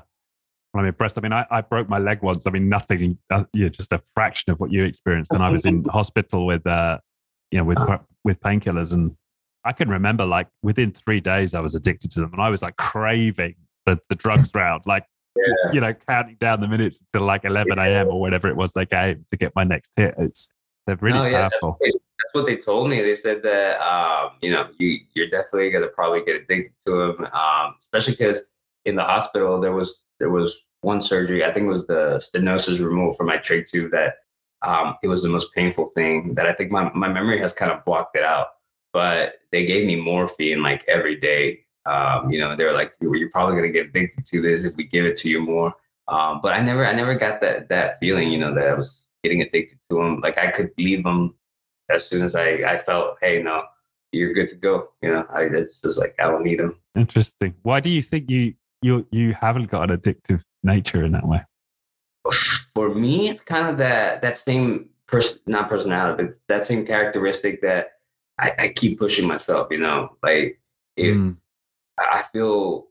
I'm 0.74 0.86
impressed. 0.86 1.18
I 1.18 1.22
mean, 1.22 1.34
I, 1.34 1.46
I 1.50 1.62
broke 1.62 1.90
my 1.90 1.98
leg 1.98 2.22
once. 2.22 2.48
I 2.48 2.52
mean, 2.52 2.70
nothing, 2.70 3.18
uh, 3.30 3.44
you 3.54 3.64
know, 3.64 3.70
just 3.70 3.92
a 3.92 4.02
fraction 4.14 4.52
of 4.52 4.60
what 4.60 4.72
you 4.72 4.84
experienced. 4.86 5.32
And 5.32 5.44
I 5.44 5.50
was 5.50 5.66
in 5.66 5.84
hospital 5.90 6.46
with, 6.46 6.66
uh, 6.66 7.00
you 7.52 7.60
know, 7.60 7.66
with 7.66 7.80
with 8.24 8.40
painkillers, 8.40 8.94
and 8.94 9.16
I 9.66 9.74
can 9.74 9.90
remember 9.90 10.26
like 10.26 10.48
within 10.62 10.92
three 10.92 11.20
days 11.20 11.54
I 11.54 11.60
was 11.60 11.76
addicted 11.76 12.12
to 12.12 12.22
them, 12.22 12.32
and 12.34 12.42
I 12.42 12.50
was 12.50 12.62
like 12.62 12.78
craving 12.78 13.56
the 13.86 14.00
the 14.10 14.16
drugs 14.16 14.52
round, 14.56 14.84
like 14.86 15.06
yeah. 15.36 15.72
you 15.74 15.82
know, 15.82 15.94
counting 15.94 16.38
down 16.40 16.62
the 16.62 16.68
minutes 16.68 17.02
until 17.02 17.26
like 17.26 17.46
11 17.46 17.78
a.m. 17.80 18.08
or 18.08 18.20
whatever 18.20 18.48
it 18.48 18.56
was 18.56 18.74
they 18.74 18.86
gave 18.86 19.28
to 19.30 19.38
get 19.38 19.56
my 19.56 19.64
next 19.64 19.92
hit. 19.96 20.16
It's 20.18 20.50
they're 20.88 20.98
really 21.00 21.20
oh, 21.20 21.26
yeah, 21.26 21.50
powerful. 21.50 21.78
That's, 21.80 21.94
that's, 21.94 22.34
what 22.34 22.46
they 22.46 22.58
told 22.58 22.90
me. 22.90 23.02
They 23.02 23.16
said 23.16 23.44
that 23.44 23.80
um, 23.82 24.32
you 24.42 24.52
know 24.52 24.68
you 24.78 25.00
you're 25.14 25.30
definitely 25.30 25.70
gonna 25.72 25.88
probably 25.88 26.24
get 26.24 26.36
addicted 26.36 26.74
to 26.86 26.92
them, 26.92 27.26
um, 27.34 27.76
especially 27.82 28.14
because 28.14 28.42
in 28.86 28.96
the 28.96 29.04
hospital 29.04 29.60
there 29.60 29.74
was 29.74 30.02
there 30.20 30.30
was 30.30 30.58
one 30.82 31.02
surgery. 31.02 31.46
I 31.46 31.54
think 31.54 31.66
it 31.66 31.70
was 31.70 31.88
the 31.88 32.22
stenosis 32.34 32.80
removal 32.80 33.14
from 33.14 33.28
my 33.28 33.38
trach 33.38 33.70
tube 33.70 33.92
that 33.92 34.16
um, 34.64 34.98
it 35.02 35.08
was 35.08 35.22
the 35.22 35.30
most 35.30 35.54
painful 35.54 35.92
thing 35.96 36.36
that 36.36 36.46
I 36.46 36.54
think 36.54 36.72
my, 36.72 36.92
my 36.94 37.08
memory 37.08 37.40
has 37.40 37.54
kind 37.54 37.72
of 37.72 37.84
blocked 37.86 38.16
it 38.16 38.24
out. 38.24 38.48
But 38.94 39.36
they 39.52 39.66
gave 39.66 39.88
me 39.88 39.96
morphine 39.96 40.62
like 40.62 40.84
every 40.88 41.16
day. 41.16 41.62
Um, 41.86 42.32
you 42.32 42.40
know, 42.40 42.56
they 42.56 42.64
were 42.64 42.74
like, 42.74 42.94
you're, 43.02 43.16
you're 43.16 43.30
probably 43.30 43.56
gonna 43.56 43.70
get 43.70 43.88
addicted 43.88 44.26
to 44.28 44.42
this 44.42 44.64
if 44.64 44.76
we 44.76 44.84
give 44.84 45.06
it 45.06 45.18
to 45.18 45.30
you 45.30 45.42
more. 45.42 45.74
Um, 46.08 46.42
but 46.42 46.54
I 46.54 46.62
never, 46.62 46.86
I 46.86 46.94
never 46.94 47.16
got 47.16 47.42
that 47.42 47.70
that 47.70 48.00
feeling, 48.00 48.32
you 48.32 48.40
know, 48.40 48.54
that 48.54 48.68
I 48.68 48.74
was 48.74 49.02
getting 49.24 49.42
addicted 49.42 49.80
to 49.90 49.98
them. 49.98 50.20
Like 50.20 50.38
I 50.38 50.52
could 50.52 50.72
leave 50.78 51.04
them 51.04 51.36
as 51.90 52.06
soon 52.08 52.24
as 52.24 52.36
I, 52.36 52.50
I 52.66 52.82
felt, 52.84 53.18
hey, 53.22 53.42
no, 53.42 53.64
you're 54.12 54.34
good 54.34 54.50
to 54.50 54.56
go. 54.56 54.90
You 55.02 55.10
know, 55.10 55.26
I 55.34 55.44
it's 55.44 55.80
just 55.82 56.00
like 56.00 56.16
I 56.20 56.24
don't 56.24 56.44
need 56.44 56.60
them. 56.60 56.78
Interesting. 56.96 57.56
Why 57.64 57.80
do 57.80 57.90
you 57.90 58.02
think 58.02 58.30
you 58.30 58.54
you 58.82 59.08
you 59.12 59.34
haven't 59.34 59.70
got 59.70 59.90
an 59.90 59.98
addictive 59.98 60.44
nature 60.64 61.04
in 61.04 61.12
that 61.14 61.28
way? 61.28 61.42
For 62.76 62.94
me, 62.94 63.30
it's 63.30 63.42
kind 63.42 63.68
of 63.68 63.78
that 63.78 64.22
that 64.22 64.38
same 64.38 64.90
person, 65.08 65.40
not 65.46 65.70
personality, 65.70 66.24
but 66.24 66.36
that 66.48 66.66
same 66.66 66.86
characteristic 66.86 67.62
that 67.62 67.94
I, 68.40 68.52
I 68.60 68.68
keep 68.70 69.00
pushing 69.00 69.28
myself. 69.28 69.68
You 69.72 69.80
know, 69.80 70.18
like 70.22 70.60
if 70.98 71.16
mm. 71.16 71.38
I 72.12 72.24
feel 72.32 72.88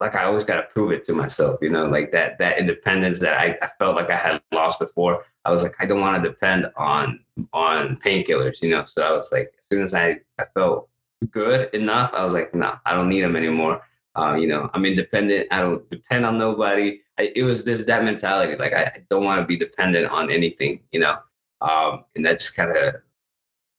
like 0.00 0.14
I 0.16 0.24
always 0.24 0.44
got 0.44 0.56
to 0.56 0.62
prove 0.74 0.92
it 0.92 1.04
to 1.06 1.12
myself, 1.12 1.58
you 1.62 1.70
know, 1.70 1.86
like 1.86 2.12
that 2.12 2.38
that 2.38 2.58
independence 2.58 3.18
that 3.20 3.38
I, 3.38 3.58
I 3.62 3.70
felt 3.78 3.96
like 3.96 4.10
I 4.10 4.16
had 4.16 4.40
lost 4.52 4.78
before. 4.78 5.24
I 5.44 5.50
was 5.50 5.62
like, 5.62 5.74
I 5.78 5.86
don't 5.86 6.00
want 6.00 6.22
to 6.22 6.28
depend 6.28 6.70
on 6.76 7.20
on 7.52 7.96
painkillers, 7.96 8.62
you 8.62 8.70
know. 8.70 8.84
So 8.86 9.02
I 9.02 9.12
was 9.12 9.30
like, 9.32 9.52
as 9.58 9.76
soon 9.76 9.84
as 9.84 9.94
I, 9.94 10.20
I 10.38 10.44
felt 10.54 10.88
good 11.30 11.72
enough, 11.74 12.12
I 12.14 12.24
was 12.24 12.32
like, 12.32 12.54
no, 12.54 12.76
I 12.84 12.94
don't 12.94 13.08
need 13.08 13.22
them 13.22 13.36
anymore. 13.36 13.82
Uh, 14.16 14.36
you 14.38 14.46
know, 14.46 14.70
I'm 14.74 14.84
independent. 14.84 15.48
I 15.50 15.60
don't 15.60 15.88
depend 15.90 16.24
on 16.24 16.38
nobody. 16.38 17.00
I, 17.18 17.32
it 17.34 17.42
was 17.42 17.64
just 17.64 17.86
that 17.86 18.04
mentality. 18.04 18.56
Like 18.56 18.72
I, 18.72 18.84
I 18.84 19.04
don't 19.10 19.24
want 19.24 19.40
to 19.40 19.46
be 19.46 19.56
dependent 19.56 20.10
on 20.10 20.30
anything, 20.30 20.80
you 20.92 21.00
know. 21.00 21.18
Um, 21.60 22.04
and 22.14 22.24
that 22.24 22.38
just 22.38 22.56
kind 22.56 22.76
of, 22.76 22.94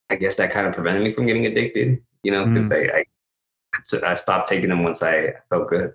I 0.09 0.15
guess 0.15 0.35
that 0.35 0.51
kind 0.51 0.67
of 0.67 0.73
prevented 0.73 1.03
me 1.03 1.13
from 1.13 1.25
getting 1.25 1.45
addicted, 1.45 2.01
you 2.23 2.31
know, 2.31 2.45
because 2.45 2.69
mm. 2.69 2.93
I, 2.93 2.99
I, 2.99 3.05
I 4.03 4.15
stopped 4.15 4.49
taking 4.49 4.69
them 4.69 4.83
once 4.83 5.01
I 5.01 5.33
felt 5.49 5.69
good. 5.69 5.93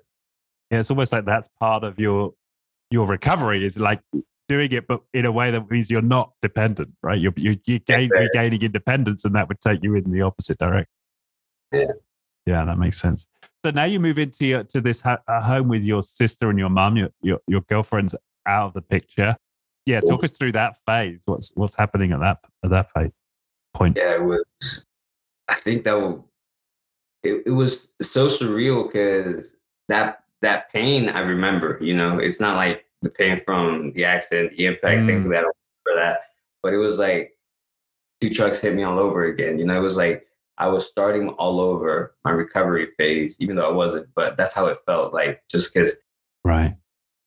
Yeah, 0.70 0.80
it's 0.80 0.90
almost 0.90 1.12
like 1.12 1.24
that's 1.24 1.48
part 1.58 1.84
of 1.84 1.98
your 1.98 2.34
your 2.90 3.06
recovery 3.06 3.64
is 3.64 3.78
like 3.78 4.00
doing 4.48 4.72
it, 4.72 4.86
but 4.86 5.02
in 5.14 5.24
a 5.24 5.32
way 5.32 5.50
that 5.50 5.70
means 5.70 5.90
you're 5.90 6.02
not 6.02 6.32
dependent, 6.42 6.90
right? 7.02 7.20
You're 7.20 7.32
you're, 7.36 7.56
you're 7.64 7.78
gain, 7.80 8.10
regaining 8.10 8.62
independence, 8.62 9.24
and 9.24 9.34
that 9.34 9.48
would 9.48 9.60
take 9.60 9.82
you 9.82 9.94
in 9.94 10.10
the 10.10 10.22
opposite 10.22 10.58
direction. 10.58 10.90
Yeah, 11.72 11.92
yeah, 12.46 12.64
that 12.64 12.78
makes 12.78 13.00
sense. 13.00 13.26
So 13.64 13.70
now 13.70 13.84
you 13.84 14.00
move 14.00 14.18
into 14.18 14.46
your, 14.46 14.64
to 14.64 14.80
this 14.80 15.00
ha- 15.00 15.20
uh, 15.28 15.42
home 15.42 15.68
with 15.68 15.84
your 15.84 16.02
sister 16.02 16.50
and 16.50 16.58
your 16.58 16.70
mom. 16.70 16.96
Your, 16.96 17.10
your 17.22 17.38
your 17.46 17.60
girlfriend's 17.62 18.14
out 18.46 18.68
of 18.68 18.74
the 18.74 18.82
picture. 18.82 19.36
Yeah, 19.86 20.00
talk 20.00 20.24
us 20.24 20.30
through 20.30 20.52
that 20.52 20.76
phase. 20.86 21.22
What's 21.24 21.52
what's 21.54 21.74
happening 21.74 22.12
at 22.12 22.20
that 22.20 22.38
at 22.64 22.70
that 22.70 22.92
phase 22.92 23.10
point? 23.74 23.96
Yeah, 23.96 24.16
it 24.16 24.22
was. 24.22 24.86
I 25.48 25.54
think 25.54 25.84
that 25.84 26.22
it, 27.22 27.42
it 27.46 27.50
was 27.50 27.88
so 28.00 28.28
surreal 28.28 28.86
because 28.86 29.54
that 29.88 30.24
that 30.42 30.72
pain 30.72 31.08
I 31.08 31.20
remember, 31.20 31.78
you 31.80 31.94
know, 31.94 32.18
it's 32.18 32.40
not 32.40 32.56
like 32.56 32.84
the 33.02 33.10
pain 33.10 33.42
from 33.44 33.92
the 33.92 34.04
accident, 34.04 34.56
the 34.56 34.66
impact, 34.66 35.00
mm. 35.00 35.06
thankfully 35.06 35.36
I 35.36 35.42
don't 35.42 35.56
remember 35.86 36.04
that. 36.04 36.20
But 36.62 36.74
it 36.74 36.78
was 36.78 36.98
like 36.98 37.36
two 38.20 38.30
trucks 38.30 38.58
hit 38.58 38.74
me 38.74 38.82
all 38.82 38.98
over 38.98 39.24
again. 39.24 39.58
You 39.58 39.64
know, 39.64 39.76
it 39.76 39.82
was 39.82 39.96
like 39.96 40.26
I 40.58 40.68
was 40.68 40.86
starting 40.86 41.30
all 41.30 41.60
over 41.60 42.14
my 42.24 42.32
recovery 42.32 42.88
phase, 42.98 43.36
even 43.40 43.56
though 43.56 43.68
I 43.68 43.72
wasn't, 43.72 44.08
but 44.14 44.36
that's 44.36 44.52
how 44.52 44.66
it 44.66 44.78
felt 44.86 45.14
like 45.14 45.42
just 45.48 45.72
because 45.72 45.92
right. 46.44 46.74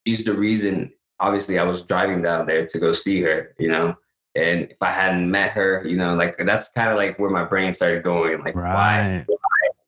she's 0.06 0.24
the 0.24 0.34
reason 0.34 0.92
obviously 1.20 1.58
I 1.58 1.64
was 1.64 1.82
driving 1.82 2.22
down 2.22 2.46
there 2.46 2.68
to 2.68 2.80
go 2.80 2.94
see 2.94 3.22
her, 3.22 3.56
you 3.58 3.70
know. 3.70 3.96
And 4.36 4.72
if 4.72 4.78
I 4.82 4.90
hadn't 4.90 5.30
met 5.30 5.52
her, 5.52 5.84
you 5.86 5.96
know, 5.96 6.16
like 6.16 6.38
that's 6.38 6.68
kind 6.70 6.90
of 6.90 6.98
like 6.98 7.20
where 7.20 7.30
my 7.30 7.44
brain 7.44 7.72
started 7.72 8.04
going, 8.04 8.44
like 8.44 8.56
right. 8.56 9.26
why, 9.28 9.36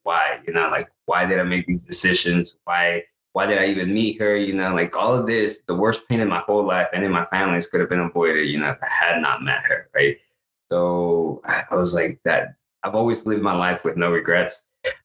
why, 0.05 0.39
you 0.47 0.53
know, 0.53 0.69
like 0.69 0.89
why 1.05 1.25
did 1.25 1.39
I 1.39 1.43
make 1.43 1.67
these 1.67 1.81
decisions? 1.81 2.57
Why 2.63 3.03
why 3.33 3.45
did 3.45 3.57
I 3.57 3.65
even 3.65 3.93
meet 3.93 4.19
her? 4.21 4.37
You 4.37 4.53
know, 4.53 4.73
like 4.73 4.95
all 4.95 5.13
of 5.13 5.27
this, 5.27 5.59
the 5.67 5.75
worst 5.75 6.07
pain 6.07 6.21
in 6.21 6.29
my 6.29 6.39
whole 6.39 6.63
life 6.63 6.87
and 6.93 7.03
in 7.03 7.11
my 7.11 7.25
family's 7.25 7.67
could 7.67 7.81
have 7.81 7.89
been 7.89 7.99
avoided, 7.99 8.47
you 8.47 8.57
know, 8.57 8.69
if 8.69 8.77
I 8.81 8.87
had 8.87 9.21
not 9.21 9.43
met 9.43 9.61
her, 9.65 9.89
right? 9.93 10.17
So 10.71 11.41
I 11.45 11.75
was 11.75 11.93
like 11.93 12.19
that. 12.23 12.55
I've 12.83 12.95
always 12.95 13.25
lived 13.25 13.41
my 13.41 13.53
life 13.53 13.83
with 13.83 13.97
no 13.97 14.11
regrets. 14.11 14.61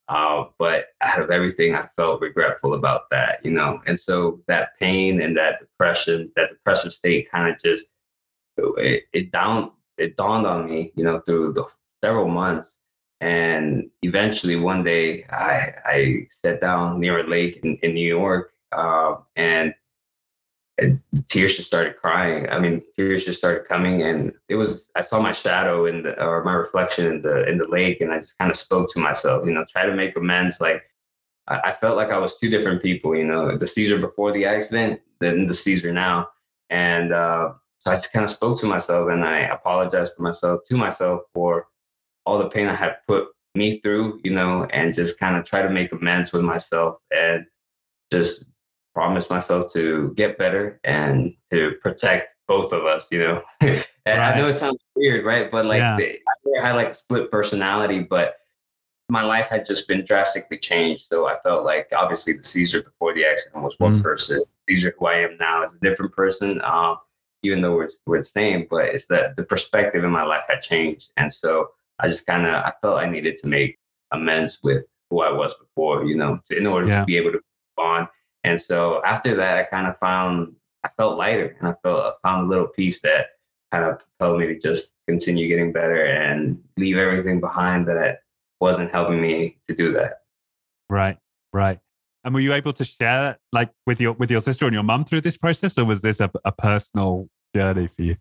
Uh, 0.09 0.45
but 0.59 0.89
out 1.01 1.23
of 1.23 1.31
everything, 1.31 1.75
I 1.75 1.89
felt 1.97 2.21
regretful 2.21 2.75
about 2.75 3.09
that, 3.11 3.45
you 3.45 3.51
know. 3.51 3.81
And 3.87 3.99
so 3.99 4.41
that 4.47 4.79
pain 4.79 5.21
and 5.23 5.37
that 5.37 5.61
depression, 5.61 6.31
that 6.37 6.51
depressive 6.51 6.93
state, 6.93 7.31
kind 7.31 7.53
of 7.53 7.61
just 7.61 7.87
it, 8.59 9.05
it 9.13 9.33
down 9.33 9.73
it 9.97 10.17
dawned 10.17 10.47
on 10.47 10.69
me, 10.69 10.93
you 10.97 11.05
know, 11.05 11.21
through 11.21 11.53
the 11.53 11.65
several 12.03 12.29
months 12.29 12.77
and 13.21 13.91
eventually, 14.03 14.57
one 14.57 14.83
day, 14.83 15.25
I, 15.31 15.73
I 15.85 16.29
sat 16.45 16.61
down 16.61 17.01
near 17.01 17.19
a 17.19 17.29
lake 17.29 17.61
in, 17.63 17.77
in 17.83 17.95
New 17.95 18.07
York, 18.07 18.53
uh, 18.73 19.17
and, 19.37 19.75
tears 21.29 21.57
just 21.57 21.67
started 21.67 21.97
crying. 21.97 22.49
I 22.49 22.59
mean, 22.59 22.83
tears 22.97 23.25
just 23.25 23.39
started 23.39 23.69
coming, 23.69 24.03
and 24.03 24.33
it 24.49 24.55
was 24.55 24.89
I 24.97 25.03
saw 25.03 25.21
my 25.21 25.33
shadow 25.33 25.87
in 25.87 26.03
the 26.03 26.23
or 26.23 26.43
my 26.45 26.55
reflection 26.55 27.07
in 27.07 27.23
the 27.23 27.49
in 27.49 27.59
the 27.59 27.69
lake, 27.69 28.01
and 28.01 28.13
I 28.13 28.19
just 28.19 28.39
kind 28.39 28.51
of 28.51 28.57
spoke 28.57 28.91
to 28.93 29.01
myself, 29.01 29.47
you 29.47 29.53
know, 29.53 29.65
try 29.69 29.85
to 29.85 29.95
make 29.95 30.17
amends. 30.17 30.61
Like 30.61 30.83
I, 31.49 31.61
I 31.65 31.73
felt 31.73 31.97
like 31.97 32.11
I 32.11 32.19
was 32.19 32.37
two 32.37 32.49
different 32.49 32.83
people, 32.83 33.15
you 33.15 33.25
know, 33.25 33.57
the 33.57 33.67
Cesar 33.67 33.99
before 33.99 34.33
the 34.33 34.47
accident, 34.47 35.01
then 35.21 35.47
the 35.47 35.55
Cesar 35.55 35.93
now, 35.93 36.29
and 36.71 37.13
uh, 37.13 37.53
so 37.79 37.91
I 37.91 37.97
just 37.97 38.13
kind 38.13 38.25
of 38.25 38.31
spoke 38.31 38.59
to 38.61 38.67
myself, 38.67 39.11
and 39.11 39.25
I 39.25 39.41
apologized 39.41 40.15
for 40.17 40.23
myself 40.23 40.61
to 40.69 40.77
myself 40.77 41.23
for 41.35 41.67
all 42.31 42.39
the 42.39 42.49
pain 42.49 42.69
I 42.69 42.75
had 42.75 42.99
put 43.09 43.27
me 43.57 43.81
through, 43.81 44.21
you 44.23 44.31
know, 44.31 44.65
and 44.67 44.95
just 44.95 45.19
kind 45.19 45.37
of 45.37 45.45
try 45.45 45.63
to 45.63 45.69
make 45.69 45.91
amends 45.91 46.33
with 46.33 46.43
myself 46.43 46.99
and 47.11 47.45
just 48.13 48.45
promise 48.95 49.29
myself 49.29 49.73
to 49.73 50.13
get 50.15 50.39
better 50.39 50.79
and 50.85 51.35
to 51.51 51.73
protect 51.83 52.29
both 52.47 52.73
of 52.73 52.85
us, 52.85 53.09
you 53.11 53.19
know. 53.19 53.43
and 53.61 53.85
right. 54.07 54.35
I 54.35 54.39
know 54.39 54.49
it 54.49 54.57
sounds 54.57 54.79
weird, 54.95 55.25
right? 55.25 55.51
But 55.51 55.67
like 55.67 55.81
yeah. 55.81 55.99
I 56.57 56.65
had 56.65 56.77
like 56.77 56.95
split 56.95 57.33
personality, 57.33 57.99
but 57.99 58.37
my 59.09 59.23
life 59.23 59.49
had 59.49 59.67
just 59.67 59.89
been 59.89 60.05
drastically 60.05 60.59
changed. 60.59 61.07
So 61.11 61.27
I 61.27 61.37
felt 61.41 61.65
like 61.65 61.89
obviously 61.93 62.35
the 62.35 62.45
Cesar 62.45 62.85
before 62.85 63.13
the 63.13 63.25
accident 63.25 63.65
was 63.65 63.75
one 63.79 63.99
mm. 63.99 64.03
person. 64.05 64.41
Cesar 64.69 64.95
who 64.97 65.07
I 65.07 65.17
am 65.17 65.37
now 65.41 65.65
is 65.65 65.73
a 65.75 65.81
different 65.81 66.13
person. 66.13 66.61
Um, 66.63 66.99
even 67.43 67.61
though 67.61 67.75
we're 67.75 67.89
we're 68.07 68.19
the 68.19 68.25
same, 68.25 68.69
but 68.71 68.85
it's 68.85 69.07
that 69.07 69.35
the 69.35 69.43
perspective 69.43 70.05
in 70.05 70.11
my 70.11 70.23
life 70.23 70.45
had 70.49 70.63
changed. 70.63 71.11
And 71.17 71.33
so 71.33 71.71
I 72.01 72.09
just 72.09 72.27
kind 72.27 72.47
of 72.47 72.53
I 72.53 72.73
felt 72.83 72.99
I 72.99 73.09
needed 73.09 73.37
to 73.43 73.49
make 73.49 73.79
amends 74.13 74.59
with 74.63 74.85
who 75.11 75.23
I 75.23 75.31
was 75.33 75.55
before, 75.55 76.05
you 76.05 76.17
know, 76.17 76.41
to, 76.51 76.57
in 76.57 76.67
order 76.67 76.89
yeah. 76.89 77.01
to 77.01 77.05
be 77.05 77.17
able 77.17 77.33
to 77.33 77.41
bond. 77.77 78.09
And 78.45 78.61
so 78.61 79.03
after 79.05 79.35
that, 79.37 79.59
I 79.59 79.65
kind 79.65 79.87
of 79.87 79.99
found 79.99 80.55
I 80.83 80.89
felt 80.97 81.19
lighter, 81.19 81.57
and 81.59 81.69
I 81.69 81.75
felt 81.83 82.01
I 82.05 82.29
found 82.29 82.47
a 82.47 82.49
little 82.49 82.69
piece 82.69 83.01
that 83.03 83.27
kind 83.71 83.85
of 83.85 83.99
propelled 83.99 84.41
me 84.41 84.47
to 84.47 84.59
just 84.59 84.95
continue 85.07 85.47
getting 85.47 85.73
better 85.73 86.05
and 86.07 86.61
leave 86.77 86.97
everything 86.97 87.41
behind 87.41 87.87
that 87.89 88.21
wasn't 88.61 88.91
helping 88.91 89.21
me 89.21 89.59
to 89.69 89.75
do 89.75 89.93
that. 89.93 90.23
Right, 90.89 91.19
right. 91.53 91.79
And 92.25 92.35
were 92.35 92.41
you 92.41 92.53
able 92.53 92.73
to 92.75 92.85
share 92.85 93.21
that, 93.21 93.39
like 93.53 93.71
with 93.87 94.01
your 94.01 94.13
with 94.15 94.31
your 94.31 94.41
sister 94.41 94.67
and 94.67 94.75
your 94.75 94.83
mom 94.83 95.05
through 95.05 95.23
this 95.23 95.37
process, 95.37 95.79
or 95.79 95.85
was 95.85 96.03
this 96.03 96.21
a, 96.21 96.31
a 96.45 96.53
personal 96.53 97.29
journey 97.55 97.89
for 97.95 98.03
you? 98.03 98.17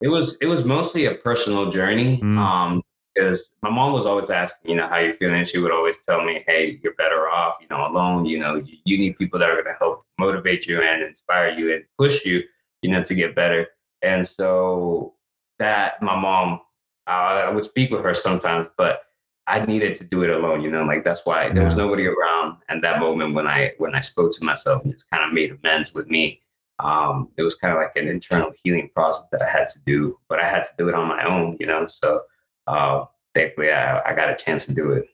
It 0.00 0.08
was 0.08 0.36
it 0.40 0.46
was 0.46 0.64
mostly 0.64 1.06
a 1.06 1.14
personal 1.14 1.70
journey. 1.70 2.18
Mm. 2.18 2.38
Um, 2.38 2.82
because 3.14 3.50
my 3.62 3.70
mom 3.70 3.92
was 3.92 4.06
always 4.06 4.30
asking, 4.30 4.70
you 4.70 4.76
know, 4.76 4.88
how 4.88 4.98
you're 4.98 5.14
feeling. 5.14 5.44
She 5.44 5.58
would 5.58 5.72
always 5.72 5.96
tell 6.08 6.24
me, 6.24 6.44
hey, 6.46 6.78
you're 6.82 6.94
better 6.94 7.28
off, 7.28 7.56
you 7.60 7.66
know, 7.68 7.86
alone. 7.86 8.24
You 8.24 8.38
know, 8.38 8.56
you, 8.56 8.76
you 8.84 8.98
need 8.98 9.18
people 9.18 9.38
that 9.38 9.50
are 9.50 9.54
going 9.54 9.66
to 9.66 9.78
help 9.78 10.04
motivate 10.18 10.66
you 10.66 10.80
and 10.80 11.02
inspire 11.02 11.50
you 11.50 11.74
and 11.74 11.84
push 11.98 12.24
you, 12.24 12.42
you 12.82 12.90
know, 12.90 13.02
to 13.02 13.14
get 13.14 13.34
better. 13.34 13.66
And 14.02 14.26
so 14.26 15.14
that 15.58 16.00
my 16.02 16.18
mom, 16.18 16.60
I, 17.06 17.42
I 17.42 17.50
would 17.50 17.64
speak 17.64 17.90
with 17.90 18.02
her 18.02 18.14
sometimes, 18.14 18.68
but 18.76 19.02
I 19.46 19.64
needed 19.66 19.96
to 19.96 20.04
do 20.04 20.22
it 20.22 20.30
alone, 20.30 20.62
you 20.62 20.70
know, 20.70 20.84
like 20.84 21.02
that's 21.02 21.22
why 21.24 21.48
there 21.48 21.64
was 21.64 21.74
nobody 21.74 22.06
around 22.06 22.58
at 22.68 22.82
that 22.82 23.00
moment 23.00 23.34
when 23.34 23.48
I 23.48 23.72
when 23.78 23.96
I 23.96 24.00
spoke 24.00 24.32
to 24.34 24.44
myself 24.44 24.84
and 24.84 24.92
just 24.92 25.10
kind 25.10 25.24
of 25.24 25.32
made 25.32 25.50
amends 25.50 25.92
with 25.92 26.06
me. 26.06 26.40
Um, 26.78 27.28
it 27.36 27.42
was 27.42 27.56
kind 27.56 27.74
of 27.74 27.80
like 27.80 27.96
an 27.96 28.06
internal 28.06 28.52
healing 28.62 28.90
process 28.94 29.26
that 29.32 29.42
I 29.42 29.48
had 29.48 29.68
to 29.68 29.80
do, 29.84 30.18
but 30.28 30.38
I 30.38 30.48
had 30.48 30.62
to 30.64 30.70
do 30.78 30.88
it 30.88 30.94
on 30.94 31.08
my 31.08 31.24
own, 31.24 31.56
you 31.58 31.66
know. 31.66 31.86
So 31.88 32.22
uh, 32.70 33.04
thankfully 33.34 33.70
I, 33.70 34.00
I 34.10 34.14
got 34.14 34.30
a 34.30 34.36
chance 34.36 34.66
to 34.66 34.74
do 34.74 34.92
it. 34.92 35.06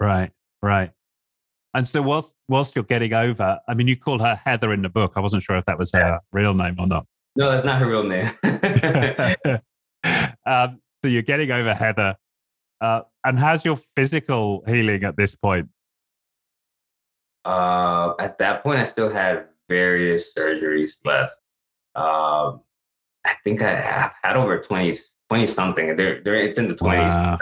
Right, 0.00 0.30
right. 0.62 0.90
And 1.74 1.88
so 1.88 2.02
whilst 2.02 2.34
whilst 2.48 2.76
you're 2.76 2.84
getting 2.84 3.14
over, 3.14 3.58
I 3.66 3.74
mean, 3.74 3.88
you 3.88 3.96
call 3.96 4.18
her 4.18 4.34
Heather 4.34 4.72
in 4.72 4.82
the 4.82 4.90
book. 4.90 5.12
I 5.16 5.20
wasn't 5.20 5.42
sure 5.42 5.56
if 5.56 5.64
that 5.66 5.78
was 5.78 5.90
her 5.92 6.00
yeah. 6.00 6.18
real 6.32 6.54
name 6.54 6.76
or 6.78 6.86
not. 6.86 7.06
No, 7.34 7.50
that's 7.50 7.64
not 7.64 7.80
her 7.80 7.88
real 7.88 8.02
name. 8.02 8.30
um, 10.46 10.80
so 11.02 11.08
you're 11.08 11.22
getting 11.22 11.50
over 11.50 11.74
Heather. 11.74 12.16
Uh, 12.80 13.02
and 13.24 13.38
how's 13.38 13.64
your 13.64 13.78
physical 13.96 14.62
healing 14.66 15.04
at 15.04 15.16
this 15.16 15.34
point? 15.34 15.68
Uh, 17.44 18.12
at 18.18 18.38
that 18.38 18.62
point, 18.62 18.80
I 18.80 18.84
still 18.84 19.10
had 19.10 19.46
various 19.68 20.32
surgeries 20.36 20.96
left. 21.04 21.36
Um, 21.94 22.60
I 23.24 23.34
think 23.44 23.62
I 23.62 23.74
have 23.74 24.14
had 24.22 24.36
over 24.36 24.60
20 24.60 24.98
20 25.32 25.46
something. 25.46 25.96
They're, 25.96 26.22
they're, 26.22 26.36
it's 26.36 26.58
in 26.58 26.68
the 26.68 26.74
20s 26.74 27.08
wow. 27.08 27.34
uh, 27.34 27.38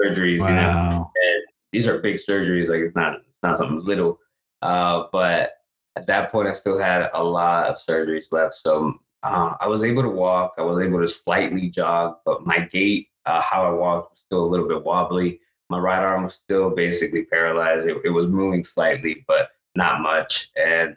surgeries, 0.00 0.38
wow. 0.38 0.48
you 0.48 0.54
know. 0.54 1.10
And 1.16 1.42
these 1.72 1.88
are 1.88 1.98
big 1.98 2.16
surgeries. 2.16 2.68
Like 2.68 2.78
it's 2.78 2.94
not, 2.94 3.16
it's 3.28 3.42
not 3.42 3.58
something 3.58 3.84
little. 3.84 4.20
Uh, 4.62 5.06
but 5.10 5.54
at 5.96 6.06
that 6.06 6.30
point, 6.30 6.46
I 6.46 6.52
still 6.52 6.78
had 6.78 7.10
a 7.12 7.24
lot 7.24 7.66
of 7.66 7.84
surgeries 7.84 8.26
left. 8.30 8.54
So 8.64 8.94
uh, 9.24 9.54
I 9.60 9.66
was 9.66 9.82
able 9.82 10.02
to 10.02 10.08
walk. 10.08 10.54
I 10.56 10.62
was 10.62 10.84
able 10.84 11.00
to 11.00 11.08
slightly 11.08 11.68
jog, 11.68 12.18
but 12.24 12.46
my 12.46 12.60
gait, 12.60 13.08
uh, 13.26 13.40
how 13.40 13.66
I 13.66 13.72
walked, 13.72 14.12
was 14.12 14.20
still 14.24 14.44
a 14.44 14.46
little 14.46 14.68
bit 14.68 14.84
wobbly. 14.84 15.40
My 15.68 15.80
right 15.80 15.98
arm 15.98 16.22
was 16.22 16.34
still 16.34 16.70
basically 16.70 17.24
paralyzed. 17.24 17.88
It, 17.88 17.96
it 18.04 18.10
was 18.10 18.28
moving 18.28 18.62
slightly, 18.62 19.24
but 19.26 19.48
not 19.74 20.00
much. 20.00 20.52
And 20.54 20.96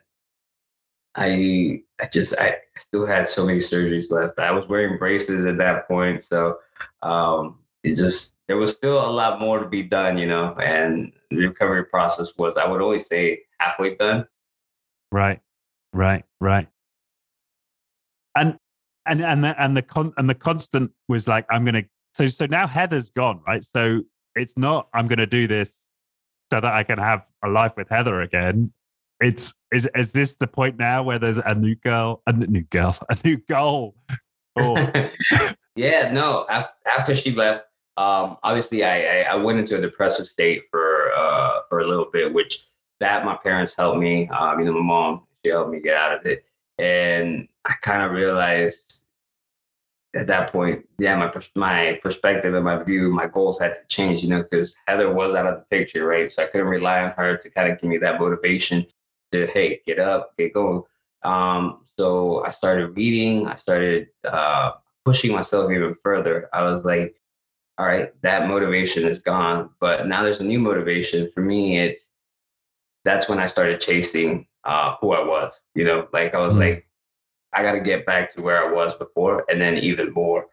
I 1.15 1.81
I 2.01 2.07
just 2.11 2.37
I 2.37 2.57
still 2.77 3.05
had 3.05 3.27
so 3.27 3.45
many 3.45 3.59
surgeries 3.59 4.11
left. 4.11 4.39
I 4.39 4.51
was 4.51 4.67
wearing 4.67 4.97
braces 4.97 5.45
at 5.45 5.57
that 5.57 5.87
point, 5.87 6.21
so 6.21 6.57
um, 7.01 7.59
it 7.83 7.95
just 7.95 8.37
there 8.47 8.57
was 8.57 8.71
still 8.71 8.97
a 8.97 9.09
lot 9.09 9.39
more 9.39 9.59
to 9.59 9.67
be 9.67 9.83
done, 9.83 10.17
you 10.17 10.27
know. 10.27 10.55
And 10.55 11.13
the 11.31 11.37
recovery 11.47 11.85
process 11.85 12.33
was 12.37 12.57
I 12.57 12.67
would 12.67 12.81
always 12.81 13.07
say 13.07 13.41
halfway 13.59 13.95
done. 13.95 14.27
Right, 15.11 15.39
right, 15.93 16.25
right. 16.41 16.67
And 18.35 18.57
and 19.05 19.21
and 19.21 19.43
the, 19.43 19.61
and 19.61 19.77
the 19.77 19.81
con 19.81 20.13
and 20.17 20.29
the 20.29 20.35
constant 20.35 20.91
was 21.07 21.27
like, 21.27 21.45
I'm 21.49 21.63
gonna. 21.63 21.83
So 22.15 22.27
so 22.27 22.45
now 22.45 22.67
Heather's 22.67 23.09
gone, 23.09 23.41
right? 23.47 23.63
So 23.63 24.01
it's 24.35 24.57
not 24.57 24.89
I'm 24.93 25.07
gonna 25.07 25.25
do 25.25 25.47
this 25.47 25.81
so 26.51 26.59
that 26.59 26.73
I 26.73 26.83
can 26.83 26.97
have 26.97 27.25
a 27.41 27.49
life 27.49 27.73
with 27.77 27.87
Heather 27.89 28.21
again. 28.21 28.73
It's 29.25 29.55
is 29.71 29.89
is 29.95 30.11
this 30.11 30.35
the 30.35 30.45
point 30.45 30.77
now 30.77 31.01
where 31.01 31.17
there's 31.17 31.39
a 31.39 31.55
new 31.55 31.73
girl, 31.73 32.21
a 32.27 32.33
new 32.33 32.61
girl, 32.61 32.95
a 33.09 33.17
new 33.23 33.37
goal? 33.49 33.95
Oh. 34.57 34.77
yeah, 35.75 36.13
no. 36.13 36.45
After, 36.49 36.73
after 36.97 37.13
she 37.13 37.31
left, 37.31 37.65
um, 37.97 38.37
obviously 38.41 38.85
I, 38.85 39.01
I, 39.01 39.21
I 39.31 39.35
went 39.35 39.59
into 39.59 39.77
a 39.77 39.81
depressive 39.81 40.27
state 40.27 40.61
for 40.71 41.11
uh 41.11 41.59
for 41.67 41.79
a 41.79 41.87
little 41.87 42.07
bit, 42.13 42.33
which 42.33 42.65
that 43.01 43.25
my 43.25 43.35
parents 43.35 43.73
helped 43.77 43.99
me. 43.99 44.29
Um, 44.29 44.57
you 44.61 44.65
know, 44.65 44.71
my 44.71 44.79
mom 44.79 45.23
she 45.43 45.51
helped 45.51 45.71
me 45.71 45.81
get 45.81 45.97
out 45.97 46.17
of 46.17 46.25
it, 46.25 46.45
and 46.77 47.49
I 47.65 47.73
kind 47.81 48.01
of 48.01 48.11
realized 48.11 49.03
at 50.15 50.27
that 50.27 50.53
point, 50.53 50.87
yeah, 50.99 51.17
my 51.17 51.29
my 51.55 51.99
perspective 52.01 52.53
and 52.53 52.63
my 52.63 52.81
view, 52.81 53.11
my 53.11 53.27
goals 53.27 53.59
had 53.59 53.75
to 53.75 53.81
change, 53.89 54.23
you 54.23 54.29
know, 54.29 54.43
because 54.43 54.73
Heather 54.87 55.13
was 55.13 55.35
out 55.35 55.47
of 55.47 55.55
the 55.55 55.65
picture, 55.77 56.05
right? 56.05 56.31
So 56.31 56.43
I 56.43 56.45
couldn't 56.45 56.67
rely 56.67 57.03
on 57.03 57.11
her 57.17 57.35
to 57.35 57.49
kind 57.49 57.69
of 57.69 57.81
give 57.81 57.89
me 57.89 57.97
that 57.97 58.21
motivation 58.21 58.87
to, 59.35 59.51
hey, 59.51 59.81
get 59.85 59.99
up, 59.99 60.33
get 60.37 60.53
going. 60.53 60.83
Um, 61.23 61.85
so 61.97 62.43
I 62.45 62.51
started 62.51 62.95
reading. 62.95 63.47
I 63.47 63.55
started 63.55 64.07
uh, 64.23 64.71
pushing 65.05 65.31
myself 65.31 65.71
even 65.71 65.95
further. 66.03 66.49
I 66.53 66.63
was 66.63 66.83
like, 66.85 67.15
all 67.77 67.85
right, 67.85 68.09
that 68.21 68.47
motivation 68.47 69.05
is 69.05 69.19
gone, 69.19 69.69
but 69.79 70.07
now 70.07 70.23
there's 70.23 70.39
a 70.39 70.45
new 70.45 70.59
motivation 70.59 71.29
for 71.33 71.41
me. 71.41 71.77
It's 71.77 72.07
that's 73.03 73.27
when 73.27 73.39
I 73.39 73.47
started 73.47 73.81
chasing 73.81 74.47
uh, 74.63 74.95
who 75.01 75.11
I 75.11 75.25
was. 75.25 75.53
You 75.75 75.83
know, 75.83 76.07
like 76.13 76.33
I 76.33 76.39
was 76.39 76.53
mm-hmm. 76.53 76.61
like, 76.61 76.87
I 77.53 77.63
got 77.63 77.73
to 77.73 77.81
get 77.81 78.05
back 78.05 78.33
to 78.33 78.41
where 78.41 78.65
I 78.65 78.71
was 78.71 78.93
before 78.95 79.45
and 79.49 79.59
then 79.61 79.77
even 79.77 80.11
more. 80.13 80.47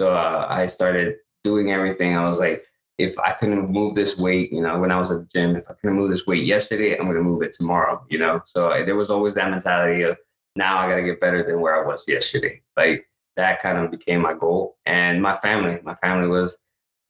So 0.00 0.14
uh, 0.14 0.46
I 0.48 0.66
started 0.68 1.16
doing 1.44 1.72
everything. 1.72 2.16
I 2.16 2.24
was 2.24 2.38
like, 2.38 2.64
if 2.98 3.16
I 3.18 3.32
couldn't 3.32 3.70
move 3.70 3.94
this 3.94 4.18
weight, 4.18 4.52
you 4.52 4.60
know, 4.60 4.78
when 4.78 4.90
I 4.90 4.98
was 4.98 5.10
at 5.12 5.18
the 5.18 5.28
gym, 5.32 5.56
if 5.56 5.64
I 5.70 5.74
couldn't 5.74 5.96
move 5.96 6.10
this 6.10 6.26
weight 6.26 6.44
yesterday, 6.44 6.96
I'm 6.96 7.04
going 7.04 7.16
to 7.16 7.22
move 7.22 7.42
it 7.42 7.54
tomorrow, 7.54 8.04
you 8.10 8.18
know? 8.18 8.42
So 8.44 8.70
uh, 8.70 8.84
there 8.84 8.96
was 8.96 9.08
always 9.08 9.34
that 9.34 9.50
mentality 9.50 10.02
of 10.02 10.16
now 10.56 10.78
I 10.78 10.88
got 10.90 10.96
to 10.96 11.02
get 11.02 11.20
better 11.20 11.44
than 11.44 11.60
where 11.60 11.82
I 11.82 11.86
was 11.86 12.04
yesterday. 12.08 12.60
Like 12.76 13.08
that 13.36 13.62
kind 13.62 13.78
of 13.78 13.92
became 13.92 14.20
my 14.20 14.34
goal. 14.34 14.76
And 14.84 15.22
my 15.22 15.36
family, 15.38 15.78
my 15.84 15.94
family 15.96 16.28
was, 16.28 16.56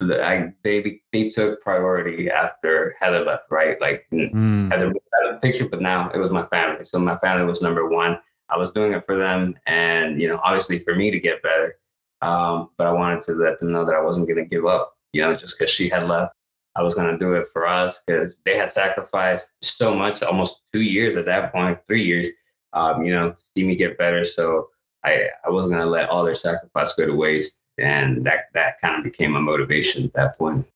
I, 0.01 0.53
they 0.63 1.01
they 1.11 1.29
took 1.29 1.61
priority 1.61 2.29
after 2.29 2.95
Heather 3.01 3.25
left, 3.25 3.45
right? 3.49 3.81
Like 3.81 4.05
mm. 4.13 4.71
Heather 4.71 4.87
had 4.87 5.35
a 5.35 5.39
picture, 5.39 5.67
but 5.67 5.81
now 5.81 6.09
it 6.11 6.19
was 6.19 6.31
my 6.31 6.45
family. 6.45 6.85
So 6.85 6.99
my 6.99 7.17
family 7.17 7.45
was 7.45 7.61
number 7.61 7.89
one. 7.89 8.17
I 8.47 8.57
was 8.57 8.71
doing 8.71 8.93
it 8.93 9.05
for 9.05 9.17
them, 9.17 9.59
and 9.67 10.21
you 10.21 10.29
know, 10.29 10.39
obviously 10.41 10.79
for 10.79 10.95
me 10.95 11.11
to 11.11 11.19
get 11.19 11.43
better. 11.43 11.79
Um, 12.21 12.69
but 12.77 12.87
I 12.87 12.93
wanted 12.93 13.23
to 13.23 13.33
let 13.33 13.59
them 13.59 13.73
know 13.73 13.83
that 13.83 13.95
I 13.95 14.01
wasn't 14.01 14.27
going 14.27 14.37
to 14.37 14.45
give 14.45 14.65
up. 14.65 14.95
You 15.13 15.21
know, 15.21 15.35
just 15.35 15.57
because 15.57 15.71
she 15.71 15.89
had 15.89 16.07
left, 16.07 16.33
I 16.75 16.83
was 16.83 16.95
going 16.95 17.11
to 17.11 17.17
do 17.17 17.33
it 17.33 17.47
for 17.51 17.67
us 17.67 18.01
because 18.05 18.37
they 18.45 18.57
had 18.57 18.71
sacrificed 18.71 19.51
so 19.61 19.95
much, 19.95 20.21
almost 20.21 20.61
two 20.71 20.81
years 20.81 21.15
at 21.15 21.25
that 21.25 21.51
point, 21.51 21.79
three 21.87 22.03
years. 22.03 22.27
Um, 22.73 23.03
you 23.03 23.13
know, 23.13 23.31
to 23.31 23.37
see 23.57 23.65
me 23.65 23.75
get 23.75 23.97
better. 23.97 24.23
So 24.23 24.69
I 25.03 25.27
I 25.45 25.49
wasn't 25.49 25.73
going 25.73 25.83
to 25.83 25.89
let 25.89 26.09
all 26.09 26.23
their 26.23 26.35
sacrifice 26.35 26.93
go 26.93 27.07
to 27.07 27.15
waste, 27.15 27.57
and 27.77 28.25
that 28.25 28.45
that 28.53 28.79
kind 28.81 28.97
of 28.97 29.03
became 29.03 29.31
my 29.31 29.39
motivation 29.39 30.05
at 30.05 30.13
that 30.13 30.37
point. 30.37 30.67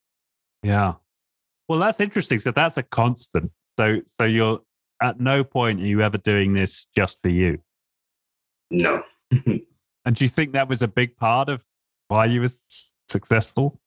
Yeah. 0.63 0.93
Well, 1.69 1.79
that's 1.79 1.99
interesting. 1.99 2.39
So 2.39 2.51
that's 2.51 2.77
a 2.77 2.83
constant. 2.83 3.51
So 3.77 4.01
so 4.05 4.23
you're 4.23 4.61
at 5.01 5.19
no 5.19 5.43
point 5.43 5.81
are 5.81 5.85
you 5.85 6.01
ever 6.01 6.17
doing 6.17 6.53
this 6.53 6.87
just 6.95 7.19
for 7.21 7.29
you. 7.29 7.59
No. 8.71 9.03
and 9.31 10.15
do 10.15 10.23
you 10.23 10.29
think 10.29 10.53
that 10.53 10.67
was 10.67 10.81
a 10.81 10.87
big 10.87 11.17
part 11.17 11.49
of 11.49 11.63
why 12.07 12.25
you 12.25 12.41
were 12.41 12.51
successful? 13.09 13.79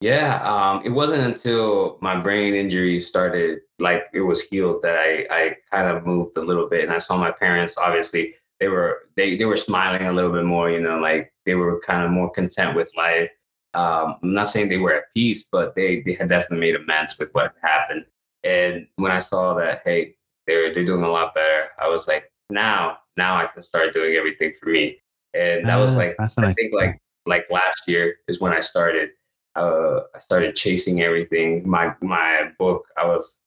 Yeah, 0.00 0.42
um, 0.42 0.84
it 0.84 0.90
wasn't 0.90 1.22
until 1.22 1.98
my 2.02 2.20
brain 2.20 2.54
injury 2.54 3.00
started, 3.00 3.60
like 3.78 4.04
it 4.12 4.20
was 4.20 4.42
healed, 4.42 4.82
that 4.82 4.98
I, 4.98 5.26
I 5.30 5.56
kind 5.72 5.96
of 5.96 6.04
moved 6.04 6.36
a 6.36 6.42
little 6.42 6.68
bit, 6.68 6.84
and 6.84 6.92
I 6.92 6.98
saw 6.98 7.16
my 7.16 7.30
parents. 7.30 7.74
Obviously, 7.78 8.34
they 8.60 8.68
were 8.68 9.08
they 9.16 9.36
they 9.36 9.46
were 9.46 9.56
smiling 9.56 10.06
a 10.06 10.12
little 10.12 10.32
bit 10.32 10.44
more, 10.44 10.70
you 10.70 10.80
know, 10.80 10.98
like 10.98 11.32
they 11.46 11.54
were 11.54 11.80
kind 11.80 12.04
of 12.04 12.10
more 12.10 12.30
content 12.30 12.76
with 12.76 12.90
life. 12.96 13.30
Um, 13.74 14.16
I'm 14.22 14.34
not 14.34 14.48
saying 14.48 14.68
they 14.68 14.78
were 14.78 14.94
at 14.94 15.14
peace, 15.14 15.44
but 15.50 15.74
they 15.74 16.00
they 16.02 16.12
had 16.12 16.28
definitely 16.28 16.66
made 16.66 16.76
amends 16.76 17.18
with 17.18 17.30
what 17.32 17.54
happened. 17.62 18.04
And 18.44 18.86
when 18.96 19.12
I 19.12 19.18
saw 19.18 19.54
that, 19.54 19.82
hey, 19.84 20.16
they're 20.46 20.74
they're 20.74 20.84
doing 20.84 21.04
a 21.04 21.10
lot 21.10 21.34
better, 21.34 21.68
I 21.78 21.88
was 21.88 22.06
like, 22.06 22.30
now, 22.50 22.98
now 23.16 23.36
I 23.36 23.46
can 23.46 23.62
start 23.62 23.94
doing 23.94 24.14
everything 24.16 24.52
for 24.60 24.68
me. 24.68 24.98
And 25.34 25.66
that 25.68 25.78
uh, 25.78 25.82
was 25.84 25.94
ah, 25.94 25.98
like 25.98 26.16
I 26.20 26.52
think 26.52 26.72
like 26.72 26.98
like 27.26 27.46
last 27.50 27.82
year 27.86 28.16
is 28.28 28.40
when 28.40 28.52
I 28.52 28.60
started. 28.60 29.10
Uh, 29.56 30.02
I 30.14 30.18
started 30.18 30.54
chasing 30.54 31.02
everything. 31.02 31.68
My 31.68 31.94
my 32.02 32.50
book, 32.58 32.86
I 32.96 33.06
was 33.06 33.38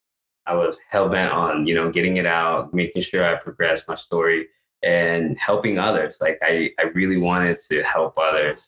I 0.45 0.55
was 0.55 0.79
hell 0.89 1.09
bent 1.09 1.31
on 1.31 1.67
you 1.67 1.75
know 1.75 1.91
getting 1.91 2.17
it 2.17 2.25
out, 2.25 2.73
making 2.73 3.03
sure 3.03 3.23
I 3.23 3.35
progressed 3.35 3.87
my 3.87 3.95
story 3.95 4.47
and 4.81 5.37
helping 5.37 5.77
others. 5.77 6.17
Like 6.19 6.39
I 6.41 6.71
I 6.79 6.85
really 6.95 7.17
wanted 7.17 7.59
to 7.69 7.83
help 7.83 8.17
others 8.17 8.61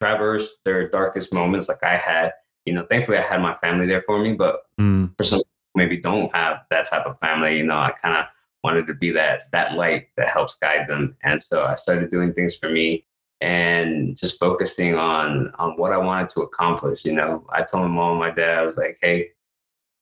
traverse 0.00 0.48
their 0.64 0.88
darkest 0.88 1.32
moments, 1.32 1.68
like 1.68 1.82
I 1.82 1.96
had. 1.96 2.32
You 2.64 2.72
know, 2.72 2.84
thankfully 2.90 3.18
I 3.18 3.22
had 3.22 3.40
my 3.40 3.54
family 3.58 3.86
there 3.86 4.02
for 4.02 4.18
me, 4.18 4.32
but 4.32 4.62
mm. 4.80 5.16
for 5.16 5.22
some 5.22 5.40
maybe 5.76 5.96
don't 5.96 6.34
have 6.34 6.62
that 6.70 6.88
type 6.88 7.06
of 7.06 7.18
family, 7.20 7.58
you 7.58 7.62
know, 7.62 7.76
I 7.76 7.92
kind 8.02 8.16
of 8.16 8.24
wanted 8.64 8.88
to 8.88 8.94
be 8.94 9.12
that 9.12 9.42
that 9.52 9.74
light 9.74 10.08
that 10.16 10.28
helps 10.28 10.56
guide 10.56 10.88
them. 10.88 11.16
And 11.22 11.40
so 11.40 11.64
I 11.64 11.76
started 11.76 12.10
doing 12.10 12.32
things 12.32 12.56
for 12.56 12.68
me 12.68 13.05
and 13.40 14.16
just 14.16 14.40
focusing 14.40 14.94
on 14.94 15.52
on 15.58 15.76
what 15.76 15.92
I 15.92 15.98
wanted 15.98 16.30
to 16.30 16.42
accomplish. 16.42 17.04
You 17.04 17.12
know, 17.12 17.46
I 17.50 17.62
told 17.62 17.82
my 17.82 17.88
mom 17.88 18.12
and 18.12 18.20
my 18.20 18.30
dad, 18.30 18.58
I 18.58 18.62
was 18.62 18.76
like, 18.76 18.98
hey, 19.02 19.30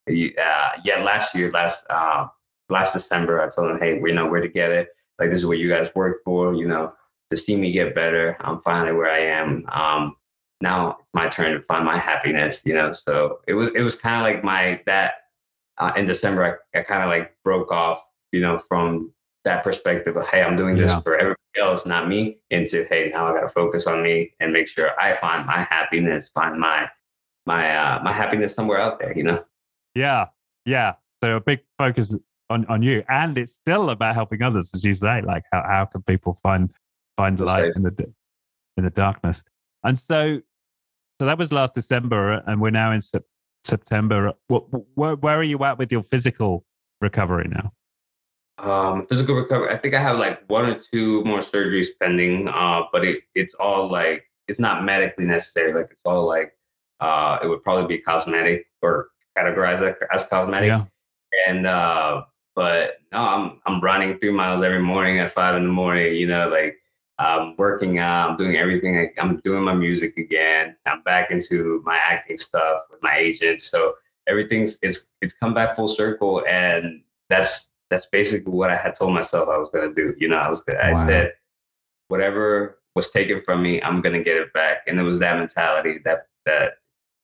uh, 0.08 0.70
yeah, 0.84 1.02
last 1.02 1.34
year, 1.34 1.50
last 1.50 1.84
uh, 1.90 2.26
last 2.68 2.92
December, 2.92 3.40
I 3.40 3.48
told 3.50 3.70
them, 3.70 3.78
hey, 3.78 3.98
we 3.98 4.12
know 4.12 4.26
we're 4.26 4.40
together. 4.40 4.86
Like 5.18 5.30
this 5.30 5.40
is 5.40 5.46
what 5.46 5.58
you 5.58 5.68
guys 5.68 5.90
worked 5.94 6.22
for. 6.24 6.54
You 6.54 6.66
know, 6.66 6.92
to 7.30 7.36
see 7.36 7.56
me 7.56 7.72
get 7.72 7.94
better. 7.94 8.36
I'm 8.40 8.60
finally 8.62 8.96
where 8.96 9.10
I 9.10 9.20
am. 9.20 9.64
Um, 9.72 10.16
now 10.60 10.98
it's 11.00 11.08
my 11.14 11.28
turn 11.28 11.54
to 11.54 11.62
find 11.62 11.84
my 11.84 11.98
happiness. 11.98 12.62
You 12.64 12.74
know, 12.74 12.92
so 12.92 13.40
it 13.48 13.54
was 13.54 13.70
it 13.74 13.82
was 13.82 13.96
kind 13.96 14.16
of 14.16 14.22
like 14.22 14.44
my 14.44 14.80
that 14.86 15.14
uh, 15.78 15.92
in 15.96 16.06
December, 16.06 16.60
I, 16.74 16.78
I 16.78 16.82
kind 16.82 17.02
of 17.02 17.08
like 17.08 17.34
broke 17.44 17.72
off, 17.72 18.02
you 18.32 18.40
know, 18.40 18.58
from 18.58 19.12
that 19.44 19.62
perspective 19.62 20.16
of, 20.16 20.26
hey, 20.26 20.42
I'm 20.42 20.56
doing 20.56 20.76
this 20.76 20.90
yeah. 20.90 21.00
for 21.00 21.16
everybody 21.16 21.38
else, 21.58 21.86
not 21.86 22.08
me, 22.08 22.38
into, 22.50 22.84
hey, 22.88 23.10
now 23.12 23.26
I 23.28 23.38
got 23.38 23.42
to 23.42 23.48
focus 23.48 23.86
on 23.86 24.02
me 24.02 24.32
and 24.40 24.52
make 24.52 24.68
sure 24.68 24.98
I 24.98 25.16
find 25.16 25.46
my 25.46 25.62
happiness, 25.62 26.28
find 26.28 26.58
my 26.58 26.88
my 27.46 27.76
uh, 27.76 28.02
my 28.02 28.12
happiness 28.12 28.54
somewhere 28.54 28.80
out 28.80 28.98
there, 28.98 29.16
you 29.16 29.22
know. 29.22 29.44
Yeah, 29.94 30.26
yeah. 30.64 30.94
So 31.22 31.36
a 31.36 31.40
big 31.40 31.60
focus 31.78 32.12
on 32.50 32.64
on 32.66 32.82
you, 32.82 33.04
and 33.08 33.36
it's 33.36 33.52
still 33.52 33.90
about 33.90 34.14
helping 34.14 34.42
others, 34.42 34.70
as 34.74 34.82
you 34.82 34.94
say. 34.94 35.20
Like, 35.20 35.44
how 35.52 35.62
how 35.62 35.84
can 35.84 36.02
people 36.02 36.38
find 36.42 36.70
find 37.16 37.38
light 37.38 37.72
in 37.76 37.82
the 37.82 38.12
in 38.76 38.84
the 38.84 38.90
darkness? 38.90 39.42
And 39.84 39.98
so, 39.98 40.40
so 41.20 41.26
that 41.26 41.36
was 41.38 41.52
last 41.52 41.74
December, 41.74 42.42
and 42.46 42.60
we're 42.60 42.70
now 42.70 42.92
in 42.92 43.02
September. 43.62 44.32
What, 44.48 44.64
where, 44.96 45.16
where 45.16 45.36
are 45.36 45.44
you 45.44 45.62
at 45.64 45.78
with 45.78 45.92
your 45.92 46.02
physical 46.02 46.64
recovery 47.02 47.48
now? 47.48 47.72
Um, 48.58 49.06
physical 49.06 49.34
recovery. 49.34 49.74
I 49.74 49.78
think 49.78 49.94
I 49.94 50.00
have 50.00 50.18
like 50.18 50.42
one 50.48 50.66
or 50.66 50.80
two 50.92 51.24
more 51.24 51.40
surgeries 51.40 51.88
pending. 52.00 52.48
Uh, 52.48 52.82
but 52.92 53.04
it, 53.04 53.22
it's 53.34 53.54
all 53.54 53.90
like 53.90 54.24
it's 54.48 54.60
not 54.60 54.84
medically 54.84 55.24
necessary. 55.24 55.72
Like 55.72 55.88
it's 55.90 56.00
all 56.04 56.26
like 56.26 56.52
uh, 57.00 57.38
it 57.42 57.48
would 57.48 57.62
probably 57.62 57.96
be 57.96 58.02
cosmetic 58.02 58.66
or 58.82 59.08
categorized 59.36 59.94
as 60.12 60.26
cosmetic. 60.26 60.68
Yeah. 60.68 60.84
And 61.48 61.66
uh, 61.66 62.22
but 62.54 62.98
no, 63.12 63.18
I'm 63.18 63.60
I'm 63.66 63.80
running 63.80 64.18
three 64.18 64.30
miles 64.32 64.62
every 64.62 64.80
morning 64.82 65.18
at 65.18 65.32
five 65.32 65.56
in 65.56 65.64
the 65.64 65.72
morning. 65.72 66.14
You 66.14 66.28
know, 66.28 66.48
like 66.48 66.78
I'm 67.18 67.56
working 67.56 67.98
out, 67.98 68.30
I'm 68.30 68.36
doing 68.36 68.56
everything. 68.56 69.12
I'm 69.18 69.40
doing 69.44 69.64
my 69.64 69.74
music 69.74 70.16
again. 70.16 70.76
I'm 70.86 71.02
back 71.02 71.30
into 71.30 71.82
my 71.84 71.96
acting 71.96 72.38
stuff 72.38 72.82
with 72.90 73.02
my 73.02 73.16
agent. 73.16 73.60
So 73.60 73.94
everything's 74.26 74.78
it's 74.82 75.10
it's 75.20 75.32
come 75.32 75.54
back 75.54 75.76
full 75.76 75.88
circle, 75.88 76.44
and 76.48 77.02
that's 77.28 77.70
that's 77.90 78.06
basically 78.06 78.52
what 78.52 78.70
I 78.70 78.76
had 78.76 78.96
told 78.96 79.14
myself 79.14 79.48
I 79.48 79.58
was 79.58 79.70
gonna 79.72 79.94
do. 79.94 80.14
You 80.18 80.28
know, 80.28 80.36
I 80.36 80.48
was 80.48 80.62
I 80.68 80.92
wow. 80.92 81.06
said 81.06 81.34
whatever 82.08 82.78
was 82.94 83.10
taken 83.10 83.40
from 83.40 83.62
me, 83.62 83.82
I'm 83.82 84.00
gonna 84.00 84.22
get 84.22 84.36
it 84.36 84.52
back, 84.52 84.82
and 84.86 84.98
it 84.98 85.02
was 85.02 85.18
that 85.18 85.38
mentality 85.38 85.98
that 86.04 86.26
that 86.46 86.74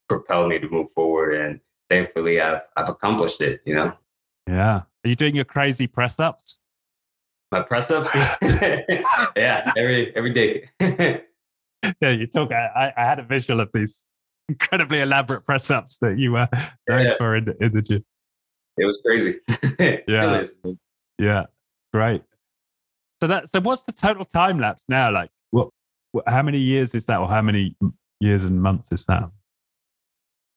propelled 0.09 0.49
me 0.49 0.59
to 0.59 0.69
move 0.69 0.89
forward. 0.95 1.35
And 1.35 1.61
thankfully, 1.89 2.41
I've 2.41 2.63
I've 2.77 2.89
accomplished 2.89 3.41
it. 3.41 3.61
You 3.65 3.75
know. 3.75 3.93
Yeah. 4.47 4.83
Are 5.05 5.09
you 5.09 5.17
doing 5.17 5.35
your 5.35 5.45
crazy 5.45 5.87
press 5.87 6.21
ups? 6.21 6.61
My 7.53 7.63
press 7.63 7.91
ups, 7.91 8.11
yeah, 9.37 9.73
every 9.77 10.15
every 10.15 10.33
day. 10.33 10.71
yeah, 10.81 12.11
you 12.11 12.27
talk. 12.27 12.53
I, 12.53 12.93
I 12.97 13.05
had 13.05 13.19
a 13.19 13.25
visual 13.25 13.61
of 13.61 13.71
these 13.75 14.09
incredibly 14.49 15.01
elaborate 15.01 15.45
press 15.45 15.71
ups 15.71 15.97
that 15.99 16.19
you 16.19 16.33
were 16.33 16.49
going 16.89 17.07
yeah. 17.07 17.15
for 17.19 17.37
in 17.37 17.53
in 17.61 17.73
the 17.73 17.83
gym. 17.83 18.05
It 18.77 18.85
was 18.85 19.01
crazy. 19.05 19.41
yeah, 20.09 20.45
yeah, 21.19 21.47
great. 21.93 22.23
So 23.23 23.27
that 23.27 23.49
so 23.49 23.61
what's 23.61 23.83
the 23.83 23.93
total 23.93 24.25
time 24.25 24.59
lapse 24.59 24.85
now? 24.89 25.13
Like, 25.13 25.31
what, 25.51 25.69
what? 26.13 26.29
How 26.29 26.43
many 26.43 26.59
years 26.59 26.95
is 26.95 27.07
that, 27.07 27.19
or 27.19 27.29
how 27.29 27.43
many 27.43 27.77
years 28.21 28.45
and 28.45 28.63
months 28.63 28.91
is 28.93 29.05
that? 29.07 29.31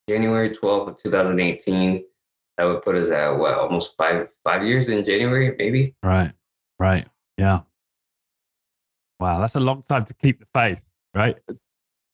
January 0.10 0.56
twelfth 0.56 0.90
of 0.90 1.04
two 1.04 1.12
thousand 1.12 1.40
eighteen. 1.40 2.06
That 2.58 2.66
would 2.66 2.84
put 2.84 2.96
us 2.96 3.10
at 3.10 3.32
what 3.32 3.56
almost 3.56 3.96
five 3.98 4.30
five 4.44 4.64
years 4.64 4.88
in 4.88 5.04
January, 5.04 5.56
maybe. 5.58 5.96
Right. 6.04 6.32
Right. 6.80 7.08
Yeah. 7.38 7.62
Wow, 9.20 9.40
that's 9.40 9.56
a 9.56 9.60
long 9.60 9.82
time 9.82 10.06
to 10.06 10.14
keep 10.14 10.40
the 10.40 10.46
faith, 10.54 10.84
right? 11.16 11.38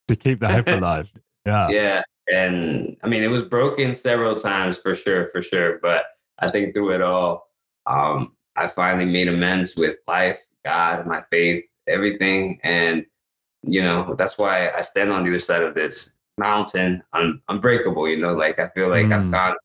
To 0.08 0.16
keep 0.16 0.40
the 0.40 0.48
hope 0.48 0.68
alive. 0.68 1.12
Yeah. 1.46 1.70
Yeah. 1.70 2.02
And 2.34 2.96
I 3.04 3.08
mean, 3.08 3.24
it 3.24 3.28
was 3.28 3.44
broken 3.44 3.96
several 3.96 4.36
times 4.40 4.78
for 4.78 4.96
sure, 4.96 5.30
for 5.32 5.42
sure. 5.42 5.80
But 5.82 6.06
I 6.40 6.50
think 6.50 6.74
through 6.74 6.94
it 6.96 7.02
all, 7.02 7.50
um, 7.86 8.36
I 8.56 8.68
finally 8.68 9.06
made 9.06 9.28
amends 9.28 9.76
with 9.76 9.98
life, 10.08 10.40
God, 10.64 11.08
my 11.08 11.24
faith, 11.32 11.66
everything. 11.88 12.60
And, 12.64 13.06
you 13.64 13.82
know, 13.82 14.16
that's 14.16 14.38
why 14.38 14.70
I 14.72 14.82
stand 14.82 15.12
on 15.12 15.24
the 15.24 15.30
other 15.30 15.40
side 15.40 15.64
of 15.64 15.76
this 15.76 16.18
mountain, 16.38 17.04
un- 17.14 17.42
unbreakable, 17.50 18.08
you 18.08 18.18
know, 18.18 18.34
like 18.34 18.60
I 18.60 18.70
feel 18.70 18.90
like 18.90 19.08
mm. 19.08 19.14
I've 19.14 19.32
gone 19.32 19.56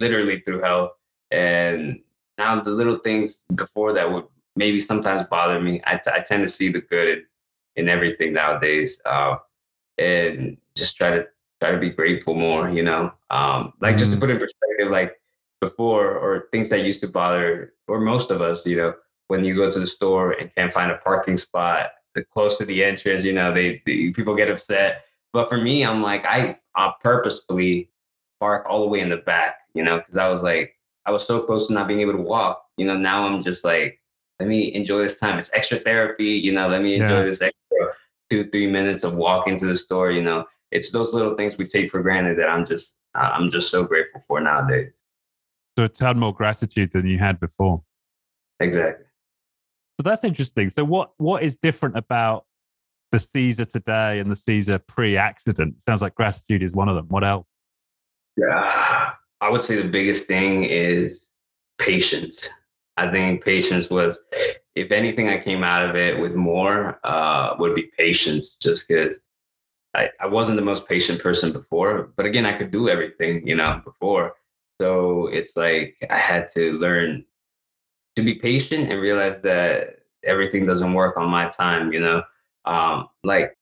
literally 0.00 0.40
through 0.40 0.62
hell. 0.62 0.96
And 1.30 2.00
now 2.38 2.60
the 2.60 2.70
little 2.70 2.98
things 2.98 3.38
before 3.54 3.92
that 3.94 4.10
would 4.10 4.24
maybe 4.56 4.80
sometimes 4.80 5.26
bother 5.28 5.60
me. 5.60 5.82
I, 5.86 5.96
t- 5.96 6.10
I 6.12 6.20
tend 6.20 6.42
to 6.42 6.48
see 6.48 6.70
the 6.70 6.80
good 6.80 7.08
in, 7.08 7.24
in 7.76 7.88
everything 7.88 8.32
nowadays, 8.32 9.00
uh, 9.04 9.36
and 9.98 10.56
just 10.76 10.96
try 10.96 11.10
to 11.10 11.28
try 11.64 11.72
to 11.72 11.78
be 11.80 11.90
grateful 11.90 12.34
more. 12.34 12.68
You 12.68 12.82
know, 12.82 13.12
um, 13.30 13.72
like 13.80 13.96
just 13.96 14.10
to 14.10 14.16
mm-hmm. 14.16 14.20
put 14.20 14.30
in 14.30 14.38
perspective, 14.38 14.90
like 14.90 15.16
before 15.60 16.16
or 16.16 16.48
things 16.52 16.68
that 16.68 16.84
used 16.84 17.00
to 17.00 17.08
bother 17.08 17.74
or 17.88 18.00
most 18.00 18.30
of 18.30 18.42
us, 18.42 18.64
you 18.66 18.76
know, 18.76 18.94
when 19.28 19.44
you 19.44 19.54
go 19.54 19.70
to 19.70 19.80
the 19.80 19.86
store 19.86 20.32
and 20.32 20.54
can't 20.54 20.72
find 20.72 20.90
a 20.90 20.98
parking 20.98 21.38
spot 21.38 21.92
close 22.32 22.58
to 22.58 22.64
the 22.64 22.84
entrance, 22.84 23.24
you 23.24 23.32
know, 23.32 23.52
they, 23.52 23.82
they 23.86 24.10
people 24.10 24.36
get 24.36 24.50
upset. 24.50 25.04
But 25.32 25.48
for 25.48 25.58
me, 25.58 25.84
I'm 25.84 26.02
like 26.02 26.24
I, 26.26 26.58
I 26.76 26.92
purposefully 27.02 27.90
park 28.40 28.66
all 28.68 28.82
the 28.82 28.86
way 28.86 29.00
in 29.00 29.08
the 29.08 29.16
back, 29.16 29.56
you 29.74 29.82
know, 29.82 29.98
because 29.98 30.16
I 30.16 30.28
was 30.28 30.42
like 30.42 30.76
I 31.06 31.10
was 31.10 31.26
so 31.26 31.42
close 31.42 31.66
to 31.68 31.72
not 31.72 31.88
being 31.88 32.00
able 32.00 32.12
to 32.12 32.22
walk. 32.22 32.64
You 32.76 32.86
know, 32.86 32.96
now 32.96 33.26
I'm 33.26 33.42
just 33.42 33.64
like 33.64 34.00
let 34.38 34.48
me 34.48 34.74
enjoy 34.74 34.98
this 34.98 35.18
time. 35.18 35.38
It's 35.38 35.50
extra 35.52 35.78
therapy, 35.78 36.26
you 36.26 36.52
know, 36.52 36.68
let 36.68 36.82
me 36.82 36.94
enjoy 36.94 37.20
yeah. 37.20 37.24
this 37.24 37.40
extra 37.40 37.94
two, 38.30 38.50
three 38.50 38.66
minutes 38.66 39.04
of 39.04 39.14
walking 39.14 39.58
to 39.58 39.66
the 39.66 39.76
store, 39.76 40.10
you 40.10 40.22
know. 40.22 40.44
It's 40.74 40.90
those 40.90 41.14
little 41.14 41.36
things 41.36 41.56
we 41.56 41.66
take 41.66 41.90
for 41.90 42.02
granted 42.02 42.38
that 42.38 42.50
I'm 42.50 42.66
just 42.66 42.92
I'm 43.14 43.50
just 43.50 43.70
so 43.70 43.84
grateful 43.84 44.22
for 44.26 44.40
nowadays. 44.40 44.92
So 45.78 45.84
it's 45.84 46.00
had 46.00 46.16
more 46.16 46.34
gratitude 46.34 46.92
than 46.92 47.06
you 47.06 47.18
had 47.18 47.40
before. 47.40 47.82
Exactly. 48.60 49.06
So 49.98 50.02
that's 50.02 50.24
interesting. 50.24 50.70
So 50.70 50.84
what 50.84 51.12
what 51.16 51.42
is 51.42 51.56
different 51.56 51.96
about 51.96 52.44
the 53.12 53.20
Cesar 53.20 53.64
today 53.64 54.18
and 54.18 54.30
the 54.30 54.36
Cesar 54.36 54.78
pre-accident? 54.78 55.80
Sounds 55.80 56.02
like 56.02 56.16
gratitude 56.16 56.62
is 56.62 56.74
one 56.74 56.88
of 56.88 56.96
them. 56.96 57.06
What 57.08 57.24
else? 57.24 57.48
Yeah, 58.36 59.12
I 59.40 59.50
would 59.50 59.64
say 59.64 59.80
the 59.80 59.88
biggest 59.88 60.26
thing 60.26 60.64
is 60.64 61.26
patience. 61.78 62.48
I 62.96 63.10
think 63.10 63.44
patience 63.44 63.90
was, 63.90 64.18
if 64.74 64.92
anything, 64.92 65.28
I 65.28 65.38
came 65.38 65.64
out 65.64 65.88
of 65.88 65.96
it 65.96 66.18
with 66.18 66.34
more, 66.34 67.00
uh, 67.02 67.54
would 67.58 67.74
be 67.74 67.90
patience, 67.98 68.52
just 68.52 68.86
because 68.86 69.18
I, 69.94 70.10
I 70.20 70.26
wasn't 70.26 70.56
the 70.56 70.64
most 70.64 70.86
patient 70.88 71.20
person 71.20 71.52
before. 71.52 72.12
But 72.16 72.26
again, 72.26 72.46
I 72.46 72.52
could 72.52 72.70
do 72.70 72.88
everything, 72.88 73.46
you 73.46 73.54
know, 73.54 73.80
before. 73.84 74.34
So 74.80 75.28
it's 75.28 75.56
like 75.56 75.96
I 76.10 76.16
had 76.16 76.48
to 76.56 76.72
learn 76.78 77.24
to 78.16 78.22
be 78.22 78.34
patient 78.34 78.90
and 78.90 79.00
realize 79.00 79.40
that 79.42 80.00
everything 80.24 80.66
doesn't 80.66 80.94
work 80.94 81.16
on 81.16 81.30
my 81.30 81.48
time, 81.48 81.92
you 81.92 82.00
know. 82.00 82.22
Um, 82.64 83.08
like 83.22 83.56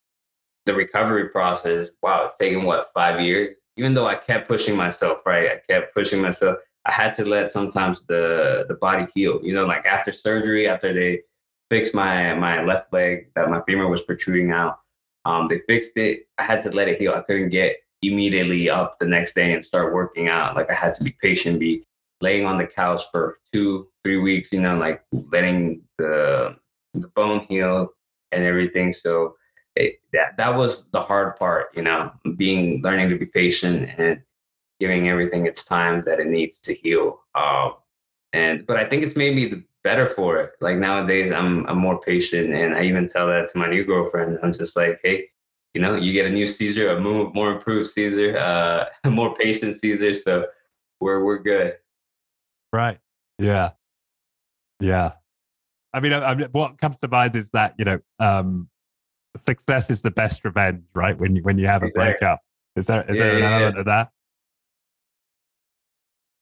the 0.67 0.75
recovery 0.75 1.29
process, 1.29 1.89
wow, 2.03 2.27
it's 2.27 2.37
taken 2.39 2.65
what, 2.65 2.91
five 2.95 3.21
years? 3.21 3.57
Even 3.77 3.95
though 3.95 4.07
I 4.07 4.15
kept 4.15 4.49
pushing 4.49 4.77
myself, 4.77 5.21
right? 5.27 5.51
I 5.51 5.61
kept 5.67 5.95
pushing 5.95 6.21
myself 6.21 6.59
I 6.85 6.93
had 6.93 7.15
to 7.15 7.25
let 7.25 7.51
sometimes 7.51 8.03
the 8.09 8.65
the 8.69 8.75
body 8.75 9.07
heal. 9.15 9.41
You 9.43 9.55
know, 9.55 9.67
like 9.67 9.87
after 9.87 10.13
surgery, 10.13 10.69
after 10.69 10.93
they 10.93 11.23
fixed 11.71 11.95
my 11.95 12.35
my 12.35 12.65
left 12.65 12.93
leg 12.93 13.31
that 13.35 13.51
my 13.51 13.63
femur 13.63 13.89
was 13.89 14.03
protruding 14.03 14.51
out, 14.51 14.81
um, 15.25 15.49
they 15.49 15.61
fixed 15.69 15.97
it. 15.97 16.27
I 16.39 16.43
had 16.43 16.63
to 16.63 16.71
let 16.71 16.89
it 16.89 17.01
heal. 17.01 17.13
I 17.13 17.21
couldn't 17.23 17.51
get 17.51 17.77
immediately 18.03 18.69
up 18.69 18.99
the 18.99 19.07
next 19.07 19.35
day 19.35 19.53
and 19.53 19.65
start 19.65 19.95
working 19.95 20.29
out. 20.29 20.57
Like 20.57 20.71
I 20.71 20.75
had 20.75 20.95
to 20.95 21.05
be 21.05 21.17
patient, 21.23 21.61
be 21.61 21.85
laying 22.21 22.45
on 22.45 22.59
the 22.59 22.67
couch 22.67 23.03
for 23.13 23.39
two, 23.53 23.89
three 24.05 24.19
weeks. 24.19 24.53
You 24.53 24.61
know, 24.61 24.77
like 24.77 25.03
letting 25.13 25.83
the 25.99 26.57
the 26.95 27.09
bone 27.09 27.47
heal 27.49 27.89
and 28.33 28.45
everything. 28.45 28.93
So 28.93 29.37
it, 29.77 30.01
that 30.13 30.37
that 30.37 30.57
was 30.57 30.85
the 30.91 31.01
hard 31.01 31.37
part. 31.37 31.69
You 31.75 31.83
know, 31.83 32.13
being 32.37 32.83
learning 32.83 33.11
to 33.11 33.19
be 33.19 33.27
patient 33.27 33.91
and 33.99 34.23
giving 34.81 35.09
everything 35.09 35.47
its 35.47 35.65
time 35.65 36.03
that 36.07 36.19
it 36.19 36.27
needs 36.27 36.59
to 36.59 36.75
heal. 36.75 37.21
Um, 37.37 37.75
and 38.33 38.67
but 38.67 38.77
I 38.77 38.85
think 38.85 39.05
it's 39.05 39.17
made 39.17 39.37
me 39.37 39.63
better 39.85 40.09
for 40.09 40.39
it. 40.39 40.53
Like 40.61 40.77
nowadays, 40.77 41.31
I'm 41.31 41.67
I'm 41.67 41.79
more 41.79 42.01
patient, 42.01 42.53
and 42.53 42.75
I 42.75 42.83
even 42.83 43.09
tell 43.09 43.27
that 43.29 43.53
to 43.53 43.59
my 43.59 43.69
new 43.69 43.85
girlfriend. 43.85 44.39
I'm 44.43 44.53
just 44.53 44.77
like, 44.77 45.01
hey, 45.03 45.29
you 45.75 45.81
know, 45.81 45.97
you 45.97 46.13
get 46.13 46.27
a 46.27 46.31
new 46.31 46.47
Cesar, 46.47 46.91
a 46.91 47.01
more, 47.01 47.31
more 47.33 47.53
improved 47.53 47.91
Cesar, 47.91 48.37
uh, 48.39 48.85
more 49.11 49.35
patient 49.35 49.77
Cesar. 49.77 50.15
So 50.15 50.47
we're 51.01 51.25
we're 51.25 51.39
good. 51.39 51.77
Right. 52.73 52.99
Yeah. 53.39 53.71
Yeah. 54.81 55.13
I 55.95 56.01
mean, 56.01 56.13
I, 56.13 56.19
I, 56.19 56.35
what 56.53 56.81
comes 56.81 56.99
to 56.99 57.09
mind 57.09 57.37
is 57.37 57.51
that 57.51 57.75
you 57.79 57.85
know, 57.85 57.99
um, 58.19 58.69
success 59.37 59.91
is 59.91 60.03
the 60.03 60.11
best 60.11 60.45
revenge, 60.45 60.83
right? 60.95 61.19
When 61.19 61.37
you 61.37 61.43
when 61.43 61.59
you 61.59 61.67
have 61.67 61.83
a 61.83 61.87
exactly. 61.87 62.13
breakup, 62.13 62.41
is 62.77 62.87
there 62.87 63.11
is 63.11 63.19
yeah, 63.19 63.25
there 63.25 63.37
an 63.37 63.43
yeah, 63.43 63.51
element 63.51 63.75
yeah. 63.75 63.81
of 63.81 63.87
that? 63.87 64.11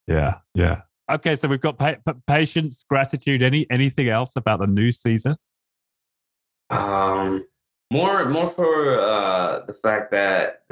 Yeah, 0.06 0.34
yeah. 0.54 0.80
Okay, 1.10 1.34
so 1.34 1.48
we've 1.48 1.60
got 1.60 1.78
pa- 1.78 1.96
patience, 2.26 2.84
gratitude. 2.88 3.42
Any 3.42 3.66
anything 3.70 4.08
else 4.08 4.32
about 4.36 4.60
the 4.60 4.66
new 4.66 4.92
Cesar? 4.92 5.36
Um, 6.70 7.44
more 7.90 8.28
more 8.28 8.50
for 8.50 9.00
uh, 9.00 9.64
the 9.66 9.74
fact 9.74 10.12
that, 10.12 10.62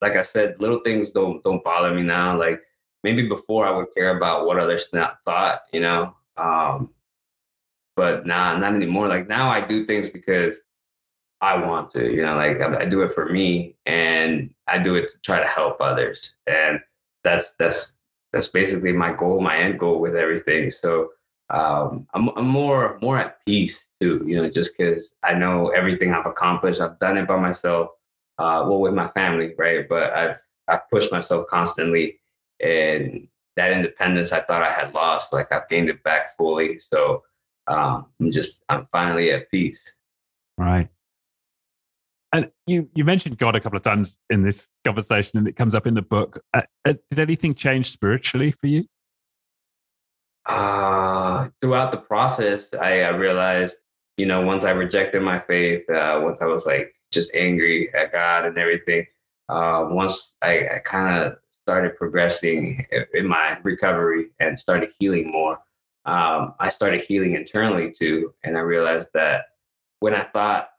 like 0.00 0.16
I 0.16 0.22
said, 0.22 0.56
little 0.58 0.80
things 0.80 1.10
don't 1.10 1.42
don't 1.44 1.62
bother 1.62 1.94
me 1.94 2.02
now. 2.02 2.38
Like 2.38 2.62
maybe 3.02 3.28
before 3.28 3.66
I 3.66 3.70
would 3.70 3.94
care 3.94 4.16
about 4.16 4.46
what 4.46 4.58
others 4.58 4.86
thought, 4.90 5.62
you 5.72 5.80
know. 5.80 6.14
Um, 6.36 6.90
but 7.96 8.26
now 8.26 8.56
not 8.56 8.74
anymore. 8.74 9.08
Like 9.08 9.28
now 9.28 9.50
I 9.50 9.60
do 9.60 9.84
things 9.86 10.08
because 10.08 10.56
I 11.40 11.58
want 11.58 11.92
to, 11.92 12.10
you 12.10 12.22
know, 12.22 12.36
like 12.36 12.60
I, 12.60 12.80
I 12.80 12.84
do 12.86 13.02
it 13.02 13.12
for 13.12 13.28
me 13.28 13.76
and 13.84 14.52
I 14.66 14.78
do 14.78 14.94
it 14.94 15.10
to 15.10 15.18
try 15.20 15.40
to 15.40 15.46
help 15.46 15.76
others. 15.80 16.32
And 16.46 16.80
that's 17.22 17.54
that's 17.58 17.93
that's 18.34 18.48
basically 18.48 18.92
my 18.92 19.12
goal, 19.12 19.40
my 19.40 19.56
end 19.56 19.78
goal 19.78 20.00
with 20.00 20.16
everything. 20.16 20.70
So 20.70 21.12
um, 21.50 22.06
I'm, 22.14 22.28
I'm 22.36 22.48
more 22.48 22.98
more 23.00 23.16
at 23.16 23.44
peace 23.46 23.84
too, 24.00 24.24
you 24.26 24.36
know, 24.36 24.50
just 24.50 24.76
because 24.76 25.12
I 25.22 25.34
know 25.34 25.68
everything 25.68 26.12
I've 26.12 26.26
accomplished. 26.26 26.80
I've 26.80 26.98
done 26.98 27.16
it 27.16 27.28
by 27.28 27.38
myself, 27.38 27.90
uh, 28.38 28.64
well 28.66 28.80
with 28.80 28.94
my 28.94 29.08
family, 29.08 29.54
right? 29.56 29.88
But 29.88 30.12
I've 30.12 30.36
I've 30.66 30.90
pushed 30.90 31.12
myself 31.12 31.46
constantly, 31.48 32.20
and 32.60 33.28
that 33.56 33.72
independence 33.72 34.32
I 34.32 34.40
thought 34.40 34.62
I 34.62 34.70
had 34.70 34.94
lost, 34.94 35.32
like 35.32 35.52
I've 35.52 35.68
gained 35.68 35.88
it 35.88 36.02
back 36.02 36.36
fully. 36.36 36.78
So 36.78 37.22
um, 37.68 38.06
I'm 38.20 38.32
just 38.32 38.64
I'm 38.68 38.88
finally 38.90 39.30
at 39.30 39.50
peace. 39.50 39.94
Right. 40.58 40.88
And 42.34 42.50
you, 42.66 42.90
you 42.96 43.04
mentioned 43.04 43.38
God 43.38 43.54
a 43.54 43.60
couple 43.60 43.76
of 43.76 43.84
times 43.84 44.18
in 44.28 44.42
this 44.42 44.68
conversation, 44.84 45.38
and 45.38 45.46
it 45.46 45.54
comes 45.54 45.72
up 45.72 45.86
in 45.86 45.94
the 45.94 46.02
book. 46.02 46.42
Uh, 46.52 46.62
uh, 46.84 46.94
did 47.08 47.20
anything 47.20 47.54
change 47.54 47.92
spiritually 47.92 48.52
for 48.60 48.66
you? 48.66 48.86
Uh, 50.46 51.48
throughout 51.60 51.92
the 51.92 51.98
process, 51.98 52.74
I, 52.74 53.02
I 53.02 53.10
realized, 53.10 53.76
you 54.16 54.26
know, 54.26 54.40
once 54.40 54.64
I 54.64 54.72
rejected 54.72 55.22
my 55.22 55.38
faith, 55.38 55.88
uh, 55.88 56.20
once 56.24 56.40
I 56.40 56.46
was 56.46 56.66
like 56.66 56.92
just 57.12 57.32
angry 57.36 57.94
at 57.94 58.10
God 58.10 58.46
and 58.46 58.58
everything, 58.58 59.06
uh, 59.48 59.86
once 59.88 60.32
I, 60.42 60.68
I 60.74 60.78
kind 60.80 61.22
of 61.22 61.36
started 61.62 61.96
progressing 61.96 62.84
in 63.14 63.28
my 63.28 63.58
recovery 63.62 64.30
and 64.40 64.58
started 64.58 64.90
healing 64.98 65.30
more, 65.30 65.60
um, 66.04 66.54
I 66.58 66.68
started 66.70 67.02
healing 67.02 67.36
internally 67.36 67.92
too. 67.92 68.34
And 68.42 68.58
I 68.58 68.60
realized 68.60 69.10
that 69.14 69.46
when 70.00 70.14
I 70.14 70.24
thought 70.24 70.70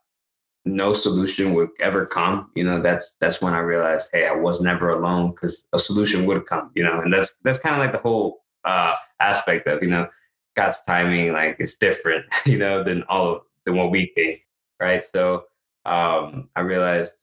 no 0.66 0.93
solution 0.93 1.53
would 1.53 1.70
ever 1.80 2.05
come 2.05 2.49
you 2.55 2.63
know 2.63 2.82
that's 2.82 3.13
that's 3.20 3.41
when 3.41 3.53
i 3.53 3.59
realized 3.59 4.09
hey 4.11 4.28
i 4.28 4.34
was 4.36 4.61
never 4.61 4.89
alone 4.89 5.32
because 5.32 5.66
a 5.74 5.80
solution 5.80 6.26
would 6.26 6.45
come 6.47 6.72
you 6.76 6.84
know 6.84 7.01
and 7.01 7.13
that's 7.13 7.34
that's 7.43 7.59
kind 7.59 7.76
of 7.76 7.80
like 7.80 7.91
the 7.91 7.99
whole 7.99 8.43
uh 8.66 8.95
aspect 9.20 9.68
of 9.68 9.84
you 9.84 9.89
know 9.89 10.07
god's 10.55 10.80
timing 10.88 11.32
like 11.34 11.55
it's 11.59 11.76
different 11.76 12.26
you 12.45 12.57
know 12.57 12.84
than 12.84 13.03
all 13.03 13.36
of 13.36 13.41
than 13.66 13.76
what 13.76 13.91
we 13.91 14.11
think 14.16 14.41
right? 14.80 15.03
So 15.03 15.45
um 15.86 16.49
i 16.55 16.61
realized 16.61 17.13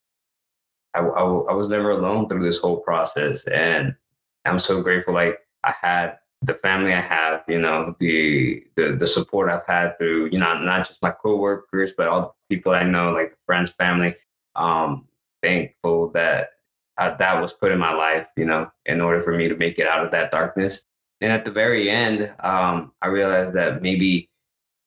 I, 0.95 1.01
I, 1.01 1.22
I 1.22 1.55
was 1.55 1.68
never 1.68 1.90
alone 1.90 2.28
through 2.28 2.45
this 2.45 2.59
whole 2.59 2.80
process 2.80 3.45
and 3.49 3.95
i'm 4.45 4.61
so 4.61 4.82
grateful 4.82 5.14
like 5.14 5.40
i 5.64 5.72
had 5.72 6.18
the 6.43 6.55
family 6.55 6.93
I 6.93 7.01
have, 7.01 7.45
you 7.49 7.61
know, 7.61 7.95
the, 7.99 8.64
the 8.76 8.97
the 8.99 9.07
support 9.07 9.51
I've 9.51 9.66
had 9.66 9.97
through, 9.99 10.30
you 10.32 10.38
know, 10.38 10.59
not 10.59 10.86
just 10.86 11.03
my 11.03 11.11
coworkers, 11.11 11.93
but 11.97 12.09
all 12.09 12.36
the 12.49 12.55
people 12.57 12.72
I 12.72 12.82
know, 12.84 13.12
like 13.12 13.36
friends, 13.47 13.70
family. 13.78 14.14
Um, 14.55 15.07
thankful 15.43 16.11
that 16.11 16.51
uh, 16.99 17.16
that 17.16 17.40
was 17.40 17.53
put 17.53 17.72
in 17.72 17.78
my 17.78 17.93
life, 17.93 18.26
you 18.36 18.45
know, 18.45 18.70
in 18.86 19.01
order 19.01 19.22
for 19.22 19.32
me 19.32 19.49
to 19.49 19.57
make 19.57 19.78
it 19.78 19.86
out 19.86 20.05
of 20.05 20.11
that 20.12 20.30
darkness. 20.30 20.82
And 21.20 21.32
at 21.32 21.45
the 21.45 21.51
very 21.51 21.88
end, 21.88 22.32
um, 22.40 22.93
I 23.01 23.09
realized 23.09 23.55
that 23.55 23.82
maybe 23.82 24.30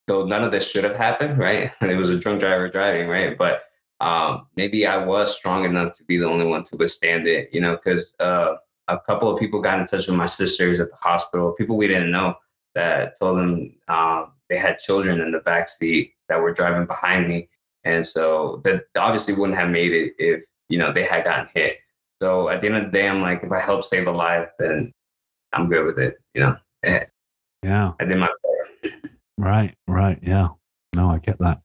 though 0.08 0.26
none 0.26 0.43
of 0.43 0.51
this 0.51 0.70
should 0.70 0.84
have 0.84 0.95
happened, 0.95 1.38
right? 1.38 1.72
it 1.82 1.95
was 1.95 2.10
a 2.10 2.20
drunk 2.20 2.41
driver 2.41 2.70
driving, 2.70 3.08
right? 3.08 3.38
But 3.38 3.64
um, 4.01 4.47
maybe 4.56 4.86
I 4.86 4.97
was 4.97 5.36
strong 5.36 5.66
enough 5.66 5.93
to 5.97 6.03
be 6.03 6.18
the 6.18 6.28
only 6.28 6.45
one 6.45 6.64
to 6.66 6.78
withstand 6.78 7.28
it, 7.28 7.49
you 7.53 7.62
know, 7.62 7.78
because 7.78 8.14
uh, 8.20 8.56
a 8.88 8.99
couple 8.99 9.31
of 9.31 9.39
people 9.39 9.61
got 9.61 9.79
in 9.79 9.88
touch 9.88 10.07
with 10.07 10.15
my 10.15 10.25
sisters 10.25 10.79
at 10.79 10.89
the 10.89 10.97
hospital, 10.97 11.53
people 11.53 11.77
we 11.77 11.88
didn't 11.88 12.11
know 12.11 12.36
that 12.75 13.17
told 13.19 13.39
them 13.39 13.75
um, 13.88 14.33
they 14.49 14.57
had 14.57 14.79
children 14.79 15.21
in 15.21 15.31
the 15.31 15.39
back 15.39 15.69
seat 15.69 16.13
that 16.29 16.41
were 16.41 16.53
driving 16.53 16.86
behind 16.86 17.27
me. 17.27 17.49
And 17.83 18.05
so 18.05 18.61
that 18.63 18.86
obviously 18.97 19.33
wouldn't 19.33 19.57
have 19.57 19.69
made 19.69 19.93
it 19.93 20.13
if, 20.17 20.41
you 20.69 20.77
know, 20.77 20.91
they 20.91 21.03
had 21.03 21.23
gotten 21.23 21.47
hit. 21.53 21.77
So 22.21 22.49
at 22.49 22.61
the 22.61 22.67
end 22.67 22.77
of 22.77 22.86
the 22.86 22.91
day, 22.91 23.07
I'm 23.07 23.21
like, 23.21 23.43
if 23.43 23.51
I 23.51 23.59
help 23.59 23.83
save 23.83 24.07
a 24.07 24.11
life, 24.11 24.49
then 24.59 24.91
I'm 25.53 25.69
good 25.69 25.86
with 25.86 25.99
it, 25.99 26.17
you 26.33 26.41
know? 26.41 26.55
Yeah. 27.63 27.93
I 27.99 28.05
did 28.05 28.17
my 28.17 28.27
part. 28.27 28.93
Right, 29.38 29.75
right. 29.88 30.19
Yeah. 30.21 30.49
No, 30.95 31.09
I 31.09 31.17
get 31.17 31.39
that. 31.39 31.61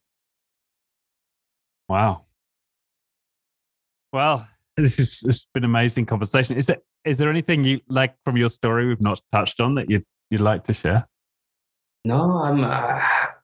Wow. 1.88 2.24
Well, 4.12 4.48
this 4.76 4.98
is 4.98 5.20
this 5.20 5.36
has 5.36 5.46
been 5.52 5.64
an 5.64 5.70
amazing 5.70 6.06
conversation. 6.06 6.56
Is 6.56 6.66
there 6.66 6.78
is 7.04 7.16
there 7.16 7.30
anything 7.30 7.64
you 7.64 7.80
like 7.88 8.14
from 8.24 8.36
your 8.36 8.50
story 8.50 8.86
we've 8.86 9.00
not 9.00 9.20
touched 9.32 9.60
on 9.60 9.74
that 9.76 9.90
you 9.90 10.04
you'd 10.30 10.40
like 10.40 10.64
to 10.64 10.74
share? 10.74 11.08
No, 12.04 12.42
I'm 12.42 12.64
uh, 12.64 13.00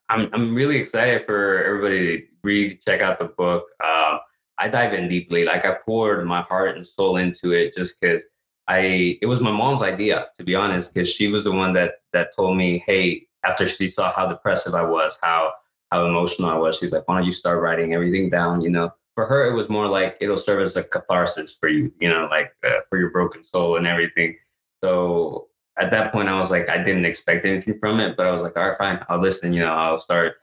I'm 0.08 0.28
I'm 0.32 0.54
really 0.54 0.76
excited 0.76 1.24
for 1.24 1.62
everybody 1.64 2.20
to 2.20 2.26
read, 2.42 2.80
check 2.86 3.00
out 3.00 3.18
the 3.18 3.26
book. 3.26 3.64
Uh, 3.82 4.18
I 4.58 4.68
dive 4.68 4.94
in 4.94 5.08
deeply, 5.08 5.44
like 5.44 5.64
I 5.64 5.76
poured 5.84 6.24
my 6.26 6.42
heart 6.42 6.76
and 6.76 6.86
soul 6.86 7.16
into 7.16 7.52
it, 7.52 7.74
just 7.76 7.94
because 8.00 8.22
I 8.68 9.18
it 9.20 9.26
was 9.26 9.40
my 9.40 9.50
mom's 9.50 9.82
idea, 9.82 10.28
to 10.38 10.44
be 10.44 10.54
honest, 10.54 10.92
because 10.92 11.10
she 11.10 11.30
was 11.30 11.44
the 11.44 11.52
one 11.52 11.72
that 11.74 11.94
that 12.12 12.34
told 12.36 12.56
me, 12.56 12.82
hey, 12.86 13.26
after 13.44 13.66
she 13.66 13.88
saw 13.88 14.12
how 14.12 14.26
depressive 14.26 14.74
I 14.74 14.82
was, 14.82 15.18
how 15.22 15.52
how 15.92 16.06
emotional 16.06 16.50
I 16.50 16.56
was, 16.56 16.78
she's 16.78 16.92
like, 16.92 17.06
why 17.06 17.18
don't 17.18 17.26
you 17.26 17.32
start 17.32 17.60
writing 17.60 17.94
everything 17.94 18.30
down? 18.30 18.60
You 18.60 18.70
know, 18.70 18.90
for 19.16 19.24
her, 19.26 19.50
it 19.50 19.54
was 19.54 19.68
more 19.68 19.88
like 19.88 20.16
it'll 20.20 20.36
serve 20.36 20.62
as 20.62 20.76
a 20.76 20.84
catharsis 20.84 21.56
for 21.58 21.68
you, 21.68 21.90
you 21.98 22.08
know, 22.08 22.28
like 22.30 22.52
uh, 22.64 22.80
for 22.88 22.98
your 22.98 23.10
broken 23.10 23.42
soul 23.42 23.76
and 23.76 23.86
everything. 23.86 24.36
So 24.84 25.48
at 25.78 25.90
that 25.90 26.12
point, 26.12 26.28
I 26.28 26.38
was 26.38 26.50
like, 26.50 26.68
I 26.68 26.78
didn't 26.78 27.06
expect 27.06 27.46
anything 27.46 27.78
from 27.78 27.98
it, 27.98 28.16
but 28.16 28.26
I 28.26 28.30
was 28.30 28.42
like, 28.42 28.56
all 28.56 28.68
right, 28.68 28.78
fine, 28.78 29.04
I'll 29.08 29.20
listen. 29.20 29.54
You 29.54 29.60
know, 29.60 29.72
I'll 29.72 29.98
start 29.98 30.34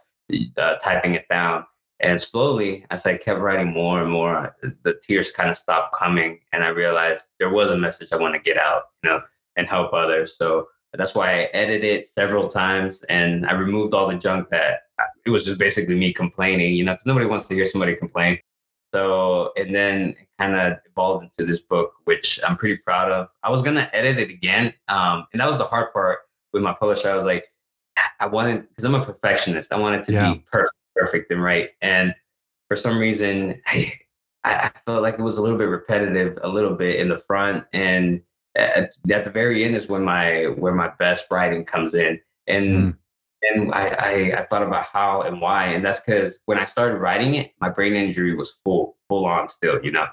uh, 0.57 0.75
typing 0.77 1.13
it 1.13 1.25
down. 1.29 1.65
And 1.99 2.19
slowly, 2.19 2.85
as 2.89 3.05
I 3.05 3.15
kept 3.15 3.39
writing 3.39 3.71
more 3.71 4.01
and 4.01 4.11
more, 4.11 4.55
the 4.83 4.99
tears 5.01 5.31
kind 5.31 5.49
of 5.51 5.55
stopped 5.55 5.95
coming, 5.95 6.39
and 6.51 6.63
I 6.63 6.69
realized 6.69 7.27
there 7.39 7.51
was 7.51 7.69
a 7.69 7.77
message 7.77 8.09
I 8.11 8.17
want 8.17 8.33
to 8.33 8.41
get 8.41 8.57
out, 8.57 8.85
you 9.03 9.11
know, 9.11 9.21
and 9.55 9.67
help 9.67 9.93
others. 9.93 10.35
So 10.37 10.67
that's 10.93 11.13
why 11.13 11.31
I 11.31 11.43
edited 11.53 12.05
several 12.07 12.49
times, 12.49 13.03
and 13.03 13.45
I 13.45 13.53
removed 13.53 13.93
all 13.93 14.07
the 14.07 14.15
junk 14.15 14.49
that 14.49 14.81
it 15.25 15.29
was 15.29 15.45
just 15.45 15.59
basically 15.59 15.95
me 15.95 16.11
complaining, 16.11 16.75
you 16.75 16.83
know, 16.83 16.93
because 16.93 17.05
nobody 17.05 17.27
wants 17.27 17.47
to 17.47 17.55
hear 17.55 17.67
somebody 17.67 17.95
complain. 17.95 18.39
So, 18.93 19.51
and 19.57 19.73
then 19.73 20.09
it 20.09 20.27
kind 20.39 20.55
of 20.55 20.77
evolved 20.85 21.25
into 21.25 21.51
this 21.51 21.59
book, 21.59 21.93
which 22.03 22.39
I'm 22.47 22.55
pretty 22.55 22.77
proud 22.77 23.11
of. 23.11 23.29
I 23.41 23.49
was 23.49 23.61
going 23.61 23.75
to 23.75 23.93
edit 23.95 24.19
it 24.19 24.29
again. 24.29 24.73
Um, 24.87 25.25
and 25.31 25.41
that 25.41 25.47
was 25.47 25.57
the 25.57 25.65
hard 25.65 25.91
part 25.93 26.19
with 26.51 26.61
my 26.61 26.73
publisher. 26.73 27.09
I 27.09 27.15
was 27.15 27.25
like, 27.25 27.45
I 28.19 28.27
wanted, 28.27 28.69
because 28.69 28.85
I'm 28.85 28.95
a 28.95 29.05
perfectionist, 29.05 29.73
I 29.73 29.79
wanted 29.79 30.03
to 30.05 30.13
yeah. 30.13 30.33
be 30.33 30.43
perfect, 30.51 30.75
perfect 30.95 31.31
and 31.31 31.41
right. 31.41 31.71
And 31.81 32.13
for 32.67 32.77
some 32.77 32.99
reason, 32.99 33.59
I, 33.65 33.93
I 34.43 34.71
felt 34.85 35.01
like 35.01 35.15
it 35.15 35.21
was 35.21 35.37
a 35.37 35.41
little 35.41 35.57
bit 35.57 35.65
repetitive, 35.65 36.37
a 36.43 36.47
little 36.47 36.75
bit 36.75 36.99
in 36.99 37.09
the 37.09 37.19
front. 37.19 37.65
And 37.73 38.21
at, 38.55 38.93
at 39.11 39.23
the 39.23 39.31
very 39.31 39.63
end 39.63 39.75
is 39.75 39.87
when 39.87 40.03
my, 40.03 40.45
where 40.57 40.73
my 40.73 40.89
best 40.99 41.25
writing 41.31 41.65
comes 41.65 41.93
in. 41.95 42.19
And 42.47 42.65
mm 42.93 42.97
and 43.51 43.73
I, 43.73 43.87
I, 43.87 44.39
I 44.39 44.45
thought 44.45 44.63
about 44.63 44.85
how 44.85 45.21
and 45.23 45.41
why, 45.41 45.67
and 45.67 45.85
that's 45.85 45.99
because 45.99 46.37
when 46.45 46.59
I 46.59 46.65
started 46.65 46.97
writing 46.97 47.35
it, 47.35 47.53
my 47.59 47.69
brain 47.69 47.93
injury 47.93 48.35
was 48.35 48.53
full 48.63 48.97
full 49.09 49.25
on 49.25 49.47
still, 49.47 49.83
you 49.83 49.91
know. 49.91 50.07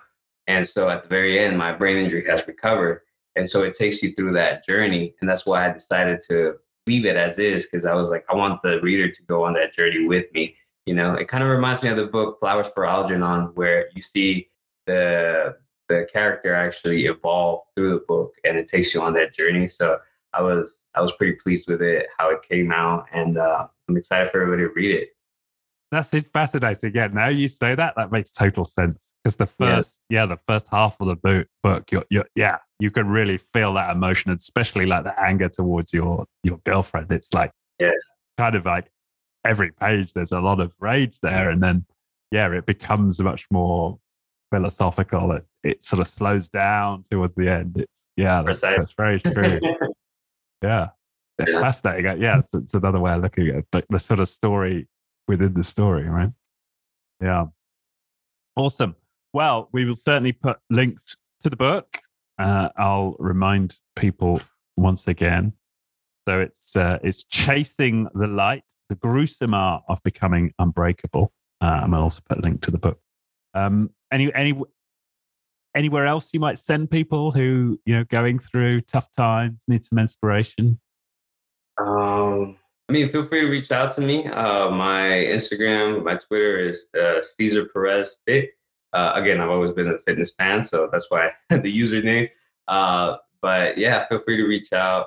And 0.47 0.67
so 0.67 0.89
at 0.89 1.05
the 1.05 1.09
very 1.09 1.39
end, 1.39 1.57
my 1.57 1.73
brain 1.73 1.97
injury 1.97 2.27
has 2.27 2.47
recovered, 2.47 3.03
and 3.37 3.49
so 3.49 3.63
it 3.63 3.75
takes 3.75 4.03
you 4.03 4.13
through 4.13 4.33
that 4.33 4.67
journey, 4.67 5.15
and 5.21 5.31
that's 5.31 5.47
why 5.47 5.69
I 5.69 5.73
decided 5.73 6.21
to 6.29 6.57
leave 6.87 7.05
it 7.05 7.17
as 7.17 7.39
is 7.39 7.67
because 7.67 7.85
I 7.85 7.95
was 7.95 8.11
like, 8.11 8.25
I 8.29 8.35
want 8.35 8.63
the 8.63 8.81
reader 8.81 9.11
to 9.11 9.23
go 9.25 9.45
on 9.45 9.53
that 9.55 9.73
journey 9.73 10.07
with 10.07 10.27
me. 10.33 10.57
You 10.87 10.95
know, 10.95 11.15
it 11.15 11.29
kind 11.29 11.45
of 11.45 11.51
reminds 11.51 11.83
me 11.83 11.89
of 11.89 11.97
the 11.97 12.07
book 12.07 12.41
Flowers 12.41 12.69
for 12.75 12.85
Algernon, 12.85 13.53
where 13.55 13.89
you 13.95 14.03
see 14.03 14.49
the 14.87 15.57
the 15.89 16.09
character 16.13 16.55
actually 16.55 17.07
evolve 17.07 17.63
through 17.77 17.95
the 17.95 18.05
book, 18.07 18.35
and 18.45 18.57
it 18.57 18.69
takes 18.69 18.93
you 18.95 19.03
on 19.03 19.13
that 19.15 19.35
journey. 19.35 19.67
So 19.67 19.99
I 20.33 20.43
was 20.43 20.80
I 20.95 21.01
was 21.01 21.13
pretty 21.13 21.35
pleased 21.35 21.69
with 21.69 21.83
it, 21.83 22.07
how 22.19 22.31
it 22.31 22.43
came 22.43 22.73
out, 22.73 23.07
and 23.13 23.39
uh, 23.39 23.67
I'm 23.89 23.97
excited 23.97 24.31
for 24.31 24.43
everybody 24.43 24.69
to 24.69 24.75
read 24.75 24.95
it. 24.95 25.09
That's 25.91 26.11
fascinating. 26.33 26.93
Yeah, 26.95 27.09
now 27.09 27.29
you 27.29 27.49
say 27.49 27.75
that, 27.75 27.95
that 27.97 28.13
makes 28.13 28.33
total 28.33 28.65
sense. 28.65 29.07
Because 29.23 29.37
the 29.37 29.47
first, 29.47 30.01
yeah. 30.09 30.21
yeah. 30.21 30.27
the 30.27 30.39
first 30.49 30.69
half 30.71 30.97
of 31.01 31.09
the 31.09 31.17
book, 31.17 31.47
book, 31.63 31.91
you're, 31.91 32.05
you're, 32.11 32.27
yeah, 32.35 32.59
you 32.79 32.91
can 32.91 33.09
really 33.09 33.39
feel 33.39 33.75
that 33.75 33.91
emotion, 33.91 34.31
especially 34.31 34.87
like 34.87 35.05
the 35.05 35.21
anger 35.21 35.49
towards 35.49 35.93
your 35.93 36.27
your 36.43 36.59
girlfriend. 36.65 37.11
It's 37.11 37.35
like, 37.35 37.53
yeah, 37.79 37.91
kind 38.39 38.55
of 38.55 38.65
like 38.65 38.91
every 39.45 39.73
page, 39.73 40.15
there's 40.15 40.33
a 40.33 40.41
lot 40.41 40.61
of 40.61 40.73
rage 40.81 41.19
there, 41.23 41.51
and 41.51 41.63
then 41.63 41.85
yeah, 42.31 42.51
it 42.53 42.65
becomes 42.65 43.21
much 43.21 43.47
more 43.51 43.99
philosophical. 44.51 45.33
It 45.33 45.45
it 45.63 45.85
sort 45.85 46.01
of 46.01 46.09
slows 46.09 46.49
down 46.49 47.05
towards 47.11 47.35
the 47.35 47.51
end. 47.51 47.77
It's 47.79 48.07
yeah, 48.17 48.43
that's, 48.43 48.63
that's 48.63 48.93
very 48.93 49.21
true. 49.21 49.61
Yeah. 50.63 50.89
yeah. 51.39 51.61
Fascinating. 51.61 52.21
Yeah, 52.21 52.39
it's, 52.39 52.53
it's 52.55 52.75
another 52.75 53.01
way 53.01 53.13
of 53.15 53.23
looking 53.23 53.49
at 53.49 53.57
it, 53.57 53.67
but 53.73 53.87
the 53.89 53.99
sort 53.99 54.21
of 54.21 54.29
story 54.29 54.89
within 55.29 55.55
the 55.55 55.65
story, 55.65 56.09
right? 56.09 56.31
Yeah. 57.21 57.47
Awesome. 58.57 58.97
Well, 59.33 59.69
we 59.73 59.85
will 59.85 59.95
certainly 59.95 60.33
put 60.33 60.59
links 60.71 61.17
to 61.43 61.51
the 61.51 61.57
book. 61.57 62.01
Uh, 62.39 62.71
I'll 62.77 63.17
remind 63.19 63.79
people 63.97 64.41
once 64.77 65.07
again. 65.07 65.53
So 66.29 66.41
it's 66.41 66.77
uh, 66.77 66.99
it's 67.03 67.25
chasing 67.25 68.09
the 68.15 68.27
light, 68.27 68.65
the 68.89 68.97
gruesome 68.97 69.55
art 69.55 69.85
of 69.89 70.03
becoming 70.03 70.53
unbreakable. 70.59 71.33
Uh, 71.61 71.81
and 71.83 71.95
I'll 71.95 72.03
also 72.03 72.23
put 72.29 72.39
a 72.39 72.41
link 72.41 72.63
to 72.63 72.71
the 72.71 72.79
book. 72.79 72.99
Um, 73.55 73.91
any 74.11 74.33
any 74.35 74.61
anywhere 75.75 76.07
else 76.07 76.31
you 76.33 76.41
might 76.41 76.59
send 76.59 76.91
people 76.91 77.31
who 77.31 77.79
you 77.85 77.95
know 77.95 78.05
going 78.05 78.39
through 78.39 78.81
tough 78.83 79.11
times 79.17 79.59
need 79.69 79.85
some 79.85 79.99
inspiration? 79.99 80.81
Um 81.79 82.57
i 82.89 82.93
mean 82.93 83.09
feel 83.11 83.29
free 83.29 83.43
to 83.43 83.47
reach 83.47 83.71
out 83.71 83.95
to 83.95 84.01
me. 84.01 84.27
Uh 84.27 84.71
my 84.71 85.03
instagram 85.11 86.05
my 86.05 86.17
twitter 86.17 86.59
is 86.59 86.87
uh, 87.01 87.23
cesar 87.23 87.67
perez 87.67 88.17
fit. 88.27 88.51
Uh, 88.93 89.13
again 89.15 89.41
i've 89.41 89.51
always 89.51 89.73
been 89.73 89.89
a 89.89 89.99
fitness 90.07 90.33
fan 90.37 90.65
so 90.65 90.89
that's 90.91 91.07
why 91.11 91.31
the 91.51 91.81
username. 91.81 92.29
Uh 92.69 93.17
but 93.43 93.79
yeah 93.79 94.07
feel 94.09 94.21
free 94.25 94.37
to 94.37 94.45
reach 94.45 94.73
out. 94.73 95.07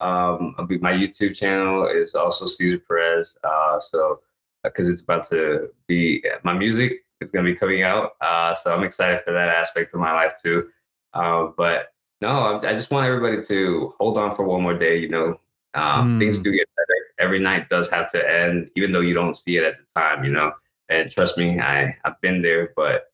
Um 0.00 0.54
my 0.80 0.92
youtube 0.92 1.34
channel 1.34 1.86
is 1.86 2.14
also 2.14 2.46
cesar 2.46 2.78
perez 2.78 3.36
uh 3.44 3.80
so 3.80 4.20
because 4.62 4.88
uh, 4.88 4.92
it's 4.92 5.00
about 5.00 5.28
to 5.30 5.70
be 5.88 6.24
my 6.44 6.52
music 6.52 7.04
is 7.22 7.30
going 7.30 7.44
to 7.44 7.52
be 7.52 7.58
coming 7.58 7.82
out. 7.82 8.12
Uh, 8.20 8.54
so 8.54 8.74
I'm 8.74 8.84
excited 8.84 9.22
for 9.24 9.32
that 9.32 9.48
aspect 9.48 9.94
of 9.94 10.00
my 10.00 10.12
life 10.12 10.34
too. 10.42 10.68
Uh, 11.14 11.48
but 11.56 11.92
no, 12.20 12.60
I 12.62 12.72
just 12.72 12.90
want 12.90 13.06
everybody 13.06 13.42
to 13.44 13.94
hold 13.98 14.18
on 14.18 14.34
for 14.36 14.44
one 14.44 14.62
more 14.62 14.78
day. 14.78 14.96
You 14.96 15.08
know, 15.08 15.40
um, 15.74 16.16
mm. 16.16 16.18
things 16.20 16.38
do 16.38 16.52
get 16.52 16.68
better. 16.76 16.98
Every 17.18 17.38
night 17.38 17.68
does 17.68 17.88
have 17.90 18.10
to 18.12 18.30
end, 18.30 18.70
even 18.76 18.92
though 18.92 19.00
you 19.00 19.14
don't 19.14 19.36
see 19.36 19.56
it 19.56 19.64
at 19.64 19.76
the 19.78 20.00
time. 20.00 20.24
You 20.24 20.32
know, 20.32 20.52
and 20.88 21.10
trust 21.10 21.36
me, 21.38 21.58
I 21.58 21.96
I've 22.04 22.20
been 22.20 22.42
there, 22.42 22.72
but 22.76 23.12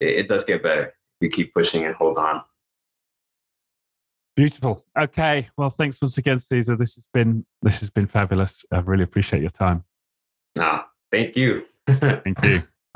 it, 0.00 0.08
it 0.08 0.28
does 0.28 0.44
get 0.44 0.62
better. 0.62 0.94
You 1.20 1.30
keep 1.30 1.54
pushing 1.54 1.84
and 1.84 1.94
hold 1.94 2.18
on. 2.18 2.42
Beautiful. 4.36 4.84
Okay. 4.96 5.48
Well, 5.56 5.70
thanks 5.70 6.00
once 6.00 6.16
again, 6.16 6.38
Cesar. 6.38 6.76
This 6.76 6.94
has 6.94 7.04
been 7.12 7.44
this 7.62 7.80
has 7.80 7.90
been 7.90 8.06
fabulous. 8.06 8.64
I 8.70 8.78
really 8.78 9.02
appreciate 9.02 9.40
your 9.40 9.50
time. 9.50 9.84
Ah, 10.58 10.88
thank 11.10 11.36
you. 11.36 11.64
thank 11.88 12.42
you. 12.44 12.62